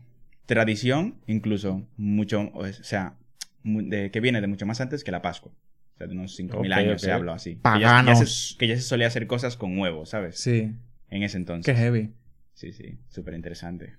tradición, 0.45 1.15
incluso, 1.27 1.85
mucho, 1.97 2.51
o 2.53 2.65
sea, 2.71 3.15
de- 3.63 4.11
que 4.11 4.19
viene 4.21 4.39
de 4.41 4.47
mucho 4.47 4.65
más 4.65 4.79
antes 4.79 5.03
que 5.03 5.11
la 5.11 5.21
Pascua. 5.21 5.51
O 5.95 5.97
sea, 5.97 6.07
de 6.07 6.13
unos 6.13 6.35
5.000 6.35 6.71
Ok, 6.71 6.77
años 6.77 6.93
ok. 7.01 7.05
se 7.05 7.11
habló 7.11 7.31
así. 7.33 7.55
Que 7.55 7.61
ya- 7.63 7.79
ya 7.79 7.79
se- 7.79 8.01
Paganos. 8.03 8.55
que 8.59 8.67
ya 8.67 8.75
se 8.75 8.81
solía 8.83 9.07
hacer 9.07 9.27
cosas 9.27 9.57
con 9.57 9.77
huevos, 9.77 10.09
¿sabes? 10.09 10.37
Sí, 10.37 10.71
En 11.09 11.23
ese 11.23 11.37
entonces. 11.37 11.73
qué 11.73 11.79
heavy. 11.79 12.11
Sí, 12.53 12.71
sí, 12.73 12.97
súper 13.09 13.33
interesante. 13.33 13.93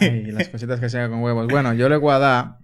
Las 0.00 0.48
cositas 0.48 0.80
que 0.80 0.88
se 0.88 0.98
hagan 0.98 1.10
con 1.12 1.22
huevos. 1.22 1.46
Bueno, 1.48 1.72
yo 1.74 1.88
le 1.88 1.96
voy 1.96 2.12
a 2.12 2.18
dar 2.18 2.58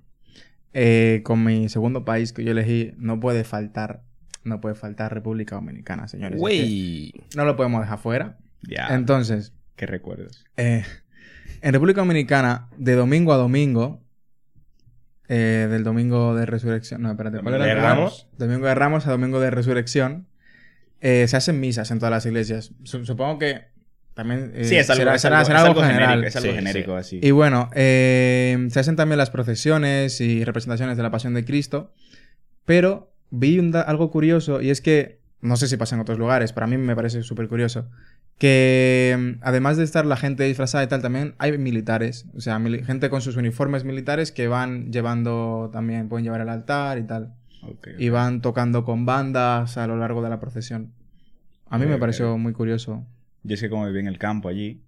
eh, 0.74 1.20
con 1.24 1.42
mi 1.44 1.68
segundo 1.68 2.04
país 2.04 2.32
que 2.32 2.42
yo 2.44 2.50
elegí. 2.52 2.92
No 2.98 3.20
puede 3.20 3.44
faltar, 3.44 4.02
no 4.44 4.60
puede 4.60 4.74
faltar 4.74 5.12
República 5.12 5.56
Dominicana, 5.56 6.08
señores. 6.08 6.36
Es 6.36 6.40
Güey. 6.40 7.12
que 7.12 7.20
No 7.36 7.44
lo 7.44 7.56
podemos 7.56 7.80
dejar 7.80 7.98
fuera. 7.98 8.38
Ya, 8.62 8.88
Entonces, 8.94 9.52
qué 9.76 9.86
recuerdos. 9.86 10.44
eh, 10.56 10.84
en 11.60 11.72
República 11.72 12.00
Dominicana, 12.00 12.68
de 12.76 12.94
domingo 12.94 13.32
a 13.32 13.36
domingo, 13.36 14.02
eh, 15.28 15.66
del 15.70 15.84
domingo 15.84 16.34
de 16.34 16.46
resurrección, 16.46 17.02
no, 17.02 17.10
espérate, 17.10 17.40
¿cuál 17.40 17.54
era? 17.54 17.66
¿De 17.66 17.74
Ramos? 17.74 18.26
Domingo 18.38 18.66
de 18.66 18.74
Ramos 18.74 19.06
a 19.06 19.10
domingo 19.10 19.40
de 19.40 19.50
resurrección, 19.50 20.26
eh, 21.00 21.26
se 21.28 21.36
hacen 21.36 21.60
misas 21.60 21.90
en 21.90 21.98
todas 21.98 22.10
las 22.10 22.26
iglesias. 22.26 22.72
Su- 22.84 23.04
supongo 23.04 23.38
que 23.38 23.66
también 24.14 24.52
eh, 24.54 24.64
sí, 24.64 24.76
es 24.76 24.88
algo, 24.90 25.00
será, 25.02 25.14
es 25.14 25.22
será- 25.22 25.36
algo- 25.40 25.46
será 25.46 25.58
es 25.60 25.64
algo 25.66 25.80
algo 25.80 25.88
general. 25.92 26.08
genérico, 26.10 26.28
es 26.28 26.36
algo 26.36 26.48
Sí, 26.50 26.54
genérico 26.56 26.90
sí. 27.02 27.16
así. 27.18 27.20
Y 27.26 27.30
bueno, 27.30 27.70
se 27.74 28.72
hacen 28.80 28.96
también 28.96 29.18
las 29.18 29.30
procesiones 29.30 30.20
y 30.20 30.44
representaciones 30.44 30.96
de 30.96 31.02
la 31.02 31.10
Pasión 31.10 31.34
de 31.34 31.44
Cristo. 31.44 31.92
Pero 32.64 33.12
vi 33.30 33.58
un 33.58 33.70
da- 33.70 33.82
algo 33.82 34.10
curioso 34.10 34.60
y 34.62 34.70
es 34.70 34.80
que, 34.80 35.18
no 35.40 35.56
sé 35.56 35.68
si 35.68 35.76
pasa 35.76 35.94
en 35.94 36.00
otros 36.00 36.18
lugares, 36.18 36.52
pero 36.52 36.64
a 36.64 36.68
mí 36.68 36.76
me 36.76 36.94
parece 36.96 37.22
súper 37.22 37.48
curioso, 37.48 37.88
que 38.38 39.16
mm, 39.18 39.40
además 39.42 39.76
de 39.76 39.84
estar 39.84 40.06
la 40.06 40.16
gente 40.16 40.44
disfrazada 40.44 40.84
y 40.84 40.86
tal, 40.86 41.02
también 41.02 41.34
hay 41.38 41.56
militares, 41.58 42.26
o 42.34 42.40
sea, 42.40 42.58
mili- 42.58 42.84
gente 42.84 43.10
con 43.10 43.20
sus 43.20 43.36
uniformes 43.36 43.84
militares 43.84 44.32
que 44.32 44.48
van 44.48 44.92
llevando 44.92 45.70
también, 45.72 46.08
pueden 46.08 46.24
llevar 46.24 46.40
el 46.40 46.48
altar 46.48 46.98
y 46.98 47.02
tal, 47.02 47.34
Ok, 47.62 47.88
y 47.98 48.08
van 48.08 48.40
tocando 48.40 48.84
con 48.84 49.04
bandas 49.06 49.76
a 49.78 49.86
lo 49.88 49.96
largo 49.96 50.22
de 50.22 50.30
la 50.30 50.38
procesión. 50.40 50.92
A 51.68 51.76
mí 51.78 51.84
Ok, 51.84 51.90
me 51.90 51.98
pareció 51.98 52.38
muy 52.38 52.52
curioso. 52.52 53.04
Yo 53.42 53.54
es 53.54 53.60
que 53.60 53.68
como 53.68 53.86
viví 53.86 53.98
en 53.98 54.06
el 54.06 54.18
campo 54.18 54.48
allí, 54.48 54.80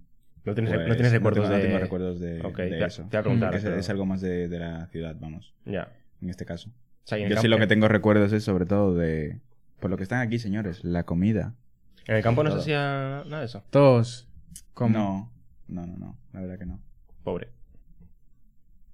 No 0.45 0.55
tienes, 0.55 0.73
pues, 0.73 0.87
no 0.89 0.95
tienes 0.95 1.13
recuerdos 1.13 1.43
tengo, 1.45 1.57
no 1.57 1.63
de... 1.63 1.67
tengo 1.69 1.79
recuerdos 1.81 2.21
de, 2.21 2.41
Ok, 2.43 2.57
de 2.59 2.69
te- 2.71 2.85
eso. 2.85 3.03
te 3.03 3.09
voy 3.17 3.19
a 3.19 3.23
preguntar, 3.23 3.55
Es, 3.55 3.63
pero- 3.65 3.77
es 3.77 3.91
algo 3.91 4.07
más 4.07 4.21
de, 4.21 4.49
de 4.49 4.59
la 4.59 4.87
ciudad, 4.87 5.17
vamos, 5.21 5.53
Ya. 5.67 5.89
en 6.23 6.31
este 6.31 6.45
caso. 6.47 6.71
Sea, 7.05 7.19
Yo 7.19 7.37
sí 7.41 7.49
lo 7.49 7.59
que 7.59 7.67
tengo 7.67 7.89
recuerdos 7.89 8.33
es 8.33 8.45
sobre 8.45 8.67
todo 8.67 8.95
de... 8.95 9.39
Por 9.81 9.91
lo 9.91 9.97
que 9.97 10.03
están 10.03 10.21
aquí, 10.21 10.39
señores, 10.39 10.85
la 10.85 11.05
comida. 11.05 11.55
En 12.07 12.17
el 12.17 12.23
campo 12.23 12.45
no 12.45 12.51
se 12.51 12.59
hacía 12.59 13.23
nada 13.27 13.41
de 13.41 13.47
eso. 13.47 13.63
Todos. 13.71 14.29
Como, 14.75 14.99
No, 14.99 15.33
no, 15.69 15.87
no, 15.87 15.97
no, 15.99 16.19
la 16.33 16.41
verdad 16.41 16.59
que 16.59 16.67
no. 16.67 16.81
Pobre. 17.25 17.49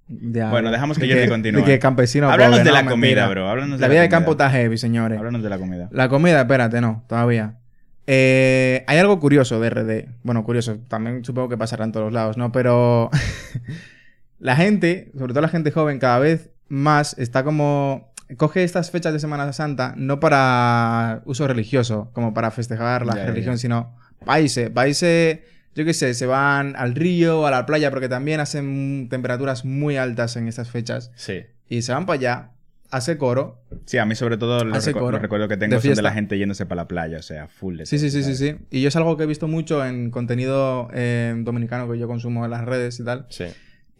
Ya, 0.09 0.51
Bueno, 0.51 0.69
de- 0.69 0.75
dejamos 0.75 0.99
que 0.99 1.07
de 1.07 1.14
Jordi 1.14 1.29
continúe. 1.29 1.61
De 1.61 1.64
que 1.64 1.79
campesino 1.81 2.31
Háblanos 2.31 2.59
pobre, 2.61 2.64
de 2.64 2.71
no, 2.71 2.75
la 2.77 2.83
mentira. 2.85 3.23
comida, 3.25 3.29
bro. 3.29 3.49
Háblanos 3.51 3.79
de 3.79 3.83
La 3.83 3.88
la 3.88 3.92
vida 3.92 4.01
de 4.03 4.07
comida. 4.09 4.16
campo 4.19 4.31
está 4.33 4.51
heavy, 4.51 4.79
señores. 4.79 5.19
Háblanos 5.19 5.42
de 5.42 5.49
la 5.51 5.59
comida. 5.59 5.88
La 5.90 6.09
comida, 6.09 6.40
espérate, 6.40 6.81
no, 6.81 7.05
todavía. 7.09 7.59
Eh, 8.07 8.85
hay 8.87 8.99
algo 8.99 9.19
curioso 9.19 9.59
de 9.61 9.69
RD. 9.71 10.09
Bueno, 10.23 10.45
curioso, 10.45 10.79
también 10.88 11.25
supongo 11.25 11.49
que 11.49 11.57
pasará 11.59 11.85
en 11.85 11.90
todos 11.92 12.12
lados, 12.12 12.37
¿no? 12.37 12.53
Pero 12.53 13.11
la 14.38 14.55
gente, 14.55 15.11
sobre 15.19 15.33
todo 15.33 15.40
la 15.40 15.49
gente 15.49 15.73
joven, 15.73 15.99
cada 15.99 16.21
vez 16.21 16.51
más 16.68 17.16
está 17.18 17.44
como... 17.44 18.12
Coge 18.37 18.64
estas 18.64 18.90
fechas 18.90 19.12
de 19.12 19.20
Semana 19.20 19.52
Santa 19.52 19.94
no 19.96 20.18
para 20.18 21.22
uso 21.26 21.46
religioso, 21.46 22.11
como 22.12 22.35
para 22.35 22.50
festejar 22.50 23.07
la 23.07 23.14
ya, 23.14 23.26
religión, 23.26 23.55
ya. 23.55 23.59
sino 23.61 23.96
países. 24.24 24.68
Países, 24.70 25.38
yo 25.76 25.85
qué 25.85 25.94
sé, 25.94 26.12
se 26.14 26.26
van 26.26 26.74
al 26.76 26.96
río, 26.96 27.46
a 27.46 27.52
la 27.52 27.66
playa, 27.66 27.90
porque 27.90 28.09
también 28.09 28.40
hacen 28.40 29.07
temperaturas 29.09 29.64
muy 29.64 29.96
altas 29.96 30.35
en 30.37 30.48
estas 30.48 30.70
fechas. 30.70 31.12
Sí. 31.14 31.44
Y 31.68 31.83
se 31.83 31.92
van 31.92 32.05
para 32.05 32.18
allá, 32.18 32.50
hace 32.90 33.16
coro, 33.16 33.62
Sí, 33.85 33.98
a 33.98 34.05
mí 34.07 34.16
sobre 34.16 34.38
todo 34.38 34.64
los, 34.64 34.85
recu- 34.88 34.92
coro. 34.94 35.11
los 35.12 35.22
recuerdos 35.22 35.48
que 35.48 35.55
De 35.57 35.68
tengo 35.68 35.81
son 35.81 35.94
de 35.94 36.02
la 36.02 36.12
gente 36.12 36.37
yéndose 36.37 36.66
para 36.66 36.83
la 36.83 36.88
playa, 36.88 37.18
o 37.18 37.22
sea, 37.22 37.46
full 37.46 37.76
de 37.76 37.87
Sí, 37.87 37.96
todo, 37.96 38.11
sí, 38.11 38.22
sí, 38.24 38.35
sí, 38.35 38.35
sí. 38.35 38.57
Y 38.70 38.83
yo 38.83 38.88
es 38.88 38.96
algo 38.96 39.16
que 39.16 39.22
he 39.22 39.26
visto 39.26 39.46
mucho 39.46 39.85
en 39.87 40.11
contenido 40.11 40.88
eh, 40.92 41.33
dominicano 41.38 41.88
que 41.88 41.96
yo 41.96 42.09
consumo 42.09 42.44
en 42.44 42.50
las 42.50 42.64
redes 42.64 42.98
y 42.98 43.05
tal. 43.05 43.26
Sí. 43.31 43.44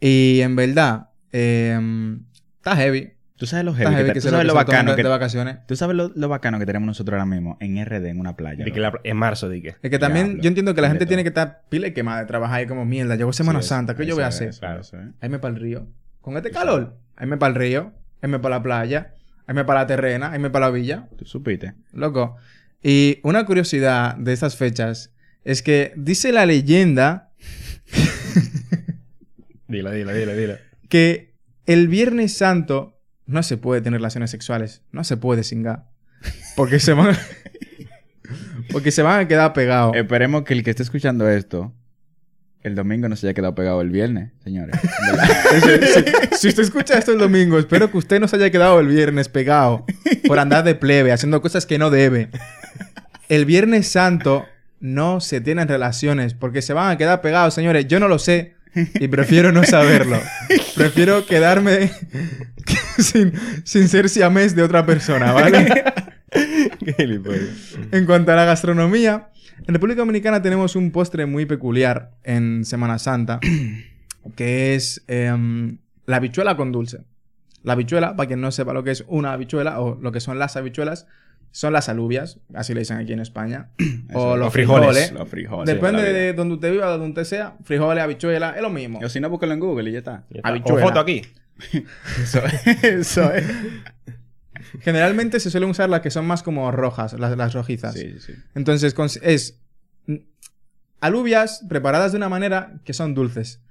Y 0.01 0.41
en 0.41 0.57
verdad, 0.57 1.11
eh, 1.33 1.79
está 2.71 2.77
heavy. 2.77 3.13
Tú 3.37 3.45
sabes 3.47 3.65
lo 3.67 3.75
heavy, 3.75 3.91
que 3.91 3.97
heavy 3.97 4.09
te- 4.09 4.15
que 4.15 4.21
tú 4.23 4.29
sabes 4.31 4.47
lo, 4.47 4.53
que 4.55 4.57
bacano 4.57 4.91
de, 4.93 4.97
que 4.97 5.03
de 5.03 5.09
vacaciones. 5.11 5.59
tú 5.69 5.77
sabes 5.77 5.95
lo, 5.95 6.11
lo 6.15 6.29
bacano 6.29 6.59
que 6.59 6.65
tenemos 6.65 6.87
nosotros 6.87 7.13
ahora 7.15 7.27
mismo 7.27 7.59
en 7.61 7.77
RD 7.85 8.07
en 8.07 8.19
una 8.19 8.35
playa. 8.35 8.65
De 8.65 8.73
que 8.73 8.81
loco? 8.81 8.97
la- 9.05 9.11
en 9.11 9.17
marzo, 9.19 9.49
di 9.51 9.61
que. 9.61 9.77
Es 9.83 9.91
que 9.91 9.99
también 9.99 10.41
yo 10.41 10.49
entiendo 10.49 10.75
que 10.75 10.81
la 10.81 10.89
gente 10.89 11.05
todo. 11.05 11.09
tiene 11.09 11.23
que 11.23 11.29
estar 11.29 11.63
pila 11.69 11.87
y 11.89 11.93
quemada 11.93 12.21
de 12.21 12.27
trabajar 12.27 12.63
y 12.63 12.67
como 12.67 12.85
mierda. 12.87 13.15
Llegó 13.15 13.33
Semana 13.35 13.61
Sí, 13.63 13.69
Santa, 13.69 13.95
¿qué 13.95 14.07
yo 14.07 14.15
voy 14.15 14.25
a 14.25 14.29
hacer? 14.29 14.51
Claro. 14.59 14.81
eso, 14.81 14.97
¿eh? 14.97 15.11
Irme 15.23 15.39
para 15.39 15.55
el 15.55 15.61
río. 15.61 15.87
Con 16.23 16.37
este 16.37 16.51
calor, 16.51 16.97
irme 17.21 17.37
para 17.37 17.51
el 17.51 17.55
río, 17.57 17.93
irme 18.23 18.39
para 18.39 18.57
la 18.57 18.63
playa, 18.63 19.13
irme 19.47 19.65
para 19.67 19.81
la 19.81 19.87
terrena, 19.87 20.31
irme 20.35 20.49
para 20.51 20.67
la 20.67 20.73
villa. 20.73 21.09
Tú 21.19 21.27
supiste. 21.27 21.75
Loco. 21.93 22.37
Y 22.83 23.21
una 23.23 23.45
curiosidad 23.45 24.17
de 24.17 24.33
estas 24.33 24.57
fechas 24.57 25.13
es 25.45 25.61
que 25.63 25.93
dice 25.97 26.33
la 26.33 26.47
leyenda 26.47 27.31
Dilo, 29.69 29.91
dilo, 29.91 30.13
dilo, 30.15 30.33
dilo. 30.35 30.55
que 30.89 31.35
el 31.67 31.89
Viernes 31.89 32.37
Santo 32.37 32.99
no 33.27 33.43
se 33.43 33.57
puede 33.57 33.81
tener 33.81 34.01
relaciones 34.01 34.31
sexuales, 34.31 34.83
no 34.93 35.05
se 35.05 35.17
puede 35.17 35.45
singar. 35.45 35.91
Porque 36.57 36.81
se 36.81 36.93
van 36.93 37.17
Porque 38.73 38.91
se 38.91 39.03
van 39.03 39.21
a 39.21 39.29
quedar 39.29 39.53
pegados. 39.53 39.95
Esperemos 39.95 40.43
que 40.43 40.55
el 40.55 40.65
que 40.65 40.71
esté 40.71 40.83
escuchando 40.83 41.29
esto 41.29 41.73
el 42.67 42.75
domingo 42.75 43.09
no 43.09 43.15
se 43.15 43.29
haya 43.29 43.35
quedado 43.35 43.55
pegado 43.55 43.81
el 43.81 43.91
viernes, 43.91 44.33
señores. 44.43 44.75
si 46.37 46.49
usted 46.49 46.65
escucha 46.65 46.99
esto 46.99 47.13
el 47.13 47.19
domingo, 47.19 47.61
espero 47.61 47.93
que 47.93 47.97
usted 47.97 48.19
no 48.19 48.27
se 48.27 48.35
haya 48.35 48.51
quedado 48.51 48.81
el 48.81 48.89
viernes 48.89 49.29
pegado 49.29 49.87
por 50.27 50.41
andar 50.41 50.65
de 50.65 50.75
plebe, 50.75 51.13
haciendo 51.13 51.41
cosas 51.41 51.65
que 51.65 51.79
no 51.79 51.91
debe. 51.91 52.29
El 53.29 53.45
Viernes 53.45 53.87
Santo 53.87 54.47
no 54.81 55.21
se 55.21 55.41
tienen 55.41 55.69
relaciones 55.69 56.35
porque 56.35 56.61
se 56.61 56.73
van 56.73 56.91
a 56.91 56.99
quedar 56.99 57.21
pegados, 57.21 57.55
señores. 57.55 57.87
Yo 57.87 58.01
no 58.01 58.09
lo 58.09 58.19
sé 58.19 58.56
y 59.01 59.09
prefiero 59.09 59.53
no 59.53 59.65
saberlo. 59.65 60.21
Prefiero 60.75 61.27
quedarme 61.27 61.91
sin, 62.99 63.33
sin 63.65 63.89
ser 63.89 64.09
siamés 64.09 64.55
de 64.55 64.63
otra 64.63 64.85
persona, 64.85 65.33
¿vale? 65.33 65.85
En 67.93 68.05
cuanto 68.05 68.33
a 68.33 68.37
la 68.37 68.45
gastronomía, 68.45 69.31
en 69.67 69.75
República 69.75 70.01
Dominicana 70.01 70.43
tenemos 70.43 70.77
un 70.77 70.91
postre 70.91 71.25
muy 71.25 71.47
peculiar 71.47 72.11
en 72.25 72.65
Semana 72.65 72.99
Santa, 72.99 73.41
que 74.37 74.75
es 74.75 75.03
em, 75.07 75.79
la 76.05 76.17
habichuela 76.17 76.57
con 76.57 76.73
dulce. 76.73 77.05
La 77.63 77.73
habichuela, 77.73 78.17
para 78.17 78.27
quien 78.27 78.41
no 78.41 78.53
sepa 78.53 78.75
lo 78.75 78.85
que 78.85 78.91
es 78.91 79.05
una 79.09 79.33
habichuela 79.33 79.81
o 79.81 79.99
lo 80.01 80.13
que 80.13 80.21
son 80.21 80.39
las 80.39 80.57
habichuelas, 80.57 81.07
son 81.57 81.73
las 81.73 81.89
alubias, 81.89 82.39
así 82.53 82.75
le 82.75 82.81
dicen 82.81 82.99
aquí 82.99 83.15
en 83.15 83.21
España. 83.21 83.71
Eso 84.11 84.19
o 84.19 84.35
es. 84.35 84.41
los 84.41 84.53
frijoles. 84.53 84.89
frijoles. 84.91 85.13
Los 85.13 85.27
frijoles. 85.31 85.75
Depende 85.75 86.03
de 86.13 86.35
donde 86.35 86.57
usted 86.57 86.71
viva, 86.71 86.85
de 86.85 86.99
donde 86.99 87.09
usted 87.09 87.25
sea. 87.25 87.57
Frijoles, 87.65 88.05
habichuela, 88.05 88.51
es 88.55 88.61
lo 88.61 88.69
mismo. 88.69 88.99
O 89.03 89.09
si 89.09 89.21
no, 89.21 89.31
búscalo 89.31 89.55
en 89.55 89.61
Google 89.61 89.89
y 89.89 89.95
ya 89.95 90.01
está. 90.01 90.25
Ya 90.29 90.37
está. 90.41 90.49
Habichuela. 90.51 90.85
O 90.85 90.89
foto 90.89 91.01
aquí. 91.01 91.23
Eso, 92.23 92.43
eso 92.83 93.33
es. 93.33 93.47
Generalmente 94.81 95.41
se 95.41 95.51
suelen 95.51 95.71
usar 95.71 95.89
las 95.89 96.03
que 96.03 96.11
son 96.11 96.27
más 96.27 96.43
como 96.43 96.71
rojas, 96.73 97.15
las, 97.15 97.35
las 97.35 97.55
rojizas. 97.55 97.95
Sí, 97.95 98.17
sí, 98.19 98.21
sí. 98.21 98.33
Entonces, 98.55 98.95
es 99.23 99.59
alubias 101.01 101.65
preparadas 101.71 102.13
de 102.13 102.19
una 102.19 102.29
manera 102.29 102.75
que 102.85 102.93
son 102.93 103.15
dulces. 103.15 103.63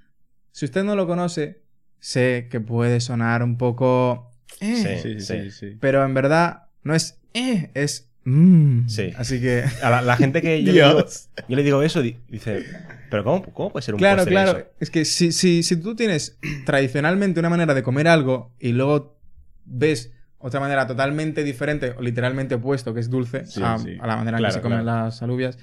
Si 0.51 0.65
usted 0.65 0.83
no 0.83 0.95
lo 0.95 1.05
conoce, 1.05 1.61
sé 1.99 2.47
que 2.49 2.59
puede 2.61 2.99
sonar 2.99 3.43
un 3.43 3.59
poco... 3.59 4.31
eh, 4.59 4.99
Sí, 5.03 5.19
Sí, 5.19 5.19
sí, 5.19 5.51
sí. 5.51 5.77
Pero 5.79 6.03
en 6.03 6.15
verdad 6.15 6.64
no 6.85 6.95
es... 6.95 7.19
eh, 7.33 7.69
es... 7.73 8.09
mm. 8.23 8.87
Sí. 8.87 9.11
Así 9.17 9.41
que... 9.41 9.65
A 9.83 9.89
la, 9.89 10.01
la 10.01 10.15
gente 10.15 10.41
que 10.41 10.63
yo 10.63 10.71
le, 10.71 10.79
digo, 10.81 10.93
Dios. 11.01 11.29
yo 11.49 11.55
le 11.57 11.63
digo 11.63 11.81
eso, 11.83 12.01
di- 12.01 12.15
dice, 12.29 12.63
pero 13.09 13.23
¿cómo, 13.25 13.43
cómo 13.53 13.71
puede 13.71 13.83
ser 13.83 13.95
un 13.95 13.99
Claro, 13.99 14.23
claro. 14.25 14.51
eso? 14.59 14.67
Es 14.79 14.89
que 14.89 15.03
si, 15.03 15.33
si, 15.33 15.63
si 15.63 15.75
tú 15.75 15.95
tienes 15.95 16.37
tradicionalmente 16.65 17.39
una 17.41 17.49
manera 17.49 17.73
de 17.73 17.83
comer 17.83 18.07
algo 18.07 18.53
y 18.59 18.71
luego 18.71 19.19
ves 19.65 20.11
otra 20.37 20.59
manera 20.59 20.85
totalmente 20.87 21.43
diferente 21.43 21.91
o 21.97 22.01
literalmente 22.01 22.55
opuesto, 22.55 22.93
que 22.93 22.99
es 22.99 23.09
dulce, 23.09 23.45
Sí, 23.45 23.61
a, 23.63 23.77
sí. 23.79 23.97
a 23.99 24.05
la 24.07 24.15
manera 24.15 24.37
en 24.37 24.41
Claro, 24.43 24.53
que 24.53 24.59
se 24.59 24.61
comen 24.61 24.81
claro. 24.83 25.05
las 25.05 25.21
alubias, 25.23 25.57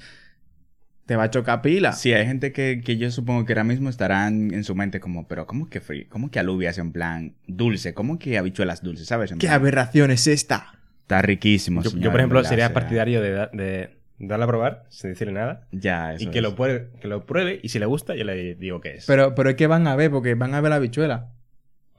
te 1.06 1.14
va 1.16 1.24
a 1.24 1.30
chocar 1.30 1.62
pila. 1.62 1.92
Sí, 1.92 2.12
hay 2.12 2.26
gente 2.26 2.52
que, 2.52 2.80
que 2.84 2.96
yo 2.96 3.10
supongo 3.10 3.44
que 3.44 3.52
ahora 3.52 3.64
mismo 3.64 3.88
estarán 3.90 4.52
en 4.54 4.64
su 4.64 4.74
mente 4.74 4.98
como, 4.98 5.28
pero 5.28 5.46
¿cómo 5.46 5.68
que 5.68 5.80
fri 5.80 6.06
¿Cómo 6.06 6.30
que 6.30 6.38
alubias 6.40 6.78
en 6.78 6.90
plan 6.92 7.34
dulce? 7.46 7.92
¿Cómo 7.94 8.18
que 8.18 8.38
habichuelas 8.38 8.82
dulces? 8.82 9.06
¿Sabes? 9.06 9.30
En 9.32 9.38
¿Qué 9.38 9.46
plan, 9.48 9.60
aberración 9.60 10.10
es 10.10 10.26
esta? 10.26 10.78
Está 11.02 11.22
riquísimo. 11.22 11.82
Yo, 11.82 11.90
señor, 11.90 12.04
yo, 12.04 12.10
por 12.10 12.20
ejemplo, 12.20 12.44
sería 12.44 12.72
partidario 12.72 13.20
de, 13.20 13.48
de 13.52 13.96
darle 14.18 14.44
a 14.44 14.48
probar, 14.48 14.84
sin 14.88 15.10
decirle 15.10 15.34
nada, 15.34 15.66
Ya, 15.72 16.14
eso 16.14 16.24
y 16.24 16.26
que 16.28 16.38
es. 16.38 16.42
lo, 16.42 16.54
pruebe, 16.54 16.90
que 17.00 17.08
lo 17.08 17.26
pruebe, 17.26 17.58
y 17.62 17.68
si 17.68 17.78
le 17.78 17.86
gusta, 17.86 18.14
yo 18.14 18.24
le 18.24 18.54
digo 18.54 18.80
qué 18.80 18.94
es. 18.94 19.06
Pero, 19.06 19.34
pero 19.34 19.50
es 19.50 19.56
que 19.56 19.66
van 19.66 19.86
a 19.86 19.96
ver, 19.96 20.10
porque 20.10 20.34
van 20.34 20.54
a 20.54 20.60
ver 20.60 20.70
la 20.70 20.76
habichuela. 20.76 21.28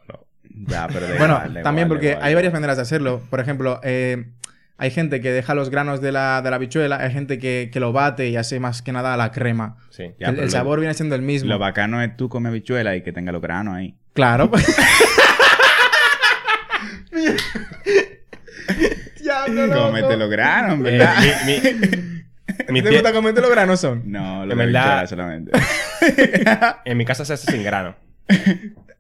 No. 0.08 0.26
Ya, 0.68 0.88
pero 0.88 1.02
da 1.08 1.18
Bueno, 1.18 1.42
igual, 1.46 1.64
también 1.64 1.88
igual, 1.88 1.98
porque 2.00 2.12
igual. 2.12 2.24
hay 2.26 2.34
varias 2.36 2.54
maneras 2.54 2.78
de 2.78 2.82
hacerlo. 2.84 3.22
Por 3.30 3.40
ejemplo, 3.42 3.80
eh, 3.84 4.32
hay 4.78 4.90
gente 4.90 5.20
que 5.22 5.32
deja 5.32 5.54
los 5.54 5.70
granos 5.70 6.00
de 6.02 6.12
la, 6.14 6.42
de 6.42 6.50
la 6.50 6.56
habichuela, 6.56 6.98
hay 6.98 7.12
gente 7.12 7.38
que, 7.40 7.70
que 7.72 7.80
lo 7.80 7.92
bate 7.94 8.30
y 8.30 8.38
hace 8.38 8.60
más 8.60 8.82
que 8.82 8.92
nada 8.94 9.16
la 9.18 9.32
crema. 9.32 9.78
Sí. 9.90 10.12
Ya, 10.20 10.30
el 10.30 10.36
el 10.40 10.46
lo- 10.46 10.50
sabor 10.52 10.80
viene 10.80 10.94
siendo 10.94 11.16
el 11.16 11.22
mismo. 11.22 11.50
Lo 11.50 11.60
bacano 11.60 12.02
es 12.02 12.16
tú 12.18 12.30
comer 12.30 12.50
habichuela 12.52 12.96
y 12.96 13.04
que 13.04 13.12
tenga 13.12 13.32
los 13.34 13.42
granos 13.42 13.76
ahí. 13.76 13.96
Claro. 14.14 14.50
no, 19.50 19.68
no, 19.68 19.88
Cómete 19.88 20.18
los 20.18 20.30
granos, 20.30 20.80
Eh, 20.80 20.82
¿verdad? 20.84 21.16
mi, 21.46 21.52
mi- 21.54 22.14
mi 22.70 22.82
¿Te 22.82 22.90
gusta 22.92 23.14
comerte 23.14 23.42
los 23.42 23.50
granos 23.50 23.80
son? 23.80 24.04
No, 24.06 24.46
lo 24.46 24.52
En 24.54 24.58
de 24.60 24.66
verdad- 24.66 25.08
solamente. 25.08 25.52
en 26.86 26.98
mi 26.98 27.06
casa 27.06 27.26
se 27.26 27.34
hace 27.34 27.52
sin 27.52 27.64
grano. 27.64 27.96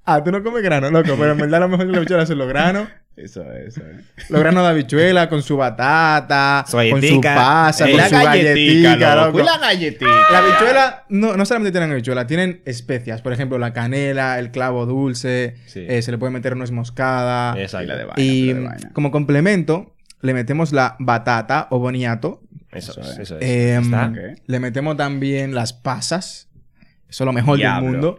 Ah, 0.05 0.21
tú 0.21 0.33
no 0.33 0.43
comes 0.43 0.61
granos, 0.61 0.91
loco, 0.91 1.15
pero 1.17 1.31
en 1.31 1.37
verdad 1.37 1.61
lo 1.61 1.69
mejor 1.69 1.85
de 1.85 1.93
la 1.93 1.99
habichuela 1.99 2.25
son 2.25 2.37
los 2.37 2.49
granos. 2.49 2.89
Eso 3.15 3.41
es, 3.53 3.67
eso 3.77 3.81
es. 3.89 4.29
Los 4.29 4.41
granos 4.41 4.63
de 4.63 4.69
habichuela 4.71 5.29
con 5.29 5.41
su 5.41 5.55
batata, 5.55 6.65
Su 6.67 6.75
con 6.75 7.01
su 7.01 7.21
pasa, 7.21 7.87
Y 7.87 7.91
con 7.93 8.01
la 8.01 8.09
su 8.09 8.15
galletica, 8.15 8.89
galletica, 8.89 9.15
loco. 9.15 9.27
loco. 9.27 9.39
Y 9.39 9.43
la 9.45 9.57
galletica. 9.59 10.11
La 10.29 10.37
habichuela 10.39 11.03
no, 11.07 11.37
no 11.37 11.45
solamente 11.45 11.71
tienen 11.71 11.89
habichuela, 11.91 12.27
tienen 12.27 12.61
especias. 12.65 13.21
Por 13.21 13.31
ejemplo, 13.31 13.57
la 13.59 13.71
canela, 13.71 14.39
el 14.39 14.51
clavo 14.51 14.85
dulce, 14.85 15.55
Sí. 15.67 15.85
eh, 15.87 16.01
se 16.01 16.11
le 16.11 16.17
puede 16.17 16.33
meter 16.33 16.57
nuez 16.57 16.71
moscada. 16.71 17.57
Exacto. 17.57 17.85
Y 17.85 17.87
la 17.87 17.95
de 17.95 18.03
vaina, 18.03 18.21
y 18.21 18.47
la 18.53 18.59
de 18.59 18.65
vaina. 18.67 18.89
como 18.91 19.09
complemento, 19.09 19.92
le 20.23 20.33
metemos 20.33 20.71
la 20.71 20.95
batata 20.99 21.67
o 21.69 21.77
boniato. 21.79 22.41
Eso, 22.71 22.91
Eso 22.93 23.01
es, 23.01 23.07
es. 23.09 23.19
eso 23.19 23.37
es. 23.39 23.43
Em, 23.47 23.83
Está. 23.83 24.11
Le 24.47 24.59
metemos 24.59 24.97
también 24.97 25.53
las 25.53 25.73
pasas. 25.73 26.49
Eso 27.07 27.23
es 27.23 27.25
lo 27.25 27.33
mejor 27.33 27.57
Diablo. 27.57 27.83
del 27.83 27.91
mundo. 27.91 28.17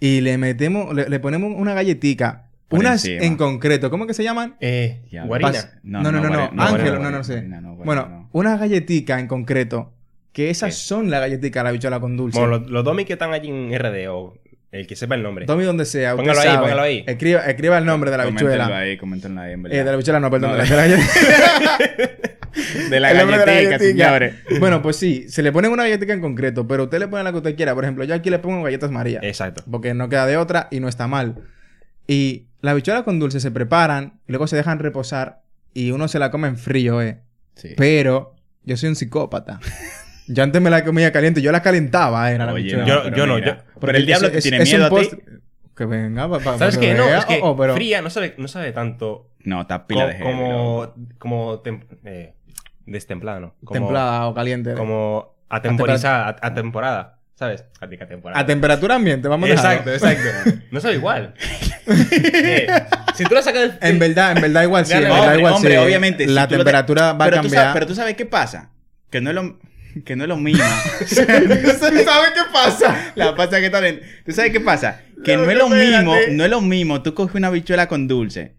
Y 0.00 0.20
le 0.22 0.38
metemos, 0.38 0.92
le, 0.94 1.08
le 1.08 1.20
ponemos 1.20 1.52
una 1.56 1.74
galletica. 1.74 2.46
Por 2.68 2.80
unas 2.80 3.04
encima. 3.04 3.24
en 3.24 3.36
concreto. 3.36 3.88
¿Cómo 3.90 4.06
que 4.06 4.14
se 4.14 4.24
llaman? 4.24 4.56
Eh, 4.60 5.02
guarina. 5.26 5.80
No, 5.82 6.02
no, 6.02 6.10
no, 6.12 6.20
no. 6.50 6.62
Ángel, 6.62 7.00
no, 7.00 7.10
no, 7.10 7.22
sé. 7.24 7.42
no, 7.42 7.76
Bueno, 7.76 8.08
no. 8.08 8.28
una 8.32 8.56
galletica 8.56 9.20
en 9.20 9.26
concreto. 9.28 9.92
Que 10.32 10.50
esas 10.50 10.70
¿Qué? 10.74 10.80
son 10.80 11.10
la 11.10 11.20
galletica 11.20 11.60
de 11.60 11.64
la 11.64 11.70
bichola 11.72 12.00
con 12.00 12.16
dulce. 12.16 12.38
Bueno, 12.38 12.58
los, 12.58 12.70
los 12.70 12.84
domi 12.84 13.04
que 13.04 13.14
están 13.14 13.32
allí 13.32 13.48
en 13.48 13.72
RD 13.78 14.08
o 14.10 14.36
el 14.72 14.86
que 14.86 14.96
sepa 14.96 15.14
el 15.14 15.22
nombre. 15.22 15.46
Tome 15.46 15.64
donde 15.64 15.84
sea. 15.84 16.14
usted 16.14 16.22
Póngalo 16.24 16.40
ahí, 16.40 16.46
sabe. 16.46 16.58
póngalo 16.60 16.82
ahí. 16.82 17.04
Escriba, 17.06 17.40
escriba 17.46 17.78
el 17.78 17.84
nombre 17.86 18.10
de 18.10 18.16
la 18.18 18.24
Coméntenlo 18.24 18.52
bichuela. 18.52 18.78
ahí, 18.78 18.96
coméntenlo 18.98 19.40
ahí, 19.40 19.52
en 19.54 19.66
Eh, 19.66 19.68
de 19.68 19.76
la 19.78 19.84
verdad. 19.84 19.96
bichuela 19.98 20.20
no, 20.20 20.30
perdón. 20.30 20.50
No, 20.50 20.56
de 20.56 20.62
de- 20.64 20.68
la 20.70 20.76
galletica. 20.76 21.78
De 22.90 22.98
la 23.00 23.14
nombre 23.14 23.38
de 23.38 23.46
la 23.46 23.52
galletica, 23.52 23.78
galletica. 23.78 23.78
señores. 23.78 24.34
Bueno, 24.58 24.82
pues 24.82 24.96
sí, 24.96 25.26
se 25.28 25.42
le 25.42 25.52
pone 25.52 25.68
una 25.68 25.84
galletica 25.84 26.12
en 26.12 26.20
concreto, 26.20 26.66
pero 26.66 26.84
usted 26.84 26.98
le 26.98 27.06
pone 27.06 27.22
la 27.22 27.30
que 27.30 27.36
usted 27.38 27.54
quiera. 27.56 27.74
Por 27.74 27.84
ejemplo, 27.84 28.04
yo 28.04 28.14
aquí 28.14 28.30
le 28.30 28.38
pongo 28.40 28.62
galletas 28.64 28.90
María. 28.90 29.20
Exacto. 29.22 29.62
Porque 29.70 29.94
no 29.94 30.08
queda 30.08 30.26
de 30.26 30.36
otra 30.38 30.66
y 30.70 30.80
no 30.80 30.88
está 30.88 31.06
mal. 31.06 31.36
Y 32.06 32.48
las 32.60 32.74
bichuelas 32.74 33.04
con 33.04 33.20
dulce 33.20 33.38
se 33.40 33.50
preparan 33.50 34.20
y 34.26 34.32
luego 34.32 34.46
se 34.48 34.56
dejan 34.56 34.78
reposar 34.80 35.42
y 35.72 35.92
uno 35.92 36.08
se 36.08 36.18
la 36.18 36.30
come 36.30 36.48
en 36.48 36.56
frío, 36.56 37.00
eh. 37.00 37.20
Sí. 37.54 37.74
Pero 37.76 38.34
yo 38.64 38.76
soy 38.76 38.88
un 38.88 38.96
psicópata. 38.96 39.60
Yo 40.28 40.42
antes 40.42 40.60
me 40.62 40.70
la 40.70 40.84
comía 40.84 41.10
caliente, 41.12 41.40
yo 41.42 41.50
la 41.52 41.62
calentaba, 41.62 42.30
era 42.30 42.46
la 42.46 42.52
Oye, 42.52 42.64
bichuela. 42.64 42.86
Yo- 42.86 43.02
pero 43.04 43.16
yo 43.16 43.26
no, 43.26 43.38
yo- 43.38 43.56
Pero 43.80 43.96
el 43.98 44.06
diablo 44.06 44.26
es- 44.28 44.32
te 44.32 44.38
es- 44.38 44.44
tiene 44.44 44.58
es 44.62 44.68
miedo 44.70 44.86
a 44.86 45.00
ti. 45.00 45.08
Que 45.76 45.84
venga, 45.86 46.28
papá. 46.28 46.58
¿Sabes 46.58 46.76
qué? 46.78 46.94
No, 46.94 47.04
es 47.08 47.24
que 47.24 47.40
oh, 47.42 47.56
pero... 47.56 47.74
fría 47.74 48.02
no 48.02 48.10
sabe, 48.10 48.34
no 48.36 48.48
sabe 48.48 48.72
tanto 48.72 49.30
No, 49.44 49.60
está 49.62 49.86
pila 49.86 50.02
co- 50.02 50.08
de 50.08 50.14
heavy, 50.14 50.24
como, 50.32 50.94
como 51.18 51.62
tem- 51.62 51.84
eh, 52.04 52.34
destemplada, 52.86 53.40
¿no? 53.40 53.54
Como, 53.64 53.78
templada 53.80 54.26
o 54.26 54.34
caliente. 54.34 54.74
Como 54.74 55.36
atemporizada, 55.48 56.36
a, 56.42 56.46
a 56.48 56.54
temporada, 56.54 57.18
¿sabes? 57.36 57.64
A, 57.80 57.84
a 57.84 57.88
temporada. 58.08 58.40
A 58.40 58.44
temperatura 58.46 58.96
ambiente, 58.96 59.28
vamos 59.28 59.48
a 59.48 59.52
Exacto, 59.52 59.90
dejarlo. 59.90 60.18
exacto. 60.20 60.60
No 60.72 60.80
sabe 60.80 60.94
igual. 60.94 61.34
Eh, 61.90 62.66
si 63.14 63.24
tú 63.24 63.34
la 63.34 63.40
sacas 63.40 63.62
del... 63.62 63.78
En 63.80 63.98
verdad, 63.98 64.32
en 64.36 64.42
verdad 64.42 64.62
igual 64.64 64.84
sí. 64.84 64.92
En 64.92 65.02
verdad 65.04 65.20
hombre, 65.22 65.38
igual 65.38 65.52
hombre, 65.54 65.70
sí. 65.72 65.76
obviamente. 65.78 66.26
La 66.26 66.46
temperatura 66.46 67.12
te- 67.12 67.18
va 67.18 67.24
a 67.24 67.28
pero 67.30 67.36
tú 67.38 67.42
cambiar. 67.44 67.62
sabes- 67.62 67.72
pero 67.74 67.86
tú 67.86 67.94
sabes 67.94 68.14
qué 68.14 68.26
pasa. 68.26 68.70
Que 69.10 69.20
no 69.22 69.30
es 69.30 69.34
lo, 69.36 69.58
que 70.04 70.16
no 70.16 70.24
es 70.24 70.28
lo 70.28 70.36
mismo. 70.36 70.64
¿Sabes 71.06 72.30
qué 72.34 72.40
pasa? 72.52 73.12
La 73.14 73.34
pasa 73.34 73.60
que 73.60 73.70
también. 73.70 74.00
¿Tú 74.24 74.32
sabes 74.32 74.52
qué 74.52 74.60
pasa? 74.60 75.02
Que 75.24 75.36
No, 75.36 75.44
no, 75.44 75.50
es 75.50 75.56
lo 75.58 75.64
espérate. 75.66 75.96
mismo, 76.04 76.14
no 76.32 76.44
es 76.44 76.50
lo 76.50 76.60
mismo. 76.60 77.02
Tú 77.02 77.14
coges 77.14 77.34
una 77.34 77.50
bichuela 77.50 77.88
con 77.88 78.08
dulce, 78.08 78.54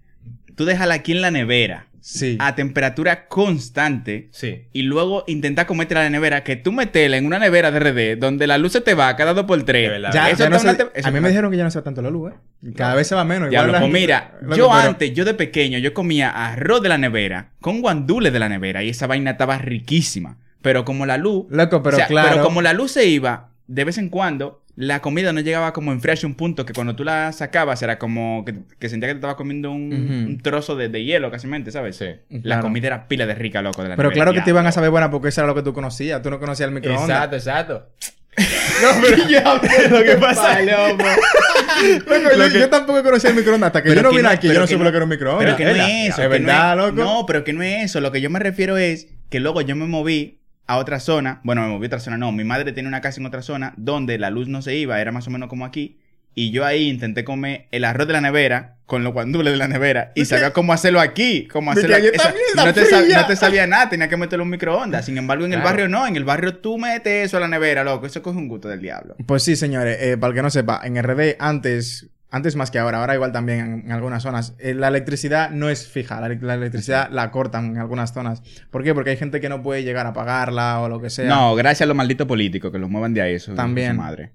tú 0.56 0.66
déjala 0.66 0.96
aquí 0.96 1.12
en 1.14 1.22
la 1.22 1.32
nevera 1.32 1.86
Sí. 2.02 2.38
a 2.40 2.56
temperatura 2.56 3.28
constante 3.28 4.30
Sí. 4.32 4.64
y 4.72 4.84
luego 4.84 5.26
intentas 5.28 5.66
comértela 5.66 6.00
en 6.06 6.14
la 6.14 6.18
nevera, 6.18 6.44
que 6.46 6.56
tú 6.56 6.72
metela 6.72 7.18
en 7.18 7.26
una 7.26 7.40
nevera 7.40 7.72
de 7.72 7.80
RD 7.80 8.16
donde 8.20 8.48
la 8.48 8.58
luz 8.58 8.72
se 8.72 8.82
te 8.82 8.94
va 8.94 9.16
cada 9.18 9.34
dos 9.34 9.46
por 9.46 9.58
De 9.60 9.66
tres. 9.66 9.90
verdad. 9.90 10.12
Ya, 10.14 10.30
Eso 10.30 10.44
ya 10.44 10.50
no 10.50 10.56
está 10.56 10.72
se- 10.76 10.82
una 10.84 10.92
te- 10.92 11.00
eso 11.00 11.08
a 11.08 11.12
mí 11.12 11.20
me 11.20 11.28
dijeron 11.28 11.52
que 11.52 11.58
ya 11.58 11.66
no 11.66 11.72
se 11.72 11.80
va 11.80 11.84
tanto 11.84 12.02
la 12.02 12.10
luz, 12.10 12.32
¿eh? 12.32 12.72
Cada 12.76 12.96
vez 12.96 13.06
se 13.08 13.16
va 13.16 13.26
menos. 13.26 13.50
Pues 13.54 13.92
mira, 13.92 14.32
Loco, 14.42 14.56
yo 14.56 14.70
pero- 14.70 14.74
antes, 14.90 15.14
yo 15.14 15.26
de 15.26 15.34
pequeño, 15.34 15.78
yo 15.78 15.94
comía 15.94 16.30
arroz 16.30 16.82
de 16.82 16.90
la 16.90 16.98
nevera 16.98 17.50
con 17.60 17.82
guandules 17.82 18.32
de 18.34 18.40
la 18.40 18.48
nevera 18.50 18.82
y 18.82 18.90
esa 18.90 19.06
vaina 19.06 19.32
estaba 19.32 19.58
riquísima. 19.58 20.38
Pero 20.62 20.84
como 20.86 21.06
la 21.06 21.18
luz. 21.18 21.46
Loco, 21.50 21.82
pero 21.84 21.96
o 21.96 22.00
sea, 22.00 22.08
claro. 22.08 22.30
Pero 22.32 22.44
como 22.44 22.62
la 22.62 22.74
luz 22.74 22.92
se 22.92 23.06
iba, 23.06 23.50
de 23.68 23.84
vez 23.86 23.98
en 23.98 24.10
cuando, 24.10 24.64
la 24.76 25.02
comida 25.02 25.34
no 25.34 25.42
llegaba 25.42 25.74
como 25.74 25.92
a 25.92 25.94
enfriarse 25.94 26.26
un 26.26 26.36
punto 26.36 26.66
que 26.66 26.74
cuando 26.74 26.96
tú 26.96 27.04
la 27.04 27.32
sacabas 27.34 27.82
era 27.82 28.00
como 28.00 28.44
que, 28.46 28.56
que 28.80 28.88
sentía 28.90 29.08
que 29.10 29.14
te 29.16 29.18
estabas 29.20 29.36
comiendo 29.36 29.72
un, 29.72 30.40
trozo 30.42 30.76
de, 30.76 30.88
de 30.90 31.04
hielo, 31.04 31.32
casi, 31.32 31.48
¿sabes? 31.72 31.98
Sí. 31.98 32.06
La 32.30 32.42
Claro. 32.42 32.62
comida 32.64 32.88
era 32.88 33.08
pila 33.08 33.26
de 33.26 33.36
rica, 33.36 33.62
loco, 33.62 33.84
de 33.84 33.90
la 33.90 33.96
Pero 33.96 34.12
claro 34.12 34.34
que 34.34 34.42
te 34.42 34.50
iban 34.52 34.66
a 34.68 34.72
saber 34.72 34.90
buena 34.90 35.12
porque 35.12 35.30
eso 35.30 35.42
era 35.42 35.48
lo 35.48 35.56
que 35.56 35.64
tú 35.64 35.74
conocías. 35.74 36.22
Tú 36.22 36.30
no 36.30 36.40
conocías 36.40 36.68
el 36.70 36.74
microondas. 36.76 37.10
Exacto, 37.10 37.36
exacto. 37.36 37.90
No, 38.82 39.02
pero 39.02 39.18
Lo 39.98 40.04
que 40.04 40.16
pasa... 40.16 40.62
Loco, 40.62 41.04
yo, 42.38 42.48
yo 42.60 42.70
tampoco 42.70 43.04
conocía 43.04 43.32
el 43.32 43.36
microondas. 43.36 43.68
Hasta 43.68 43.84
que 43.84 43.90
Pero 43.90 44.02
yo 44.02 44.04
no 44.04 44.10
que 44.12 44.16
vine 44.18 44.30
no- 44.30 44.34
aquí, 44.34 44.48
yo 44.48 44.60
no 44.60 44.68
supe 44.68 44.78
no- 44.80 44.84
lo 44.86 44.92
que 44.92 44.96
era 44.98 45.04
un 45.04 45.10
microondas. 45.10 45.44
Pero 45.46 45.58
que 45.58 45.66
no 45.66 45.72
es 45.72 46.10
eso. 46.10 46.22
Es 46.22 46.28
no 46.28 46.30
verdad, 46.30 46.72
es- 46.72 46.78
loco. 46.78 46.92
No, 47.04 47.26
pero 47.26 47.44
que 47.44 47.54
no 47.54 47.64
es 47.64 47.84
eso. 47.86 48.00
Lo 48.02 48.12
que 48.12 48.22
yo 48.22 48.30
me 48.30 48.40
refiero 48.40 48.78
es 48.78 49.08
que 49.30 49.40
luego 49.40 49.62
yo 49.62 49.76
me 49.76 49.86
moví 49.86 50.39
a 50.70 50.78
otra 50.78 51.00
zona. 51.00 51.42
Bueno, 51.44 51.62
me 51.64 51.68
moví 51.70 51.86
a 51.86 51.88
otra 51.88 52.00
zona. 52.00 52.18
No, 52.18 52.32
mi 52.32 52.44
madre 52.44 52.72
tenía 52.72 52.88
una 52.88 53.02
casa 53.02 53.20
en 53.20 53.26
otra 53.26 53.42
zona 53.42 53.74
donde 53.76 54.18
la 54.18 54.30
luz 54.30 54.48
no 54.48 54.62
se 54.62 54.76
iba. 54.76 55.02
Era 55.02 55.12
más 55.12 55.28
o 55.28 55.32
menos 55.32 55.50
como 55.50 55.66
aquí. 55.66 55.98
Y 56.36 56.52
yo 56.52 56.64
ahí 56.64 56.88
intenté 56.88 57.24
comer 57.24 57.68
el 57.72 57.84
arroz 57.84 58.06
de 58.08 58.14
la 58.14 58.22
nevera 58.22 58.76
con 58.86 59.04
los 59.04 59.12
guandules 59.14 59.52
de 59.52 59.58
la 59.58 59.68
nevera. 59.68 60.12
Y 60.16 60.26
sabía 60.26 60.54
cómo 60.54 60.72
hacerlo 60.72 61.00
aquí. 61.02 61.48
Cómo 61.48 61.72
hacerlo 61.72 61.96
aquí. 61.96 62.08
Esa- 62.14 62.34
no, 62.56 62.72
te 62.74 62.84
sab- 62.84 63.04
fría. 63.04 63.22
no 63.22 63.28
te 63.28 63.36
sabía 63.36 63.68
nada. 63.68 63.90
Tenía 63.90 64.08
que 64.08 64.16
meterlo 64.16 64.44
en 64.44 64.48
un 64.48 64.52
microondas. 64.52 65.06
Sin 65.06 65.18
embargo, 65.18 65.46
en 65.46 65.54
el 65.54 65.62
barrio 65.62 65.90
no. 65.90 66.06
En 66.08 66.16
el 66.16 66.24
barrio 66.24 66.56
tú 66.58 66.78
metes 66.78 67.26
eso 67.26 67.38
a 67.38 67.40
la 67.40 67.48
nevera, 67.48 67.84
loco. 67.84 68.06
Eso 68.06 68.22
coge 68.22 68.38
un 68.38 68.48
gusto 68.48 68.68
del 68.70 68.80
diablo. 68.80 69.16
Pues 69.26 69.44
sí, 69.44 69.56
señores. 69.56 69.98
eh, 70.00 70.18
para 70.18 70.30
el 70.30 70.36
que 70.36 70.42
no 70.44 70.50
sepa, 70.52 70.82
en 70.84 70.96
RD 71.02 71.36
antes, 71.40 72.08
antes 72.32 72.56
más 72.56 72.70
que 72.72 72.80
ahora, 72.80 73.00
ahora 73.00 73.16
igual 73.16 73.32
también 73.32 73.84
en, 73.86 73.92
algunas 73.92 74.22
zonas, 74.24 74.54
eh, 74.60 74.74
la 74.74 74.88
electricidad 74.90 75.50
no 75.50 75.70
es 75.70 75.88
fija. 75.88 76.22
La, 76.22 76.30
la 76.30 76.54
electricidad 76.54 77.10
la 77.12 77.32
cortan 77.32 77.66
en 77.72 77.78
algunas 77.78 78.14
zonas. 78.14 78.44
¿Por 78.70 78.84
qué? 78.84 78.94
Porque 78.94 79.12
hay 79.12 79.18
gente 79.18 79.42
que 79.42 79.50
no 79.50 79.64
puede 79.64 79.84
llegar 79.84 80.06
a 80.06 80.14
pagarla 80.14 80.80
o 80.82 80.90
lo 80.90 81.02
que 81.02 81.10
sea. 81.10 81.28
No, 81.28 81.56
gracias 81.56 81.82
a 81.82 81.88
los 81.88 81.96
malditos 81.98 82.28
políticos 82.28 82.72
que 82.72 82.78
los 82.80 82.90
muevan 82.90 83.14
de 83.14 83.22
ahí. 83.22 83.34
Eso 83.36 83.54
También. 83.56 83.94
Su 83.96 84.02
madre. 84.02 84.32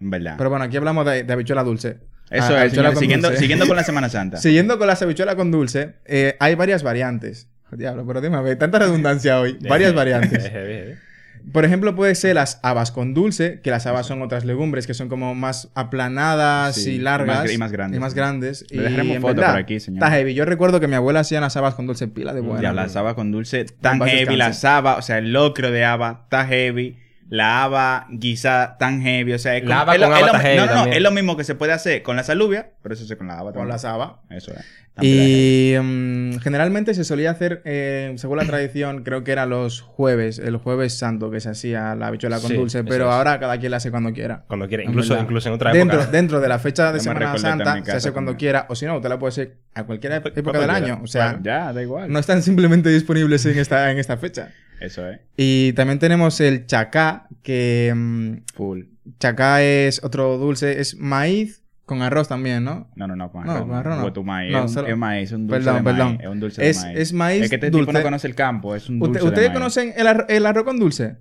En 0.00 0.10
verdad. 0.10 0.34
Pero 0.38 0.50
bueno, 0.50 0.64
aquí 0.64 0.76
hablamos 0.76 1.04
de, 1.06 1.24
de 1.24 1.32
habichuela 1.32 1.62
dulce. 1.62 1.88
eso 1.88 1.98
Ah, 2.30 2.36
es, 2.36 2.42
habichuela 2.42 2.68
señores, 2.70 2.92
con 2.94 3.00
siguiendo, 3.00 3.28
dulce. 3.28 3.40
siguiendo 3.40 3.66
con 3.66 3.76
la 3.76 3.84
Semana 3.90 4.08
Santa. 4.08 4.36
Siguiendo 4.38 4.78
con 4.78 4.86
las 4.86 5.00
habichuelas 5.02 5.34
con 5.34 5.50
dulce, 5.50 5.94
eh, 6.06 6.36
hay 6.40 6.54
varias 6.54 6.82
variantes. 6.82 7.48
Diablo, 7.72 8.04
pero 8.06 8.20
dime, 8.20 8.56
tanta 8.56 8.80
redundancia 8.80 9.38
hoy. 9.40 9.56
Varias 9.68 9.94
variantes. 9.94 10.50
Por 11.52 11.64
ejemplo, 11.64 11.94
puede 11.96 12.14
ser 12.14 12.34
las 12.36 12.60
habas 12.62 12.90
con 12.92 13.14
dulce, 13.14 13.60
que 13.62 13.70
las 13.70 13.86
habas 13.86 14.06
son 14.06 14.22
otras 14.22 14.44
legumbres 14.44 14.86
que 14.86 14.94
son 14.94 15.08
como 15.08 15.34
más 15.34 15.68
aplanadas 15.74 16.76
Sí, 16.76 16.92
y 16.92 16.98
largas. 16.98 17.44
más 17.44 17.52
y 17.52 17.58
más 17.58 17.72
grandes. 17.72 17.96
Y 17.98 18.00
más 18.00 18.14
grandes. 18.14 18.66
Le 18.70 18.82
dejaremos 18.82 19.18
foto 19.18 19.34
verdad, 19.34 19.50
por 19.52 19.60
aquí, 19.60 19.80
señor. 19.80 19.98
Está 20.02 20.10
heavy. 20.16 20.34
Yo 20.34 20.44
recuerdo 20.44 20.80
que 20.80 20.88
mi 20.88 20.94
abuela 20.94 21.20
hacía 21.20 21.40
las 21.40 21.56
habas 21.56 21.74
con 21.74 21.86
dulce 21.86 22.08
pila 22.08 22.32
de 22.34 22.40
buena. 22.40 22.62
Ya, 22.62 22.72
la 22.72 22.82
haba 22.94 23.14
con 23.14 23.32
dulce 23.32 23.64
tan 23.80 24.00
heavy, 24.00 24.36
la 24.36 24.46
descanse. 24.48 24.66
haba, 24.68 24.96
o 24.96 25.02
sea, 25.02 25.18
el 25.18 25.32
locro 25.32 25.70
de 25.70 25.84
haba 25.84 26.20
está 26.24 26.46
heavy, 26.46 26.96
la 27.30 27.62
haba 27.64 28.06
guisa 28.10 28.76
tan 28.78 29.00
heavy, 29.02 29.32
o 29.32 29.38
sea, 29.38 29.56
es, 29.56 29.62
La 29.64 29.68
como- 29.68 29.80
haba 29.82 29.94
es 29.94 30.00
lo- 30.00 30.06
con 30.08 30.16
es 30.16 30.22
haba 30.24 30.32
lo- 30.32 30.38
heavy 30.40 30.56
no, 30.58 30.66
no, 30.86 30.92
es 30.92 31.00
lo 31.00 31.10
mismo 31.12 31.36
que 31.36 31.44
se 31.44 31.54
puede 31.54 31.72
hacer 31.72 32.02
con 32.02 32.16
las 32.16 32.28
alubias, 32.28 32.66
pero 32.82 32.92
eso 32.94 33.04
se 33.06 33.16
con 33.16 33.28
la 33.28 33.34
haba 33.34 33.44
Con 33.44 33.52
también. 33.54 33.68
las 33.68 33.84
habas. 33.84 34.10
Eso 34.30 34.50
es. 34.50 34.58
La 34.96 35.02
heavy. 35.04 35.74
Y 35.74 35.78
mm, 35.80 36.38
generalmente 36.40 36.92
se 36.92 37.04
solía 37.04 37.30
hacer, 37.30 37.62
eh, 37.64 38.12
según 38.16 38.38
la 38.38 38.44
tradición, 38.44 39.04
creo 39.04 39.22
que 39.22 39.30
era 39.30 39.46
los 39.46 39.80
jueves, 39.80 40.40
el 40.40 40.56
jueves 40.56 40.98
santo 40.98 41.30
que 41.30 41.38
se 41.38 41.50
hacía 41.50 41.94
la 41.94 42.08
habichuela 42.08 42.40
con 42.40 42.50
Sí, 42.50 42.56
dulce, 42.56 42.82
pero 42.82 43.12
ahora 43.12 43.38
cada 43.38 43.56
quien 43.58 43.70
la 43.70 43.76
hace 43.76 43.92
cuando 43.92 44.12
quiera. 44.12 44.42
Cuando 44.48 44.66
quiera. 44.66 44.82
Incluso, 44.82 45.16
en 45.16 45.52
otra 45.54 45.72
dentro, 45.72 46.00
época. 46.00 46.10
dentro 46.10 46.40
de 46.40 46.48
la 46.48 46.58
fecha 46.58 46.92
de 46.92 46.98
Semana 46.98 47.38
Santa 47.38 47.84
se 47.84 47.92
hace 47.92 48.10
cuando 48.10 48.32
también. 48.32 48.36
quiera, 48.38 48.66
o 48.68 48.74
si 48.74 48.86
no, 48.86 48.96
usted 48.96 49.08
la 49.08 49.20
puede 49.20 49.28
hacer 49.30 49.54
a 49.74 49.84
cualquier 49.84 50.14
época 50.14 50.58
del 50.58 50.68
quiera. 50.68 50.74
año. 50.74 51.00
O 51.04 51.06
sea, 51.06 51.26
Bueno, 51.28 51.40
Ya, 51.44 51.72
da 51.72 51.80
igual. 51.80 52.12
no 52.12 52.18
están 52.18 52.42
simplemente 52.42 52.88
disponibles 52.88 53.46
en 53.46 53.56
esta, 53.56 53.88
en 53.92 53.98
esta 53.98 54.16
fecha. 54.16 54.48
Eso 54.80 55.08
es. 55.08 55.20
Y 55.36 55.72
también 55.74 55.98
tenemos 55.98 56.40
el 56.40 56.66
chacá, 56.66 57.28
que 57.42 57.92
mm, 57.94 58.32
Full. 58.54 58.82
chacá 59.18 59.62
es 59.62 60.02
otro 60.02 60.38
dulce, 60.38 60.80
es 60.80 60.96
maíz 60.96 61.62
con 61.84 62.02
arroz 62.02 62.28
también, 62.28 62.62
¿no? 62.64 62.88
No, 62.94 63.06
no, 63.08 63.16
no, 63.16 63.32
con 63.32 63.44
No, 63.44 63.52
arroz. 63.52 63.66
con 63.66 63.74
arroz 63.76 63.96
no. 63.98 64.04
Huetu 64.04 64.22
maíz. 64.24 64.52
No, 64.52 64.64
es, 64.64 64.72
solo- 64.72 64.88
es 64.88 64.96
maíz, 64.96 65.24
es 65.30 65.32
un 65.32 65.46
dulce 65.48 65.64
Perdón, 65.64 65.76
de 65.76 65.82
maíz. 65.82 65.96
perdón. 65.96 66.18
Es 66.20 66.26
un 66.28 66.40
dulce 66.40 66.68
Es- 66.70 66.80
de 66.80 66.86
maíz. 66.86 66.98
es 67.00 67.12
maíz 67.12 67.42
Es 67.44 67.48
que 67.50 67.54
este 67.56 67.70
dulce. 67.70 67.86
tipo 67.86 67.98
no 67.98 68.02
conoce 68.04 68.26
el 68.28 68.34
campo, 68.34 68.74
es 68.76 68.88
un 68.88 68.98
dulce 69.00 69.10
Usted- 69.18 69.20
de 69.22 69.28
¿Ustedes 69.28 69.48
maíz. 69.48 69.58
conocen 69.58 69.92
el, 69.96 70.06
ar- 70.06 70.26
el 70.28 70.46
arroz 70.46 70.64
con 70.64 70.78
dulce? 70.78 71.16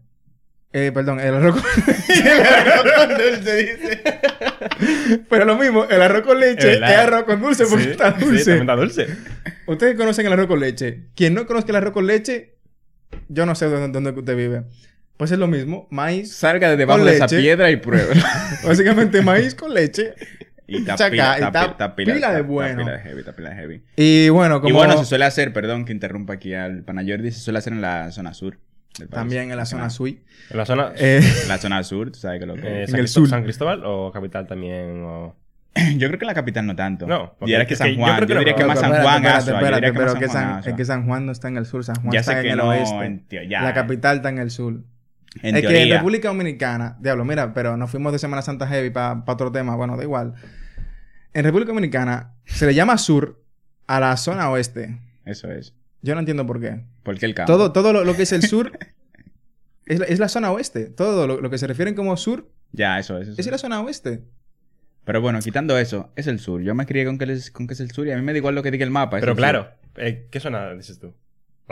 Eh, 0.72 0.92
perdón, 0.94 1.20
el 1.20 1.34
arroz 1.34 1.56
con... 1.60 1.64
el 2.16 2.28
arroz 2.44 2.94
con 2.96 3.10
dulce, 3.18 3.56
dice. 3.58 4.02
Pero 5.28 5.46
lo 5.46 5.58
mismo, 5.58 5.86
el 5.86 6.02
arroz 6.02 6.22
con 6.22 6.40
leche 6.40 6.74
Es 6.74 6.78
es, 6.78 6.84
arroz 6.84 7.24
con 7.24 7.42
dulce 7.42 7.66
porque 7.66 7.86
Sí, 7.86 7.90
está 7.92 8.20
sí, 8.20 8.26
dulce. 8.26 8.46
también 8.46 8.62
está 8.62 8.76
dulce. 8.76 9.08
Ustedes 9.66 9.96
conocen 9.96 10.28
el 10.28 10.34
arroz 10.34 10.46
con 10.48 10.60
leche. 10.60 11.08
Quien 11.16 11.34
no 11.34 11.48
conozca 11.48 11.72
el 11.72 11.78
arroz 11.78 11.94
con 11.94 12.06
leche, 12.06 12.59
yo 13.30 13.46
no 13.46 13.56
sé 13.56 13.66
dónde, 13.68 13.88
dónde 14.02 14.12
usted 14.20 14.36
vive. 14.36 14.64
Pues 15.18 15.32
es 15.32 15.38
lo 15.40 15.48
mismo, 15.48 15.88
maíz, 15.92 16.34
Salga 16.34 16.70
de 16.70 16.78
debajo 16.78 17.00
Con 17.00 17.08
de 17.08 17.16
esa 17.16 17.26
leche. 17.26 17.40
piedra 17.40 17.72
y 17.72 17.78
pruebe. 17.78 18.14
básicamente 18.66 19.22
maíz 19.22 19.54
con 19.56 19.74
leche. 19.74 20.14
y 20.68 20.78
está 20.78 20.96
Chaca, 20.96 21.12
pila, 21.96 22.32
de 22.34 22.42
bueno. 22.42 22.84
Pila 22.84 22.92
de 22.98 23.00
heavy, 23.00 23.20
está 23.20 23.36
pila 23.36 23.50
de 23.50 23.56
heavy. 23.56 23.84
Y 23.98 24.30
bueno, 24.30 24.62
como 24.62 24.70
Y 24.70 24.74
bueno, 24.74 24.98
se 24.98 25.06
suele 25.06 25.26
hacer, 25.26 25.52
perdón 25.52 25.84
que 25.86 25.92
interrumpa 25.92 26.34
aquí 26.34 26.54
al 26.54 26.84
Panayordi, 26.84 27.32
se 27.32 27.40
suele 27.40 27.60
hacer 27.60 27.74
en 27.74 27.82
la 27.82 28.12
zona 28.12 28.34
sur. 28.34 28.60
del 28.98 29.08
país. 29.08 29.20
también 29.20 29.52
en 29.52 29.58
la 29.58 29.66
zona 29.66 29.90
sur. 29.90 30.08
En 30.10 30.58
la 30.58 30.66
zona. 30.66 30.94
Eh, 30.98 31.22
La 31.48 31.58
zona 31.58 31.84
sur, 31.84 32.12
tú 32.12 32.20
sabes 32.20 32.40
que 32.40 32.46
lo 32.46 32.56
que 32.56 32.68
eh, 32.68 32.84
es. 32.84 32.90
San, 32.92 33.00
el 33.00 33.04
Cristo- 33.06 33.20
sur. 33.22 33.30
San 33.30 33.44
Cristóbal 33.44 33.82
o 33.86 34.12
capital 34.14 34.48
también. 34.48 35.04
O... 35.04 35.36
Yo 35.98 36.08
creo 36.08 36.18
que 36.20 36.26
en 36.26 36.28
la 36.28 36.34
capital 36.34 36.66
no 36.66 36.76
tanto. 36.76 37.06
No, 37.08 37.36
era 37.46 37.66
que 37.68 37.76
San 37.76 37.90
que 37.90 37.96
yo 37.96 38.02
Juan. 38.02 38.16
creo 38.16 38.28
que 38.28 38.34
Yo, 38.34 38.36
no- 38.36 38.40
diría 38.42 38.56
que 38.56 38.66
más 38.66 38.80
San 38.80 38.90
Juan, 39.02 39.26
espérate. 39.26 39.52
Yo 39.52 39.76
diría 39.76 39.92
que 39.92 39.98
pero 39.98 40.12
San 40.12 40.20
que 40.20 40.28
Juan, 40.28 40.64
San- 40.64 40.70
es 40.72 40.76
que 40.78 40.86
San 40.86 41.06
Juan 41.06 41.26
no 41.26 41.32
está 41.32 41.48
en 41.48 41.58
el 41.58 41.66
sur, 41.66 41.84
San 41.84 41.96
Juan 41.98 42.12
Ya 42.12 42.20
está 42.22 42.38
en 42.38 42.42
que 42.44 42.50
el 42.52 42.58
no, 42.58 42.70
oeste. 42.70 43.06
en 43.06 43.28
teo- 43.28 43.44
ya. 43.48 43.62
La 43.62 43.74
capital 43.74 44.18
está 44.18 44.30
en 44.30 44.40
el 44.40 44.50
sur. 44.52 44.74
En 45.44 45.56
es 45.56 45.62
que 45.62 45.68
en 45.68 45.74
teoría. 45.74 45.96
República 45.98 46.28
Dominicana, 46.30 46.98
diablo, 47.00 47.24
mira, 47.24 47.54
pero 47.54 47.78
nos 47.78 47.92
fuimos 47.92 48.12
de 48.12 48.18
Semana 48.20 48.42
Santa 48.42 48.66
Heavy 48.68 48.90
para 48.90 49.24
otro 49.28 49.52
tema, 49.52 49.76
bueno, 49.76 49.96
da 49.96 50.04
igual. 50.04 50.34
En 51.34 51.44
República 51.44 51.70
Dominicana 51.70 52.34
se 52.46 52.66
le 52.66 52.74
llama 52.74 52.98
sur 52.98 53.40
a 53.86 54.00
la 54.00 54.18
zona 54.18 54.50
oeste. 54.50 55.00
Eso 55.26 55.52
es. 55.52 55.76
Yo 56.02 56.16
no 56.16 56.20
entiendo 56.22 56.48
por 56.48 56.60
qué. 56.60 56.82
Porque 57.04 57.28
el 57.28 57.36
campo. 57.36 57.52
Todo, 57.54 57.72
todo 57.72 57.94
lo, 57.94 58.04
lo 58.04 58.16
que 58.16 58.24
es 58.24 58.32
el 58.32 58.42
sur 58.42 58.72
es 59.86 60.00
la, 60.00 60.06
es 60.08 60.18
la 60.20 60.30
zona 60.30 60.52
oeste. 60.52 60.86
Todo 60.86 61.28
lo, 61.28 61.40
lo 61.40 61.50
que 61.52 61.58
se 61.60 61.68
refieren 61.68 61.94
como 61.94 62.18
sur 62.18 62.50
Ya, 62.72 62.98
eso 62.98 63.20
es. 63.20 63.28
Eso 63.30 63.42
es 63.42 63.52
la 63.52 63.58
zona 63.60 63.82
oeste. 63.82 64.24
Pero 65.06 65.22
bueno, 65.22 65.40
quitando 65.40 65.78
eso, 65.78 66.12
es 66.16 66.28
el 66.28 66.40
sur. 66.40 66.62
Yo 66.62 66.76
me 66.76 66.86
crié 66.86 67.06
con 67.06 67.18
que, 67.18 67.26
es, 67.32 67.50
con 67.52 67.66
que 67.68 67.74
es 67.74 67.80
el 67.80 67.92
sur 67.92 68.08
y 68.08 68.12
a 68.12 68.16
mí 68.16 68.22
me 68.22 68.32
da 68.32 68.38
igual 68.38 68.56
lo 68.56 68.62
que 68.64 68.72
diga 68.72 68.84
el 68.84 68.92
mapa. 68.92 69.18
es 69.18 69.22
Pero 69.22 69.32
el 69.32 69.38
claro, 69.38 69.70
eh, 69.98 70.28
¿qué 70.32 70.40
zona 70.40 70.74
dices 70.76 71.00
tú? 71.00 71.14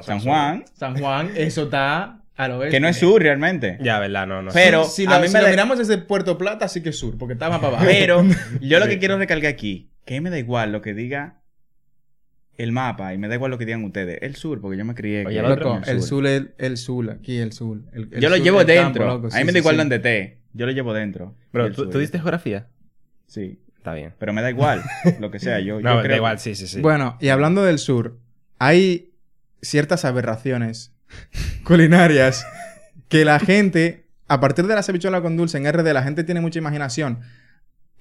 San 0.01 0.19
Juan, 0.19 0.65
San 0.73 0.97
Juan, 0.97 1.31
eso 1.35 1.63
está 1.63 2.23
al 2.35 2.51
oeste. 2.51 2.71
que 2.75 2.79
no 2.79 2.87
es 2.87 2.97
sur 2.97 3.21
realmente. 3.21 3.77
Ya, 3.81 3.99
¿verdad? 3.99 4.27
No, 4.27 4.41
no. 4.41 4.51
Pero- 4.53 4.83
si, 4.85 5.05
a 5.05 5.11
lo, 5.15 5.21
mí 5.21 5.27
si 5.27 5.33
me 5.33 5.39
lo 5.39 5.45
da- 5.45 5.51
miramos 5.51 5.77
desde 5.79 5.97
Puerto 5.97 6.37
Plata, 6.37 6.67
sí 6.67 6.81
que 6.81 6.89
es 6.89 6.97
sur, 6.97 7.17
porque 7.17 7.33
está 7.33 7.49
más 7.49 7.59
para 7.59 7.69
abajo. 7.77 7.85
Pero 7.85 8.23
yo 8.61 8.79
lo 8.79 8.85
que 8.85 8.93
Sí. 8.93 8.99
quiero 8.99 9.17
recalcar 9.17 9.49
aquí, 9.51 9.91
que 10.05 10.15
a 10.15 10.17
mí 10.17 10.23
me 10.23 10.29
da 10.29 10.37
igual 10.39 10.71
lo 10.71 10.81
que 10.81 10.93
diga 10.93 11.41
el 12.57 12.71
mapa 12.71 13.13
y 13.13 13.17
me 13.19 13.27
da 13.27 13.35
igual 13.35 13.51
lo 13.51 13.57
que 13.59 13.65
digan 13.65 13.83
ustedes. 13.83 14.17
El 14.21 14.35
sur, 14.35 14.61
porque 14.61 14.77
yo 14.77 14.85
me 14.85 14.95
crié. 14.95 15.25
Oye, 15.27 15.37
el 15.39 15.45
Loco, 15.47 15.79
el 15.85 16.01
sur 16.01 16.25
es 16.25 16.43
el 16.57 16.77
sur, 16.77 17.11
aquí 17.11 17.37
el 17.37 17.53
sur. 17.53 17.81
El- 17.93 18.09
el 18.11 18.19
Yo 18.21 18.29
lo 18.29 18.35
sur 18.37 18.43
llevo 18.43 18.63
dentro. 18.63 19.05
campo, 19.05 19.15
loco, 19.23 19.27
a 19.27 19.37
mí 19.37 19.41
sí, 19.41 19.45
me 19.45 19.51
da 19.51 19.59
igual 19.59 19.75
sí. 19.75 19.77
donde 19.79 19.95
esté. 19.97 20.39
Yo 20.53 20.65
lo 20.65 20.71
llevo 20.71 20.93
dentro. 20.93 21.35
Pero 21.51 21.65
el 21.67 21.73
¿tú, 21.73 21.83
sur. 21.83 21.91
tú 21.91 21.99
diste 21.99 22.17
geografía. 22.17 22.67
Sí. 23.27 23.59
Está 23.77 23.93
bien. 23.93 24.13
Pero 24.19 24.33
me 24.33 24.41
da 24.41 24.49
igual 24.49 24.83
lo 25.19 25.31
que 25.31 25.39
sea. 25.39 25.59
Yo, 25.59 25.75
No, 25.81 25.91
yo 25.91 25.95
da 25.97 26.03
creo... 26.03 26.17
igual, 26.17 26.39
sí, 26.39 26.55
sí, 26.55 26.67
sí. 26.67 26.81
Bueno, 26.81 27.17
y 27.21 27.29
hablando 27.29 27.63
del 27.63 27.79
sur, 27.79 28.17
hay 28.59 29.11
ciertas 29.61 30.03
aberraciones 30.05 30.91
culinarias 31.63 32.45
que 33.07 33.23
la 33.23 33.39
gente, 33.39 34.05
a 34.27 34.39
partir 34.39 34.67
de 34.67 34.75
las 34.75 34.89
habichuelas 34.89 35.21
con 35.21 35.37
dulce 35.37 35.57
en 35.57 35.71
RD, 35.71 35.93
la 35.93 36.03
gente 36.03 36.23
tiene 36.23 36.41
mucha 36.41 36.59
imaginación. 36.59 37.21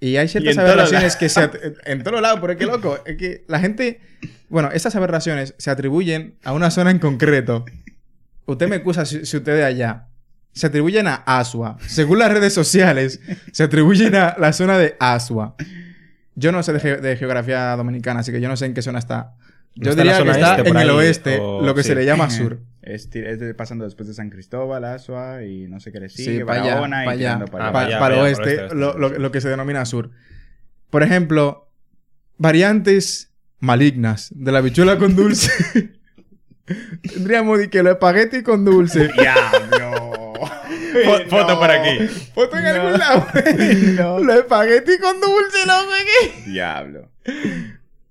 Y 0.00 0.16
hay 0.16 0.28
ciertas 0.28 0.56
todos 0.56 0.68
aberraciones 0.68 1.16
que 1.16 1.28
se... 1.28 1.48
En 1.84 2.02
todos 2.02 2.20
lados, 2.20 2.40
pero 2.40 2.52
es 2.52 2.58
que 2.58 2.66
loco, 2.66 2.98
es 3.06 3.16
que 3.16 3.44
la 3.46 3.60
gente... 3.60 4.00
Bueno, 4.48 4.70
estas 4.72 4.94
aberraciones 4.96 5.54
se 5.58 5.70
atribuyen 5.70 6.36
a 6.44 6.52
una 6.52 6.70
zona 6.70 6.90
en 6.90 6.98
concreto. 6.98 7.64
Usted 8.44 8.68
me 8.68 8.76
excusa 8.76 9.06
si, 9.06 9.24
si 9.24 9.36
usted 9.36 9.52
es 9.52 9.58
de 9.58 9.64
allá. 9.64 10.08
Se 10.56 10.66
atribuyen 10.68 11.06
a 11.06 11.16
Asua. 11.26 11.76
Según 11.86 12.18
las 12.18 12.32
redes 12.32 12.54
sociales, 12.54 13.20
se 13.52 13.62
atribuyen 13.62 14.14
a 14.14 14.36
la 14.38 14.52
zona 14.54 14.78
de 14.78 14.96
Asua. 14.98 15.54
Yo 16.34 16.50
no 16.50 16.62
sé 16.62 16.72
de, 16.72 16.80
ge- 16.80 16.96
de 16.96 17.16
geografía 17.16 17.76
dominicana, 17.76 18.20
así 18.20 18.32
que 18.32 18.40
yo 18.40 18.48
no 18.48 18.56
sé 18.56 18.64
en 18.66 18.72
qué 18.74 18.80
zona 18.82 18.98
está. 18.98 19.34
Yo 19.74 19.90
¿Está 19.90 20.00
en 20.02 20.06
la 20.08 20.12
diría 20.14 20.32
que 20.32 20.32
zona 20.32 20.48
está 20.52 20.56
este, 20.62 20.70
en 20.70 20.76
el 20.78 20.90
oeste, 20.90 21.38
o- 21.38 21.60
lo 21.60 21.74
que 21.74 21.82
sí. 21.82 21.88
se 21.90 21.94
le 21.94 22.06
llama 22.06 22.30
sur. 22.30 22.60
Es, 22.80 23.08
es 23.14 23.38
de- 23.38 23.52
pasando 23.54 23.84
después 23.84 24.08
de 24.08 24.14
San 24.14 24.30
Cristóbal, 24.30 24.82
Asua 24.86 25.44
y 25.44 25.68
no 25.68 25.78
sé 25.78 25.92
qué 25.92 26.00
le 26.00 26.08
Sí, 26.08 26.24
sigue, 26.24 26.46
para 26.46 26.62
allá, 26.62 26.74
Barahona 26.80 27.02
y 27.02 27.04
para 27.06 27.12
allá, 27.12 27.44
para 27.44 27.64
Ah, 27.64 27.68
allá. 27.68 27.72
pa- 27.72 27.72
para 27.72 27.86
allá, 27.86 27.98
para 27.98 28.14
para 28.16 28.22
oeste, 28.24 28.56
para 28.56 28.74
lo, 28.74 28.98
lo- 28.98 29.08
sí. 29.10 29.14
lo 29.18 29.30
que 29.32 29.40
se 29.42 29.48
denomina 29.50 29.84
sur. 29.84 30.10
Por 30.88 31.02
ejemplo, 31.02 31.68
variantes 32.38 33.30
malignas 33.58 34.30
de 34.34 34.52
la 34.52 34.62
bichuela 34.62 34.96
con 34.98 35.14
dulce. 35.16 35.50
Tendríamos 37.14 37.58
que 37.68 37.82
los 37.82 37.92
espaguetis 37.92 38.42
con 38.42 38.64
dulce. 38.64 39.08
¡Diablo! 39.18 39.95
Fo- 41.04 41.24
Foto 41.28 41.58
por 41.58 41.70
aquí. 41.70 42.06
¿Foto 42.34 42.56
en 42.58 42.66
algún 42.66 42.92
lado? 42.98 43.26
Los 44.24 44.36
espaguetis 44.36 44.98
con 45.00 45.20
dulce, 45.20 45.58
no 45.66 45.80
sé 45.82 46.04
qué. 46.44 46.50
¡Diablo! 46.50 47.10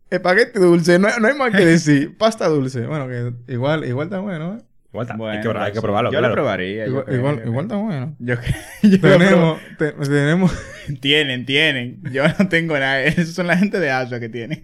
Espagueti 0.10 0.60
dulce, 0.60 1.00
no, 1.00 1.08
no 1.20 1.28
hay 1.28 1.34
más 1.34 1.52
que 1.52 1.66
decir. 1.66 2.18
Pasta 2.18 2.48
dulce. 2.48 2.86
Bueno, 2.86 3.08
que 3.08 3.34
igual, 3.54 3.86
igual 3.86 4.08
está 4.08 4.20
bueno, 4.20 4.58
¿eh? 4.58 4.62
Igual 4.94 5.06
está. 5.08 5.18
Bueno, 5.18 5.34
hay, 5.38 5.42
que, 5.42 5.50
probar- 5.50 5.64
hay 5.64 5.72
que 5.72 5.78
sí. 5.78 5.82
probarlo, 5.82 6.12
Yo 6.12 6.20
claro. 6.20 6.28
lo 6.30 6.42
probaría. 6.42 6.86
Igual, 6.86 7.06
igual, 7.46 7.66
está 7.66 7.76
bueno. 7.78 8.16
Yo, 8.20 8.36
yo 8.84 8.90
lo 8.92 9.00
Tenemos, 9.18 9.60
te- 9.78 9.92
tenemos, 9.92 10.54
Tienen, 11.02 11.46
tienen. 11.46 12.02
Yo 12.12 12.24
no 12.40 12.48
tengo 12.48 12.78
nada. 12.80 13.02
Esos 13.04 13.34
son 13.36 13.48
la 13.48 13.58
gente 13.58 13.80
de 13.80 13.90
Asua 13.92 14.20
que 14.20 14.30
tienen. 14.30 14.64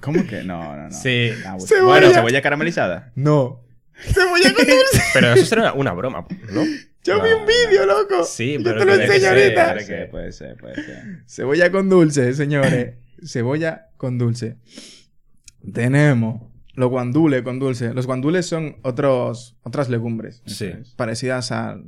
¿Cómo 0.00 0.26
que? 0.26 0.42
No, 0.42 0.76
no, 0.76 0.84
no. 0.84 0.90
Sí. 0.90 1.30
Ah, 1.44 1.52
bueno. 1.52 1.66
Cebolla. 1.66 1.86
Bueno, 2.00 2.10
cebolla 2.12 2.42
caramelizada. 2.42 3.12
no. 3.14 3.62
Cebolla 4.00 4.52
con 4.54 4.66
dulce. 4.66 5.02
Pero 5.14 5.32
eso 5.34 5.46
será 5.46 5.72
una 5.72 5.92
broma, 5.92 6.26
¿no? 6.52 6.64
Yo 7.04 7.22
vi 7.22 7.30
un 7.30 7.46
vídeo, 7.46 7.86
loco. 7.86 8.24
Sí, 8.24 8.54
Yo 8.58 8.64
pero 8.64 8.80
te 8.80 8.84
lo 8.84 8.92
tiene 8.92 9.06
que 9.06 9.14
enseño 9.16 9.32
ser, 9.32 9.58
ahorita. 9.58 9.72
Puede 9.72 9.84
ser, 9.86 10.10
puede 10.10 10.32
ser, 10.32 10.56
puede 10.56 10.74
ser. 10.74 11.04
Cebolla 11.26 11.70
con 11.70 11.88
dulce, 11.88 12.34
señores. 12.34 12.94
Cebolla 13.24 13.86
con 13.96 14.18
dulce. 14.18 14.56
Tenemos 15.72 16.42
los 16.74 16.90
guandules 16.90 17.42
con 17.42 17.58
dulce. 17.58 17.94
Los 17.94 18.06
guandules 18.06 18.46
son 18.46 18.76
otros, 18.82 19.56
otras 19.62 19.88
legumbres. 19.88 20.42
Sí. 20.46 20.72
Parecidas 20.96 21.52
a... 21.52 21.78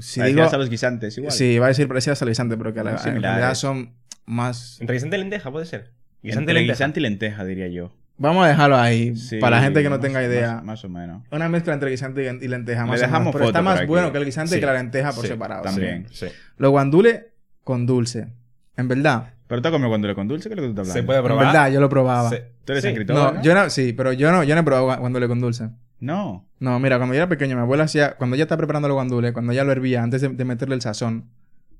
Si 0.00 0.20
Parecidas 0.20 0.26
digo- 0.50 0.54
a 0.54 0.58
los 0.58 0.70
guisantes, 0.70 1.16
igual. 1.18 1.32
Sí, 1.32 1.58
va 1.58 1.66
a 1.66 1.68
decir 1.68 1.86
parecidas 1.86 2.20
al 2.22 2.28
guisante, 2.28 2.56
pero 2.56 2.72
que 2.72 2.80
a 2.80 2.84
la- 2.84 2.90
en 3.04 3.22
realidad 3.22 3.54
son 3.54 3.94
más... 4.24 4.78
Entre 4.80 4.94
guisante 4.94 5.16
y 5.16 5.20
lenteja, 5.20 5.52
puede 5.52 5.66
ser. 5.66 5.92
Guisante 6.22 6.24
y 6.24 6.30
Entre 6.30 6.54
lenteja. 6.54 6.74
guisante 6.74 7.00
y 7.00 7.02
lenteja, 7.02 7.44
diría 7.44 7.68
yo. 7.68 7.94
Vamos 8.16 8.44
a 8.44 8.48
dejarlo 8.48 8.76
ahí 8.76 9.16
Sí, 9.16 9.38
para 9.38 9.56
la 9.56 9.62
gente 9.64 9.82
que 9.82 9.88
no 9.88 9.96
más- 9.96 10.00
tenga 10.00 10.22
idea. 10.22 10.54
Más, 10.56 10.64
más 10.64 10.84
o 10.84 10.88
menos. 10.88 11.22
Una 11.32 11.48
mezcla 11.48 11.74
entre 11.74 11.90
guisante 11.90 12.22
y 12.24 12.44
y 12.44 12.48
lenteja. 12.48 12.82
Le 12.82 12.86
Más 12.88 12.98
o 12.98 13.00
menos, 13.00 13.00
dejamos 13.10 13.32
pero 13.32 13.44
está 13.46 13.60
más 13.62 13.86
bueno 13.86 14.12
que 14.12 14.18
el 14.18 14.24
guisante 14.24 14.54
Sí. 14.54 14.60
que 14.60 14.66
la 14.66 14.74
lenteja 14.74 15.12
por 15.12 15.22
Sí, 15.22 15.28
separado. 15.32 15.62
también. 15.62 16.06
Sí. 16.12 16.26
Los 16.56 16.70
guandules 16.70 17.24
con 17.64 17.86
dulce. 17.86 18.28
En 18.76 18.88
verdad. 18.88 19.30
Pero 19.48 19.60
tú 19.62 19.68
has 19.68 19.72
comido 19.72 19.88
cuando 19.88 20.08
le 20.08 20.14
con 20.14 20.26
dulce, 20.28 20.48
¿qué 20.48 20.54
es 20.54 20.56
lo 20.56 20.62
que 20.62 20.68
tú 20.68 20.80
estás 20.80 20.88
hablando? 20.90 21.00
Se 21.00 21.06
puede 21.06 21.18
En 21.18 21.24
probar. 21.24 21.46
verdad, 21.46 21.70
yo 21.72 21.80
lo 21.80 21.88
probaba. 21.88 22.30
Tú 22.30 22.72
eres 22.72 22.84
Cristóbal, 22.94 23.22
No, 23.24 23.32
¿no? 23.34 23.42
yo 23.42 23.54
no, 23.54 23.68
sí, 23.70 23.92
pero 23.92 24.12
yo 24.12 24.32
no, 24.32 24.42
yo 24.44 24.54
no 24.54 24.60
he 24.60 24.64
probado 24.64 24.88
gua- 24.88 24.98
guandule 25.00 25.28
con 25.28 25.40
dulce. 25.40 25.68
No. 26.00 26.46
No, 26.60 26.78
mira, 26.80 26.96
cuando 26.98 27.14
yo 27.14 27.18
era 27.20 27.28
pequeño, 27.28 27.56
mi 27.56 27.62
abuela 27.62 27.84
hacía, 27.84 28.14
cuando 28.16 28.36
ella 28.36 28.44
estaba 28.44 28.58
preparando 28.58 28.88
los 28.88 28.94
guandules, 28.94 29.32
cuando 29.32 29.52
ella 29.52 29.64
lo 29.64 29.72
hervía, 29.72 30.02
antes 30.02 30.22
de, 30.22 30.28
de 30.30 30.44
meterle 30.44 30.74
el 30.76 30.80
sazón, 30.80 31.28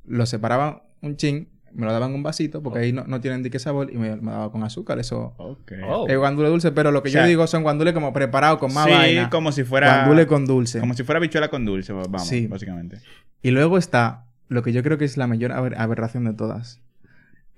lo 0.06 0.26
separaba 0.26 0.82
un 1.00 1.16
chin, 1.16 1.48
me 1.74 1.86
lo 1.86 1.92
daban 1.92 2.10
en 2.10 2.16
un 2.16 2.22
vasito, 2.22 2.62
porque 2.62 2.78
ahí 2.80 2.92
no, 2.92 3.04
no 3.04 3.20
tienen 3.20 3.42
dique 3.42 3.58
sabor, 3.58 3.92
y 3.92 3.96
me, 3.98 4.16
me 4.16 4.30
daba 4.32 4.50
con 4.50 4.62
azúcar, 4.62 4.98
eso. 4.98 5.34
Ok. 5.38 5.72
Oh. 5.86 6.06
Es 6.08 6.16
guandule 6.16 6.48
dulce, 6.48 6.72
pero 6.72 6.90
lo 6.92 7.02
que 7.02 7.08
O 7.08 7.12
sea, 7.12 7.22
yo 7.22 7.28
digo 7.28 7.46
son 7.46 7.62
guandules 7.62 7.92
como 7.94 8.12
preparados 8.12 8.58
con 8.58 8.72
más 8.72 8.86
sí, 8.86 8.90
vaina. 8.92 9.30
como 9.30 9.52
si 9.52 9.64
fuera... 9.64 9.96
Guandule 9.96 10.26
con 10.26 10.46
dulce. 10.46 10.80
Como 10.80 10.94
si 10.94 11.02
fuera 11.02 11.20
bichuela 11.20 11.48
con 11.48 11.64
dulce, 11.64 11.92
vamos, 11.92 12.26
Sí. 12.26 12.46
básicamente. 12.46 12.98
Y 13.42 13.50
luego 13.50 13.76
está 13.78 14.26
lo 14.48 14.62
que 14.62 14.72
yo 14.72 14.82
creo 14.82 14.98
que 14.98 15.04
es 15.04 15.16
la 15.16 15.26
mayor 15.26 15.52
aber- 15.52 15.76
aberración 15.76 16.24
de 16.24 16.32
todas. 16.34 16.80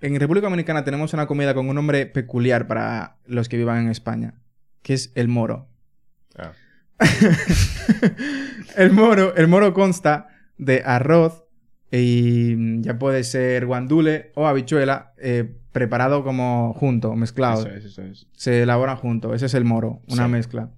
En 0.00 0.18
República 0.20 0.46
Dominicana 0.46 0.84
tenemos 0.84 1.14
una 1.14 1.26
comida 1.26 1.54
con 1.54 1.68
un 1.68 1.74
nombre 1.74 2.06
peculiar 2.06 2.66
para 2.66 3.16
los 3.26 3.48
que 3.48 3.56
vivan 3.56 3.78
en 3.84 3.88
España, 3.88 4.34
que 4.82 4.94
es 4.94 5.10
el 5.14 5.28
moro. 5.28 5.68
Ah. 6.36 6.52
el 8.76 8.92
moro, 8.92 9.34
el 9.36 9.48
moro 9.48 9.72
consta 9.74 10.28
de 10.58 10.82
arroz 10.84 11.44
y 11.90 12.82
ya 12.82 12.98
puede 12.98 13.22
ser 13.24 13.66
guandule 13.66 14.32
o 14.34 14.46
habichuela 14.46 15.12
eh, 15.18 15.54
preparado 15.72 16.24
como 16.24 16.74
junto, 16.74 17.14
mezclado. 17.14 17.66
Eso 17.66 17.70
es, 17.76 17.84
eso 17.84 18.02
es. 18.02 18.26
Se 18.32 18.62
elaboran 18.62 18.96
junto. 18.96 19.34
Ese 19.34 19.46
es 19.46 19.54
el 19.54 19.64
moro, 19.64 20.00
una 20.08 20.24
Sí. 20.26 20.30
mezcla. 20.32 20.70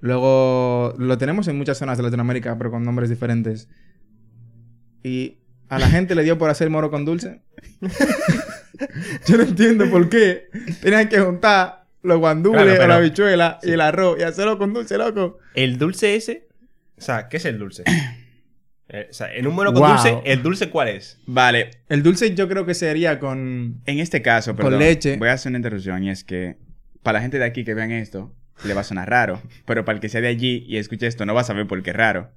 Luego 0.00 0.94
lo 0.98 1.16
tenemos 1.16 1.46
en 1.48 1.56
muchas 1.56 1.78
zonas 1.78 1.96
de 1.96 2.02
Latinoamérica, 2.02 2.58
pero 2.58 2.70
con 2.70 2.82
nombres 2.84 3.08
diferentes. 3.08 3.68
Y 5.04 5.38
a 5.68 5.78
la 5.78 5.88
gente 5.88 6.14
le 6.14 6.24
dio 6.24 6.38
por 6.38 6.50
hacer 6.50 6.68
moro 6.70 6.90
con 6.90 7.04
dulce. 7.04 7.40
Yo 9.28 9.36
no 9.36 9.44
entiendo 9.44 9.88
por 9.90 10.08
qué. 10.08 10.48
Tenían 10.82 11.08
que 11.08 11.20
juntar 11.20 11.84
los 12.02 12.18
guandules 12.18 12.62
Claro, 12.64 12.84
o 12.84 12.86
la 12.88 12.96
habichuela 12.96 13.58
y 13.62 13.70
el 13.70 13.80
arroz 13.80 14.18
y 14.18 14.22
hacerlo 14.24 14.58
con 14.58 14.72
dulce, 14.74 14.98
loco. 14.98 15.38
El 15.54 15.78
dulce 15.78 16.16
ese. 16.16 16.48
O 16.98 17.00
sea, 17.00 17.28
¿qué 17.28 17.36
es 17.36 17.44
el 17.44 17.58
dulce? 17.58 17.84
Eh, 18.88 19.06
o 19.10 19.12
sea, 19.12 19.32
en 19.34 19.46
un 19.46 19.54
mono 19.54 19.72
con 19.72 19.80
Wow. 19.82 19.90
dulce, 19.92 20.18
¿el 20.24 20.42
dulce 20.42 20.68
cuál 20.70 20.88
es? 20.88 21.18
Vale, 21.26 21.70
El 21.88 22.02
dulce 22.02 22.34
yo 22.34 22.48
creo 22.48 22.66
que 22.66 22.74
sería 22.74 23.18
con... 23.18 23.80
en 23.86 23.98
este 24.00 24.20
caso, 24.22 24.54
Con 24.54 24.64
perdón, 24.64 24.80
leche. 24.80 25.16
voy 25.16 25.28
a 25.28 25.32
hacer 25.32 25.50
una 25.50 25.58
interrupción 25.58 26.02
y 26.04 26.10
es 26.10 26.24
que 26.24 26.56
para 27.02 27.18
la 27.18 27.22
gente 27.22 27.38
de 27.38 27.44
aquí 27.44 27.64
que 27.64 27.74
vean 27.74 27.90
esto, 27.90 28.34
le 28.64 28.74
va 28.74 28.82
a 28.82 28.84
sonar 28.84 29.08
raro, 29.08 29.40
pero 29.64 29.84
para 29.84 29.96
el 29.96 30.00
que 30.00 30.08
sea 30.08 30.20
de 30.20 30.28
allí 30.28 30.64
y 30.68 30.76
escuche 30.76 31.06
esto 31.06 31.24
no 31.26 31.34
va 31.34 31.40
a 31.40 31.44
saber 31.44 31.66
por 31.66 31.82
qué 31.82 31.90
es 31.90 31.96
raro. 31.96 32.30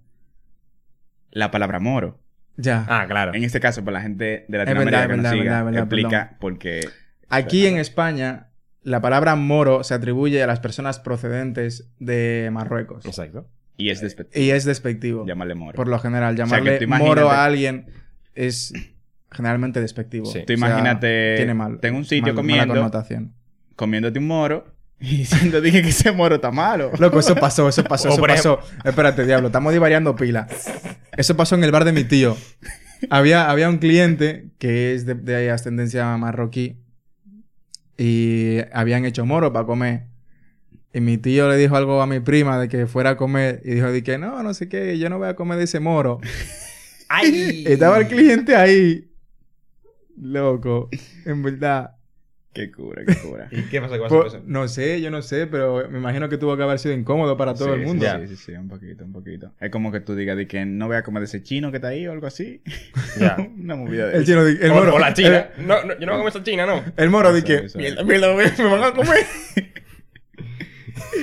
La 1.31 1.51
palabra 1.51 1.79
moro. 1.79 2.19
Ya. 2.57 2.85
Ah, 2.87 3.05
claro. 3.07 3.33
En 3.33 3.43
este 3.43 3.59
caso, 3.59 3.83
para 3.83 3.97
la 3.97 4.01
gente 4.01 4.45
de 4.47 4.57
Latinoamérica 4.57 5.01
es 5.01 5.07
que 5.09 5.13
nos 5.15 5.23
verdad, 5.23 5.31
siga, 5.33 5.43
verdad, 5.43 5.65
verdad, 5.65 5.79
explica 5.83 6.37
por 6.39 6.57
qué... 6.57 6.79
Aquí 7.27 7.67
en 7.67 7.77
España, 7.77 8.47
la 8.81 9.01
palabra 9.01 9.35
moro 9.35 9.83
se 9.83 9.93
atribuye 9.93 10.41
a 10.41 10.47
las 10.47 10.61
personas 10.61 10.99
procedentes 10.99 11.91
de 11.99 12.49
Marruecos. 12.53 13.05
Exacto. 13.05 13.49
Y 13.77 13.89
es 13.89 14.01
despectivo. 14.01 14.43
Y 14.45 14.51
es 14.51 14.63
despectivo. 14.65 15.25
Llamarle 15.25 15.55
moro. 15.55 15.75
Por 15.75 15.87
lo 15.87 15.99
general, 15.99 16.35
sea, 16.35 16.45
llamarle 16.45 16.87
moro 16.87 17.29
a 17.29 17.43
alguien 17.45 17.87
es 18.33 18.73
generalmente 19.31 19.81
despectivo. 19.81 20.25
Sí. 20.27 20.43
Tú 20.47 20.53
imagínate, 20.53 21.35
tiene 21.37 21.53
mal. 21.53 21.79
tengo 21.81 21.97
un 21.97 22.05
sitio 22.05 22.27
mal- 22.27 22.35
comiendo. 22.35 22.67
Mala 22.67 22.79
connotación. 22.79 23.33
Comiéndote 23.75 24.19
un 24.19 24.27
moro 24.27 24.73
y 24.99 25.17
diciendo, 25.17 25.59
dije 25.59 25.81
que 25.81 25.89
ese 25.89 26.11
moro 26.11 26.35
está 26.35 26.51
malo. 26.51 26.91
Loco, 26.99 27.19
eso 27.19 27.35
pasó, 27.35 27.67
eso 27.67 27.83
pasó, 27.83 28.09
O 28.09 28.13
eso 28.13 28.21
pasó. 28.21 28.59
Espérate, 28.85 29.25
diablo, 29.25 29.47
estamos 29.47 29.73
divariando 29.73 30.15
pila. 30.15 30.47
Eso 31.17 31.35
pasó 31.35 31.55
en 31.55 31.63
el 31.65 31.71
bar 31.71 31.83
de 31.83 31.91
mi 31.91 32.05
tío. 32.05 32.37
Había, 33.09 33.49
había 33.51 33.69
un 33.69 33.77
cliente 33.77 34.51
que 34.57 34.93
es 34.93 35.05
de, 35.05 35.15
de 35.15 35.51
ascendencia 35.51 36.15
marroquí 36.17 36.77
y 37.97 38.57
habían 38.73 39.05
hecho 39.05 39.25
moro 39.25 39.51
para 39.51 39.65
comer. 39.65 40.07
Y 40.95 41.01
mi 41.01 41.17
tío 41.17 41.49
le 41.49 41.57
dijo 41.57 41.75
algo 41.75 42.01
a 42.01 42.07
mi 42.07 42.21
prima 42.21 42.57
de 42.57 42.69
que 42.69 42.87
fuera 42.87 43.09
a 43.11 43.17
comer 43.17 43.61
y 43.65 43.71
dijo 43.73 43.91
de 43.91 44.01
que 44.01 44.17
no, 44.17 44.41
no 44.43 44.53
sé 44.53 44.69
qué, 44.69 44.97
yo 44.97 45.09
no 45.09 45.17
voy 45.17 45.27
a 45.27 45.35
comer 45.35 45.57
de 45.57 45.65
ese 45.65 45.81
moro. 45.81 46.21
¡Ay! 47.09 47.65
Estaba 47.67 47.97
el 47.99 48.07
cliente 48.07 48.55
ahí. 48.55 49.11
Loco, 50.17 50.89
en 51.25 51.43
verdad. 51.43 51.91
Qué 52.53 52.71
cura, 52.71 53.03
qué 53.05 53.13
cura. 53.15 53.49
¿Y 53.51 53.63
qué 53.63 53.81
pasa 53.81 53.97
con 53.97 54.25
eso? 54.27 54.41
no 54.45 54.69
sé, 54.69 55.01
yo 55.01 55.11
no 55.11 55.21
sé, 55.21 55.45
pero 55.47 55.89
me 55.89 55.97
imagino 55.97 56.29
que 56.29 56.37
tuvo 56.37 56.55
que 56.55 56.63
haber 56.63 56.79
sido 56.79 56.95
incómodo 56.95 57.35
para 57.35 57.53
todo 57.53 57.73
Sí, 57.75 57.81
el 57.81 57.85
mundo. 57.85 58.05
Sí, 58.21 58.27
sí, 58.29 58.35
sí, 58.37 58.51
un 58.53 58.69
poquito, 58.69 59.03
un 59.03 59.11
poquito. 59.11 59.51
Es 59.59 59.69
como 59.71 59.91
que 59.91 59.99
tú 59.99 60.15
digas 60.15 60.37
de 60.37 60.47
que 60.47 60.65
no 60.65 60.87
voy 60.87 60.95
a 60.95 61.03
comer 61.03 61.19
de 61.19 61.25
ese 61.25 61.43
chino 61.43 61.71
que 61.71 61.77
está 61.79 61.89
ahí 61.89 62.07
o 62.07 62.13
algo 62.13 62.27
así. 62.27 62.61
Ya. 63.19 63.35
Una 63.59 63.75
movida 63.75 64.05
de 64.07 64.13
El 64.15 64.23
eso. 64.23 64.31
chino, 64.31 64.47
el 64.47 64.71
o, 64.71 64.73
moro. 64.75 64.95
o 64.95 64.99
la 64.99 65.13
china. 65.13 65.49
El, 65.57 65.67
No, 65.67 65.83
no, 65.83 65.99
yo 65.99 66.05
no 66.05 66.13
voy 66.13 66.15
a 66.15 66.17
comer 66.19 66.27
esa 66.29 66.43
china, 66.43 66.65
no. 66.65 66.81
el 66.95 67.09
moro 67.09 67.33
di 67.33 67.39
Eso, 67.39 67.77
que. 67.77 67.77
"Mierda, 67.77 68.03
mierda, 68.05 68.33
me 68.63 68.69
van 68.69 68.83
a 68.85 68.93
comer. 68.93 69.25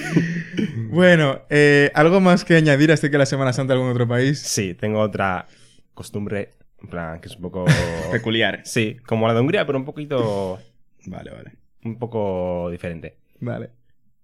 bueno, 0.90 1.42
eh, 1.50 1.90
¿algo 1.94 2.20
más 2.20 2.44
que 2.44 2.56
añadir 2.56 2.92
hasta 2.92 3.10
que 3.10 3.18
la 3.18 3.26
Semana 3.26 3.52
Santa 3.52 3.74
en 3.74 3.78
algún 3.80 3.92
otro 3.92 4.06
país? 4.08 4.40
Sí, 4.40 4.74
tengo 4.74 5.00
otra 5.00 5.46
costumbre, 5.94 6.50
en 6.82 6.88
plan, 6.88 7.20
que 7.20 7.28
es 7.28 7.36
un 7.36 7.42
poco... 7.42 7.64
Peculiar. 8.12 8.60
Sí, 8.64 8.96
como 9.06 9.26
la 9.28 9.34
de 9.34 9.40
Hungría, 9.40 9.66
pero 9.66 9.78
un 9.78 9.84
poquito... 9.84 10.58
Vale, 11.06 11.32
vale. 11.32 11.52
Un 11.84 11.98
poco 11.98 12.68
diferente. 12.70 13.16
Vale. 13.40 13.70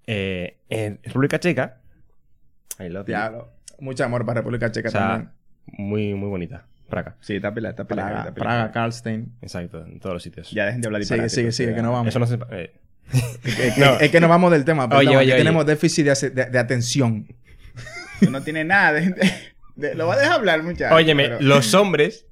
Eh, 0.06 0.58
en 0.68 1.00
República 1.02 1.40
Checa... 1.40 1.80
Love 2.78 2.98
you. 3.00 3.04
Diablo. 3.06 3.48
Mucho 3.80 4.04
amor 4.04 4.24
para 4.24 4.40
República 4.42 4.70
Checa 4.70 4.88
O 4.88 4.92
sea, 4.92 5.00
también. 5.08 5.30
muy, 5.66 6.14
muy 6.14 6.28
bonita. 6.28 6.66
Praga. 6.88 7.16
Sí, 7.20 7.34
está 7.34 7.52
pila, 7.52 7.70
está 7.70 7.84
pila. 7.84 8.06
Praga. 8.06 8.34
Praga, 8.34 8.70
Karlstein. 8.70 9.32
Exacto, 9.42 9.84
en 9.84 9.98
todos 9.98 10.14
los 10.14 10.22
sitios. 10.22 10.52
Ya 10.52 10.66
dejen 10.66 10.80
de 10.80 10.86
hablar 10.86 11.02
Sigue, 11.02 11.22
disparate, 11.22 11.34
sigue, 11.34 11.50
sigue, 11.52 11.70
ya. 11.70 11.76
que 11.76 11.82
no 11.82 11.90
vamos. 11.92 12.08
Eso 12.08 12.20
no 12.20 12.26
se... 12.26 12.38
eh, 12.52 12.72
Es, 13.44 13.74
que, 13.74 13.80
No. 13.80 13.98
es 14.00 14.10
que 14.10 14.20
nos 14.20 14.28
vamos 14.28 14.50
del 14.50 14.64
tema. 14.64 14.88
Perdón, 14.88 15.06
Oye, 15.08 15.16
oye, 15.16 15.34
tenemos 15.36 15.64
déficit 15.66 16.06
de, 16.06 16.30
de- 16.30 16.44
de 16.46 16.58
atención. 16.58 17.26
Tú 18.20 18.30
no 18.30 18.42
tienes 18.42 18.66
nada. 18.66 18.92
de- 18.92 19.10
de- 19.10 19.32
de- 19.76 19.94
lo 19.94 20.06
va 20.08 20.14
a 20.14 20.18
dejar 20.18 20.34
hablar, 20.34 20.62
muchacho. 20.62 20.94
Óyeme, 20.94 21.24
pero- 21.24 21.40
los 21.40 21.72
hombres 21.74 22.26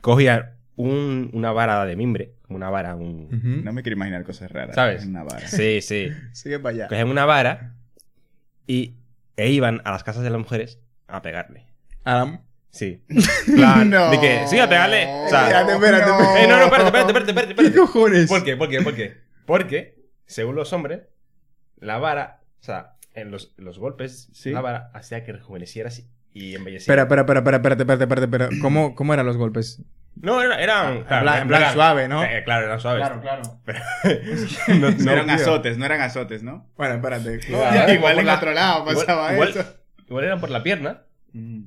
cogían 0.00 0.50
un- 0.76 1.30
una 1.32 1.50
vara 1.52 1.84
de 1.86 1.96
mimbre, 1.96 2.32
una 2.48 2.68
vara, 2.70 2.94
un... 2.94 3.62
No 3.64 3.72
me 3.72 3.82
quiero 3.82 3.96
imaginar 3.96 4.22
cosas 4.24 4.50
raras. 4.52 4.74
¿Sabes? 4.74 5.04
Una 5.06 5.22
vara. 5.24 5.46
Sí, 5.48 5.80
sí. 5.80 6.08
Sigue 6.32 6.58
para 6.58 6.74
allá. 6.74 6.88
Cogían 6.88 7.08
una 7.08 7.24
vara 7.24 7.74
y 8.66 8.94
e 9.36 9.50
iban 9.50 9.80
a 9.84 9.90
las 9.92 10.04
casas 10.04 10.22
de 10.22 10.30
las 10.30 10.38
mujeres 10.38 10.78
a 11.08 11.22
pegarle. 11.22 11.66
Ahora- 12.04 12.40
Sí. 12.70 13.00
Plan, 13.54 13.88
No. 13.90 14.10
de 14.10 14.18
que, 14.20 14.46
sí, 14.48 14.58
a 14.58 14.68
pegarle. 14.68 15.06
O 15.06 15.28
sea, 15.28 15.42
Espérate, 15.46 15.72
espérate, 15.74 16.06
no. 16.06 16.12
espérate. 16.20 16.44
Eh, 16.44 16.48
no, 16.48 16.56
no, 16.56 16.64
espérate, 16.64 16.86
espérate, 16.88 17.10
espérate, 17.12 17.30
espérate, 17.30 17.46
¿Qué 17.54 17.62
espérate. 17.62 17.76
cojones? 17.76 18.28
¿Por 18.28 18.44
qué? 18.44 18.56
¿Por 18.56 18.68
qué? 18.68 18.82
¿Por 18.82 18.94
qué? 18.96 19.16
Porque, 19.46 19.94
según 20.26 20.56
los 20.56 20.72
hombres, 20.72 21.02
la 21.78 21.98
vara, 21.98 22.40
o 22.60 22.62
sea, 22.64 22.94
en 23.14 23.30
los, 23.30 23.54
los 23.56 23.78
golpes, 23.78 24.28
Sí. 24.32 24.50
la 24.50 24.60
vara 24.60 24.90
hacía 24.94 25.24
que 25.24 25.32
rejuvenecieras 25.32 26.04
y 26.32 26.54
embelleciera. 26.54 27.02
Espera, 27.02 27.20
espera, 27.22 27.38
espera, 27.40 27.56
espera, 27.56 27.74
espérate, 27.74 27.82
espérate, 27.82 28.04
espérate, 28.04 28.24
espérate. 28.26 28.58
¿Cómo, 28.60 28.94
¿Cómo 28.94 29.14
eran 29.14 29.26
los 29.26 29.36
golpes? 29.36 29.82
No, 30.16 30.40
era- 30.42 30.60
eran. 30.62 30.96
En 30.98 31.04
plan- 31.04 31.42
en 31.42 31.48
plan 31.48 31.72
suave, 31.74 32.08
¿no? 32.08 32.24
Eh, 32.24 32.42
claro, 32.44 32.66
eran 32.66 32.80
suaves. 32.80 33.08
claro. 33.20 33.42
no, 34.68 34.90
No, 34.90 35.10
eran 35.12 35.26
tío. 35.26 35.34
azotes, 35.34 35.76
no 35.78 35.84
eran 35.84 36.00
azotes, 36.00 36.42
¿no? 36.42 36.68
Bueno, 36.76 36.94
espérate. 36.94 37.40
Ya, 37.48 37.92
igual 37.92 38.14
por 38.14 38.20
en 38.20 38.26
la- 38.26 38.36
otro 38.36 38.52
lado 38.52 38.80
igual- 38.80 38.94
pasaba 38.96 39.32
igual- 39.32 39.48
eso. 39.50 39.64
Igual 40.08 40.24
eran 40.24 40.40
por 40.40 40.50
la 40.50 40.62
pierna. 40.62 41.02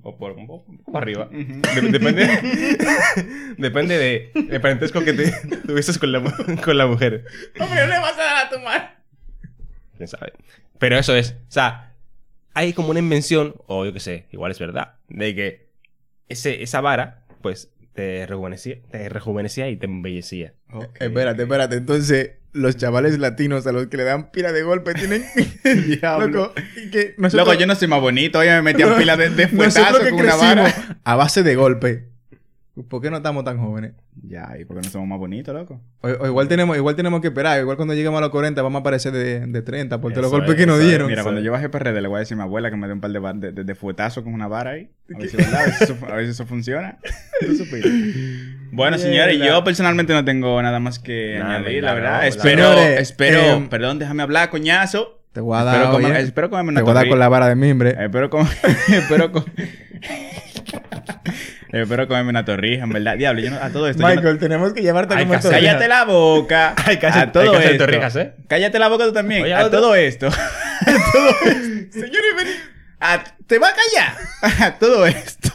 O 0.02 0.18
por 0.18 0.32
un 0.34 0.48
poco, 0.48 0.72
arriba. 0.94 1.26
Ujú. 1.28 1.82
De- 1.82 1.92
depende, 1.92 2.28
depende 3.58 3.98
de 3.98 4.32
el 4.50 4.62
parentesco 4.62 5.04
que 5.04 5.14
te 5.14 5.32
tuvieses 5.68 5.98
con 5.98 6.12
la, 6.12 6.22
con 6.64 6.78
la 6.78 6.88
mujer. 6.88 7.26
Hombre, 7.60 7.82
no 7.82 7.88
le 7.88 8.00
vas 8.00 8.14
a 8.14 8.24
dar 8.24 8.46
a 8.46 8.50
tu 8.50 8.60
madre. 8.60 8.88
¿Quién 9.98 10.08
sabe? 10.08 10.34
Pero 10.80 10.98
eso 10.98 11.16
es, 11.16 11.32
o 11.32 11.52
sea, 11.52 11.94
hay 12.54 12.74
como 12.74 12.90
una 12.90 13.00
invención, 13.00 13.56
o 13.66 13.86
yo 13.86 13.94
qué 13.94 14.00
sé, 14.00 14.26
igual 14.32 14.52
es 14.52 14.60
verdad, 14.60 14.96
de 15.10 15.36
que 15.36 15.68
ese, 16.30 16.62
esa 16.64 16.82
vara, 16.82 17.24
pues, 17.42 17.70
te 17.94 18.26
rejuvenecía, 18.28 18.78
te 18.92 19.10
rejuvenecía 19.10 19.70
y 19.70 19.76
te 19.78 19.86
embellecía. 19.88 20.54
Espérate, 21.00 21.42
espérate. 21.44 21.76
Entonces, 21.78 22.34
los 22.58 22.76
chavales 22.78 23.18
latinos 23.20 23.66
a 23.68 23.72
los 23.72 23.88
que 23.88 23.98
le 23.98 24.04
dan 24.04 24.32
pila 24.32 24.52
de 24.52 24.64
golpe 24.64 24.94
tienen. 24.94 25.24
Diablo. 25.88 26.28
Loco, 26.28 26.54
que 26.92 27.16
nosotros, 27.18 27.48
Loco, 27.48 27.60
yo 27.60 27.68
no 27.68 27.76
soy 27.76 27.88
más 27.88 28.02
bonito. 28.02 28.40
Oye, 28.40 28.50
me 28.50 28.62
metían 28.62 28.98
pila 28.98 29.16
de, 29.18 29.30
de 29.30 29.48
fuetazo 29.48 30.00
que 30.00 30.10
con 30.10 30.22
una 30.22 30.36
vara. 30.36 31.00
a 31.04 31.16
base 31.16 31.44
de 31.44 31.56
golpe. 31.56 32.17
¿Por 32.84 33.02
qué 33.02 33.10
no 33.10 33.18
estamos 33.18 33.44
tan 33.44 33.58
jóvenes? 33.58 33.94
Ya, 34.22 34.56
¿y 34.60 34.66
por 34.66 34.78
qué 34.78 34.84
no 34.86 34.90
somos 34.92 35.08
más 35.08 35.18
bonitos, 35.18 35.54
loco? 35.56 35.82
O, 36.02 36.08
o 36.10 36.28
igual, 36.28 36.48
tenemos, 36.48 36.78
igual 36.78 36.96
tenemos 36.96 37.22
que 37.22 37.28
esperar. 37.28 37.60
Igual 37.60 37.76
cuando 37.76 37.94
lleguemos 37.94 38.18
a 38.20 38.22
los 38.22 38.30
40 38.30 38.62
vamos 38.62 38.80
a 38.80 38.82
aparecer 38.82 39.12
de, 39.14 39.48
de 39.48 39.62
30 39.62 40.00
por 40.00 40.12
todos 40.12 40.24
los 40.24 40.32
golpes 40.32 40.52
es, 40.52 40.56
que 40.58 40.66
nos 40.68 40.80
dieron. 40.80 41.08
Mira, 41.08 41.22
Sí. 41.22 41.24
cuando 41.24 41.42
yo 41.42 41.52
bajé 41.52 41.70
PRD 41.70 42.02
le 42.02 42.08
voy 42.08 42.18
a 42.18 42.20
decir 42.20 42.36
a 42.36 42.38
mi 42.38 42.44
abuela 42.44 42.70
que 42.70 42.78
me 42.78 42.88
dé 42.88 42.94
un 42.94 43.02
par 43.02 43.12
de, 43.12 43.20
de, 43.20 43.52
de, 43.52 43.64
de 43.64 43.76
fuetazos 43.76 44.24
con 44.24 44.34
una 44.34 44.48
vara 44.48 44.72
ahí. 44.72 44.90
A 45.14 45.18
ver 45.18 45.30
si, 45.30 45.38
¿verdad? 45.38 45.62
A 45.62 45.64
ver 45.66 45.74
si 45.74 45.84
eso, 45.86 45.98
a 46.08 46.16
ver 46.16 46.26
si 46.26 46.32
eso 46.32 46.46
funciona. 46.46 46.98
¿Tú 47.40 47.56
supiste? 47.56 47.90
Bueno, 48.72 48.98
señores, 48.98 49.40
yo 49.40 49.64
personalmente 49.64 50.14
no 50.14 50.24
tengo 50.24 50.62
nada 50.62 50.80
más 50.80 51.00
que 51.00 51.38
Nada, 51.40 51.56
añadir, 51.56 51.84
la 51.84 51.94
verdad. 51.94 52.28
espero, 52.28 52.74
espero, 52.74 53.40
Em, 53.40 53.70
perdón, 53.70 53.98
déjame 54.00 54.22
hablar, 54.24 54.50
coñazo. 54.50 55.16
Te 55.34 55.42
voy 55.42 55.58
a 55.58 55.64
dar, 55.64 55.76
Espero, 55.76 55.92
comer- 55.94 56.12
oye, 56.12 56.22
espero 56.22 56.50
comerme 56.50 56.72
una 56.72 56.80
te 56.80 56.84
voy 56.84 56.92
a 56.92 56.94
dar 56.96 57.08
con 57.10 57.20
la 57.20 57.30
vara 57.30 57.48
de 57.48 57.56
mimbre. 57.56 57.96
Espero 58.00 58.30
comer... 58.30 58.48
espero 58.90 59.32
com- 59.32 59.44
Espero 61.72 62.08
comerme 62.08 62.30
una 62.30 62.46
torrija, 62.46 62.84
en 62.86 62.90
verdad. 62.92 63.18
Diablo, 63.18 63.42
yo 63.42 63.50
no, 63.52 63.58
a 63.58 63.70
todo 63.70 63.88
esto... 63.88 64.02
yo 64.02 64.08
no- 64.10 64.16
Michael, 64.16 64.40
tenemos 64.40 64.74
que 64.74 64.82
llevarte 64.82 65.14
a 65.14 65.20
comer 65.20 65.40
torrijas. 65.42 65.62
Cállate 65.62 65.88
la 65.88 66.06
boca. 66.06 66.70
A 66.78 67.32
todo 67.32 67.44
hay 67.44 67.50
que 67.52 67.58
hacer 67.58 67.72
esto. 67.72 67.86
torrijas, 67.86 68.16
¿eh? 68.16 68.34
Cállate 68.48 68.80
la 68.80 68.88
boca 68.88 69.06
tú 69.06 69.14
también. 69.14 69.44
Oye, 69.44 69.54
a 69.54 69.70
todo 69.70 69.96
esto. 69.96 70.28
a 70.86 71.12
todo 71.12 71.30
esto. 71.52 72.00
Señores, 72.00 72.36
vení. 72.38 72.52
A- 73.00 73.24
te 73.46 73.60
va 73.60 73.68
a 73.68 73.74
callar. 73.74 74.62
A 74.74 74.80
todo 74.80 75.06
esto. 75.06 75.50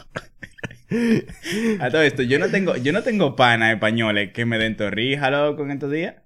A 1.80 1.88
todo 1.90 2.02
esto, 2.02 2.22
yo 2.22 2.38
no 2.38 2.48
tengo, 2.50 2.76
yo 2.76 2.92
no 2.92 3.02
tengo 3.02 3.34
panas 3.34 3.72
españoles 3.72 4.32
que 4.34 4.44
me 4.44 4.58
den 4.58 4.76
torrija, 4.76 5.30
loco, 5.30 5.62
en 5.62 5.70
estos 5.70 5.90
días. 5.90 6.16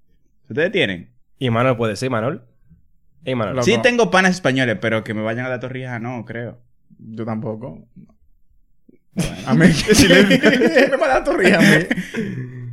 ¿Ustedes 0.49 0.73
tienen? 0.73 1.13
Y 1.39 1.51
Manol 1.51 1.77
puede 1.77 1.95
ser, 1.97 2.11
Manol. 2.11 2.45
Ey, 3.25 3.35
Manol. 3.37 3.55
Loco. 3.57 3.65
Sí 3.65 3.79
tengo 3.83 4.11
panas 4.11 4.33
españoles, 4.33 4.79
pero 4.81 5.05
que 5.05 5.15
me 5.15 5.23
vayan 5.23 5.47
a 5.47 5.49
dar 5.51 5.61
torrija, 5.61 5.99
no, 6.01 6.25
creo. 6.25 6.61
Yo 6.99 7.25
tampoco. 7.25 7.87
A 9.47 9.55
mí. 9.55 9.67
no 10.91 10.99
me 10.99 11.07
da 11.09 11.25
torrija 11.25 11.59
a 11.59 11.61
mí. 11.61 11.87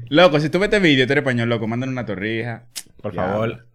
Loco, 0.10 0.40
si 0.40 0.50
tú 0.50 0.60
ves 0.60 0.68
este 0.68 0.80
vídeo, 0.80 1.06
tú 1.08 1.14
eres 1.14 1.22
español, 1.24 1.50
loco, 1.50 1.68
mándale 1.68 1.92
una 1.92 2.06
torrija. 2.06 2.66
Por 3.02 3.14
Diablo. 3.14 3.32
favor. 3.34 3.68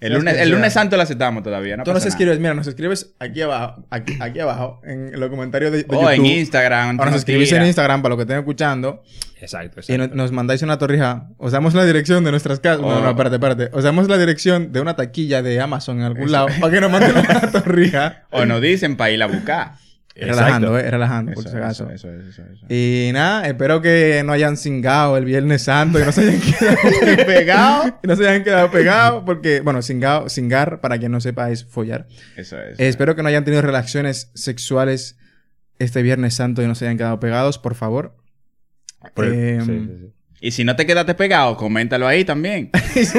El 0.00 0.10
¿Sabes 0.12 0.24
lunes, 0.24 0.40
el 0.42 0.50
lunes 0.50 0.72
santo 0.72 0.96
lo 0.96 1.02
aceptamos 1.02 1.42
todavía, 1.42 1.76
no 1.78 1.84
Tú 1.84 1.92
nos 1.94 2.04
escribes, 2.04 2.38
mira, 2.38 2.52
nos 2.52 2.66
escribes 2.66 3.14
aquí 3.20 3.40
abajo, 3.40 3.86
aquí, 3.88 4.18
aquí 4.20 4.40
abajo, 4.40 4.80
en 4.84 5.18
los 5.18 5.30
comentarios 5.30 5.72
de, 5.72 5.84
de 5.84 5.96
O 5.96 6.10
en 6.10 6.16
YouTube. 6.18 6.36
Instagram. 6.40 7.00
O 7.00 7.04
nos 7.06 7.14
escribís 7.14 7.48
tira. 7.48 7.60
en 7.62 7.68
Instagram 7.68 8.02
para 8.02 8.10
lo 8.12 8.16
que 8.18 8.22
estén 8.24 8.38
escuchando. 8.38 9.02
Exacto, 9.40 9.80
Y 9.88 9.92
no- 9.96 10.04
exacto. 10.04 10.16
nos 10.16 10.32
mandáis 10.32 10.60
una 10.62 10.76
torrija. 10.78 11.28
Os 11.38 11.52
damos 11.52 11.72
la 11.74 11.84
dirección 11.86 12.22
de 12.24 12.32
nuestras 12.32 12.60
casas. 12.60 12.80
No, 12.82 12.88
Oh. 12.88 13.00
no, 13.00 13.08
espérate, 13.10 13.36
espérate. 13.36 13.68
Os 13.72 13.84
damos 13.84 14.08
la 14.08 14.18
dirección 14.18 14.72
de 14.72 14.80
una 14.80 14.94
taquilla 14.96 15.42
de 15.42 15.58
Amazon 15.60 15.98
en 15.98 16.04
algún 16.04 16.30
lado 16.30 16.48
para 16.60 16.72
que 16.72 16.80
nos 16.82 16.90
manden 16.90 17.12
una 17.16 17.40
torrija. 17.52 18.24
O 18.30 18.44
nos 18.44 18.60
dicen 18.60 18.96
para 18.96 19.10
ir 19.10 19.22
a 19.22 19.26
buscar. 19.26 19.74
Relajando, 20.16 20.78
eh, 20.78 20.90
relajando, 20.90 21.32
por 21.32 21.48
si 21.48 21.56
acaso. 21.56 21.90
eso, 21.90 22.08
eso. 22.08 22.42
Y 22.68 23.10
nada, 23.12 23.48
espero 23.48 23.82
que 23.82 24.22
no 24.24 24.32
hayan 24.32 24.56
cingado 24.56 25.16
el 25.16 25.24
Viernes 25.24 25.62
Santo, 25.62 25.98
que 25.98 26.04
no 26.04 26.12
se 26.12 26.20
hayan 26.20 26.40
quedado 26.40 27.26
pegados, 27.26 27.92
que 28.00 28.06
no 28.06 28.16
se 28.16 28.28
hayan 28.28 28.44
quedado 28.44 28.70
pegados, 28.70 29.24
porque, 29.26 29.60
bueno, 29.60 29.82
cingao, 29.82 30.28
cingar, 30.28 30.80
para 30.80 30.98
quien 30.98 31.10
no 31.10 31.20
sepa, 31.20 31.50
es 31.50 31.64
follar. 31.64 32.06
Eso 32.36 32.60
es. 32.60 32.78
Eh, 32.78 32.88
espero 32.88 33.16
que 33.16 33.22
no 33.22 33.28
hayan 33.28 33.44
tenido 33.44 33.62
relaciones 33.62 34.30
sexuales 34.34 35.18
este 35.80 36.02
Viernes 36.02 36.34
Santo 36.34 36.62
y 36.62 36.68
no 36.68 36.76
se 36.76 36.84
hayan 36.84 36.96
quedado 36.96 37.18
pegados, 37.18 37.58
por 37.58 37.74
favor. 37.74 38.16
Por 39.14 39.26
Em, 39.26 39.60
sí, 39.60 39.72
sí, 39.72 39.98
sí. 40.00 40.12
Y 40.46 40.50
si 40.50 40.62
no 40.62 40.76
te 40.76 40.84
quedaste 40.84 41.14
pegado, 41.14 41.56
coméntalo 41.56 42.06
ahí 42.06 42.22
también. 42.22 42.68
y, 42.94 43.06
si, 43.06 43.18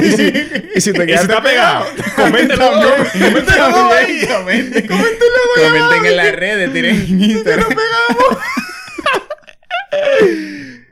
y 0.75 0.79
si 0.79 0.93
te 0.93 1.05
quedaste 1.07 1.35
pegado, 1.41 1.87
coméntalo. 2.15 2.69
Coméntalo 3.13 3.91
ahí. 3.93 4.27
Comenten, 4.27 4.85
comenten 4.87 6.05
en 6.05 6.17
las 6.17 6.35
redes, 6.35 6.71
tiren 6.71 6.95
en 6.95 7.23
Instagram. 7.23 7.67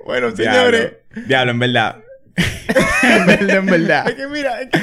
Bueno, 0.05 0.31
Diablo, 0.31 0.53
señores. 0.71 0.91
diablo, 1.27 1.51
en 1.51 1.59
verdad. 1.59 1.97
en 3.03 3.25
verdad, 3.25 3.57
en 3.57 3.65
verdad. 3.67 4.09
Es 4.09 4.15
que 4.15 4.27
mira, 4.27 4.61
es 4.61 4.69
que- 4.69 4.79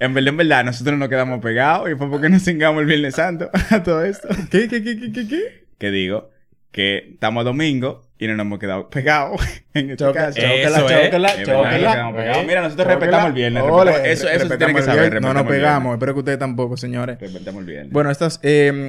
En 0.00 0.14
verdad, 0.14 0.28
en 0.28 0.36
verdad, 0.38 0.64
nosotros 0.64 0.98
nos 0.98 1.08
quedamos 1.08 1.40
pegados 1.40 1.90
y 1.90 1.94
fue 1.94 2.08
porque 2.10 2.28
nos 2.28 2.42
cingamos 2.42 2.80
el 2.80 2.86
Viernes 2.86 3.14
Santo 3.16 3.50
a 3.70 3.82
todo 3.82 4.04
esto. 4.04 4.28
¿Qué, 4.50 4.66
qué, 4.68 4.82
qué, 4.82 4.98
qué, 4.98 5.12
qué, 5.12 5.28
qué? 5.28 5.64
Que 5.78 5.90
digo 5.90 6.30
que 6.72 7.10
estamos 7.12 7.44
domingo 7.44 8.09
y 8.20 8.26
no 8.26 8.36
nos 8.36 8.44
hemos 8.44 8.58
quedado 8.58 8.90
pegados 8.90 9.40
en 9.74 9.90
este 9.90 10.04
Choca, 10.04 10.26
caso. 10.26 10.38
Chócala, 10.38 10.78
Eso 10.78 10.88
chócala, 10.88 11.42
chócala. 11.42 12.42
Mira, 12.46 12.60
nosotros 12.60 12.86
respetamos 12.86 13.26
el 13.28 13.32
viernes. 13.32 13.62
Ole, 13.66 14.12
eso 14.12 14.28
eso 14.28 14.46
se 14.46 14.58
tiene 14.58 14.74
que 14.74 14.82
saber. 14.82 15.22
No 15.22 15.32
nos 15.32 15.44
pegamos. 15.44 15.94
Espero 15.94 16.12
que 16.12 16.18
ustedes 16.20 16.38
tampoco, 16.38 16.76
señores. 16.76 17.18
Respetamos 17.18 17.60
el 17.60 17.66
viernes. 17.66 17.92
Bueno, 17.92 18.10
estas, 18.10 18.38
eh, 18.42 18.88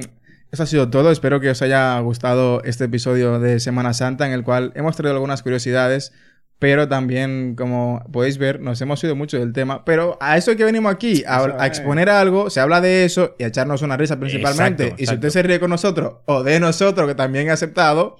esto 0.50 0.62
ha 0.62 0.66
sido 0.66 0.90
todo. 0.90 1.10
Espero 1.10 1.40
que 1.40 1.48
os 1.48 1.62
haya 1.62 1.98
gustado 2.00 2.62
este 2.64 2.84
episodio 2.84 3.40
de 3.40 3.58
Semana 3.58 3.94
Santa 3.94 4.26
en 4.26 4.32
el 4.32 4.44
cual 4.44 4.70
hemos 4.74 4.96
traído 4.96 5.14
algunas 5.14 5.42
curiosidades, 5.42 6.12
pero 6.58 6.86
también, 6.86 7.54
como 7.56 8.04
podéis 8.12 8.36
ver, 8.36 8.60
nos 8.60 8.82
hemos 8.82 9.02
ido 9.02 9.16
mucho 9.16 9.38
del 9.38 9.54
tema. 9.54 9.82
Pero 9.86 10.18
a 10.20 10.36
eso 10.36 10.50
es 10.50 10.58
que 10.58 10.64
venimos 10.64 10.92
aquí, 10.92 11.24
a, 11.26 11.38
Eso 11.38 11.56
a 11.58 11.66
exponer 11.66 12.10
algo, 12.10 12.50
se 12.50 12.60
habla 12.60 12.82
de 12.82 13.06
eso 13.06 13.34
y 13.38 13.44
a 13.44 13.46
echarnos 13.46 13.80
una 13.80 13.96
risa 13.96 14.20
principalmente. 14.20 14.84
Exacto, 14.84 15.02
y 15.02 15.06
si 15.06 15.14
usted 15.14 15.28
exacto. 15.28 15.30
se 15.30 15.42
ríe 15.42 15.58
con 15.58 15.70
nosotros 15.70 16.16
o 16.26 16.42
de 16.42 16.60
nosotros, 16.60 17.08
que 17.08 17.14
también 17.14 17.48
he 17.48 17.50
aceptado, 17.50 18.18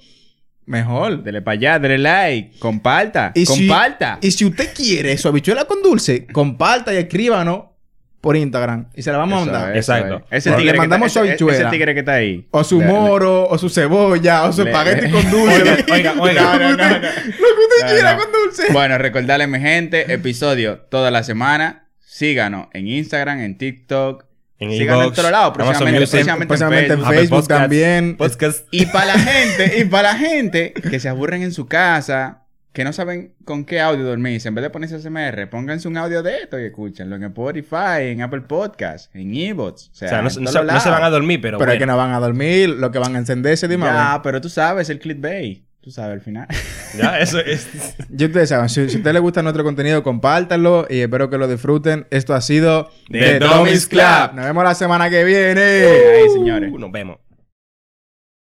mejor. 0.66 1.22
Dele 1.22 1.42
para 1.42 1.54
allá, 1.54 1.78
dele 1.78 1.98
like, 1.98 2.58
comparta, 2.58 3.32
Y 3.34 3.46
si- 3.46 3.66
comparta. 3.66 4.18
Y 4.20 4.30
si 4.30 4.44
usted 4.44 4.72
quiere 4.74 5.16
su 5.18 5.28
habichuela 5.28 5.64
con 5.64 5.82
dulce, 5.82 6.26
comparta 6.26 6.92
y 6.94 6.96
escríbanos 6.98 7.64
por 8.20 8.36
Instagram 8.36 8.86
y 8.94 9.02
se 9.02 9.10
la 9.10 9.18
vamos 9.18 9.42
a 9.42 9.44
mandar. 9.46 9.70
es, 9.76 9.88
Exacto. 9.88 10.24
es. 10.30 10.38
Ese 10.46 10.50
Le 10.50 10.56
tigre 10.58 10.72
que 10.74 10.78
mandamos 10.78 11.08
está- 11.08 11.20
su 11.20 11.26
habichuela. 11.28 11.58
Ese 11.58 11.70
tigre 11.70 11.92
que 11.94 12.00
está 12.00 12.12
ahí. 12.14 12.46
O 12.52 12.62
su 12.62 12.78
Le- 12.78 12.86
le- 12.86 12.92
moro, 12.92 13.48
o 13.48 13.58
su 13.58 13.68
cebolla, 13.68 14.44
o 14.44 14.52
su 14.52 14.62
Le- 14.62 14.70
espagueti 14.70 15.06
le- 15.06 15.10
con 15.10 15.22
dulce. 15.30 15.62
Oiga, 15.62 15.84
oiga, 15.90 16.14
oiga. 16.20 16.42
No, 16.42 16.58
no, 16.58 16.70
no, 16.70 16.76
no. 16.76 16.94
Lo 16.94 17.00
que 17.00 17.08
usted 17.08 17.82
No, 17.82 17.88
quiera 17.92 18.14
no. 18.14 18.22
con 18.22 18.32
dulce. 18.32 18.72
Bueno, 18.72 18.98
recordarle, 18.98 19.46
mi 19.48 19.58
gente, 19.58 20.12
episodio 20.12 20.78
toda 20.88 21.10
la 21.10 21.24
semana. 21.24 21.88
Síganos 21.98 22.68
en 22.74 22.86
Instagram, 22.86 23.40
en 23.40 23.58
TikTok. 23.58 24.24
En 24.62 24.78
Síganos 24.78 25.18
en 25.18 25.32
lados. 25.32 25.52
Amazon 25.54 25.54
Próximamente, 25.54 26.00
Music, 26.00 26.10
próximamente 26.12 26.42
en 26.44 26.48
Próximamente 26.48 26.92
en 26.92 27.00
Facebook. 27.00 27.18
Facebook 27.38 27.48
también. 27.48 28.16
Podcast. 28.16 28.66
Y 28.70 28.86
para 28.86 29.06
la 29.06 29.18
gente, 29.18 29.78
y 29.78 29.84
para 29.84 30.12
la 30.12 30.18
gente 30.18 30.72
que 30.90 31.00
se 31.00 31.08
aburren 31.08 31.42
en 31.42 31.52
su 31.52 31.66
casa, 31.66 32.42
que 32.72 32.84
no 32.84 32.92
saben 32.92 33.34
con 33.44 33.64
qué 33.64 33.80
audio 33.80 34.04
dormirse, 34.04 34.48
en 34.48 34.54
vez 34.54 34.62
de 34.62 34.70
ponerse 34.70 34.98
SMR, 35.00 35.48
pónganse 35.50 35.88
un 35.88 35.96
audio 35.98 36.22
de 36.22 36.38
esto 36.38 36.58
y 36.58 36.64
escúchenlo 36.64 37.16
en 37.16 37.24
Spotify, 37.24 38.02
en 38.12 38.22
Apple 38.22 38.42
Podcasts, 38.42 39.10
en 39.12 39.34
eBooks. 39.34 39.90
O 39.92 39.94
sea, 39.94 40.06
O 40.06 40.10
sea, 40.10 40.22
no, 40.22 40.28
en 40.28 40.34
no 40.36 40.40
todos 40.40 40.52
se, 40.52 40.58
no 40.58 40.64
lados. 40.64 40.82
se 40.82 40.90
van 40.90 41.02
a 41.02 41.10
dormir, 41.10 41.40
pero, 41.42 41.58
Pero 41.58 41.72
es 41.72 41.78
que 41.78 41.86
no 41.86 41.96
van 41.96 42.12
a 42.12 42.20
dormir, 42.20 42.70
lo 42.70 42.90
que 42.90 42.98
van 42.98 43.14
a 43.14 43.18
encenderse 43.18 43.68
de 43.68 43.76
Ya, 43.78 44.20
pero 44.22 44.40
tú 44.40 44.48
sabes 44.48 44.88
el 44.90 44.98
clickbait. 45.00 45.64
Tú 45.82 45.90
sabes 45.90 46.14
al 46.14 46.20
final. 46.20 46.46
Ya, 46.96 47.18
eso 47.18 47.38
es. 47.38 47.96
Y 48.10 48.22
ustedes 48.22 48.50
saben, 48.50 48.68
si, 48.68 48.86
si 48.90 48.96
a 48.96 48.98
usted 48.98 49.14
le 49.14 49.18
gusta 49.18 49.42
nuestro 49.42 49.64
contenido, 49.64 50.02
compártanlo 50.02 50.86
y 50.90 51.00
espero 51.00 51.30
que 51.30 51.38
lo 51.38 51.48
disfruten. 51.48 52.06
Esto 52.10 52.34
ha 52.34 52.42
sido 52.42 52.90
The 53.10 53.40
Dummies 53.40 53.86
Club. 53.86 54.34
Nos 54.34 54.44
vemos 54.44 54.62
la 54.62 54.74
semana 54.74 55.08
que 55.08 55.24
viene. 55.24 55.62
Ahí, 55.62 56.28
señores. 56.34 56.70
Uh, 56.70 56.78
nos 56.78 56.92
vemos. 56.92 57.16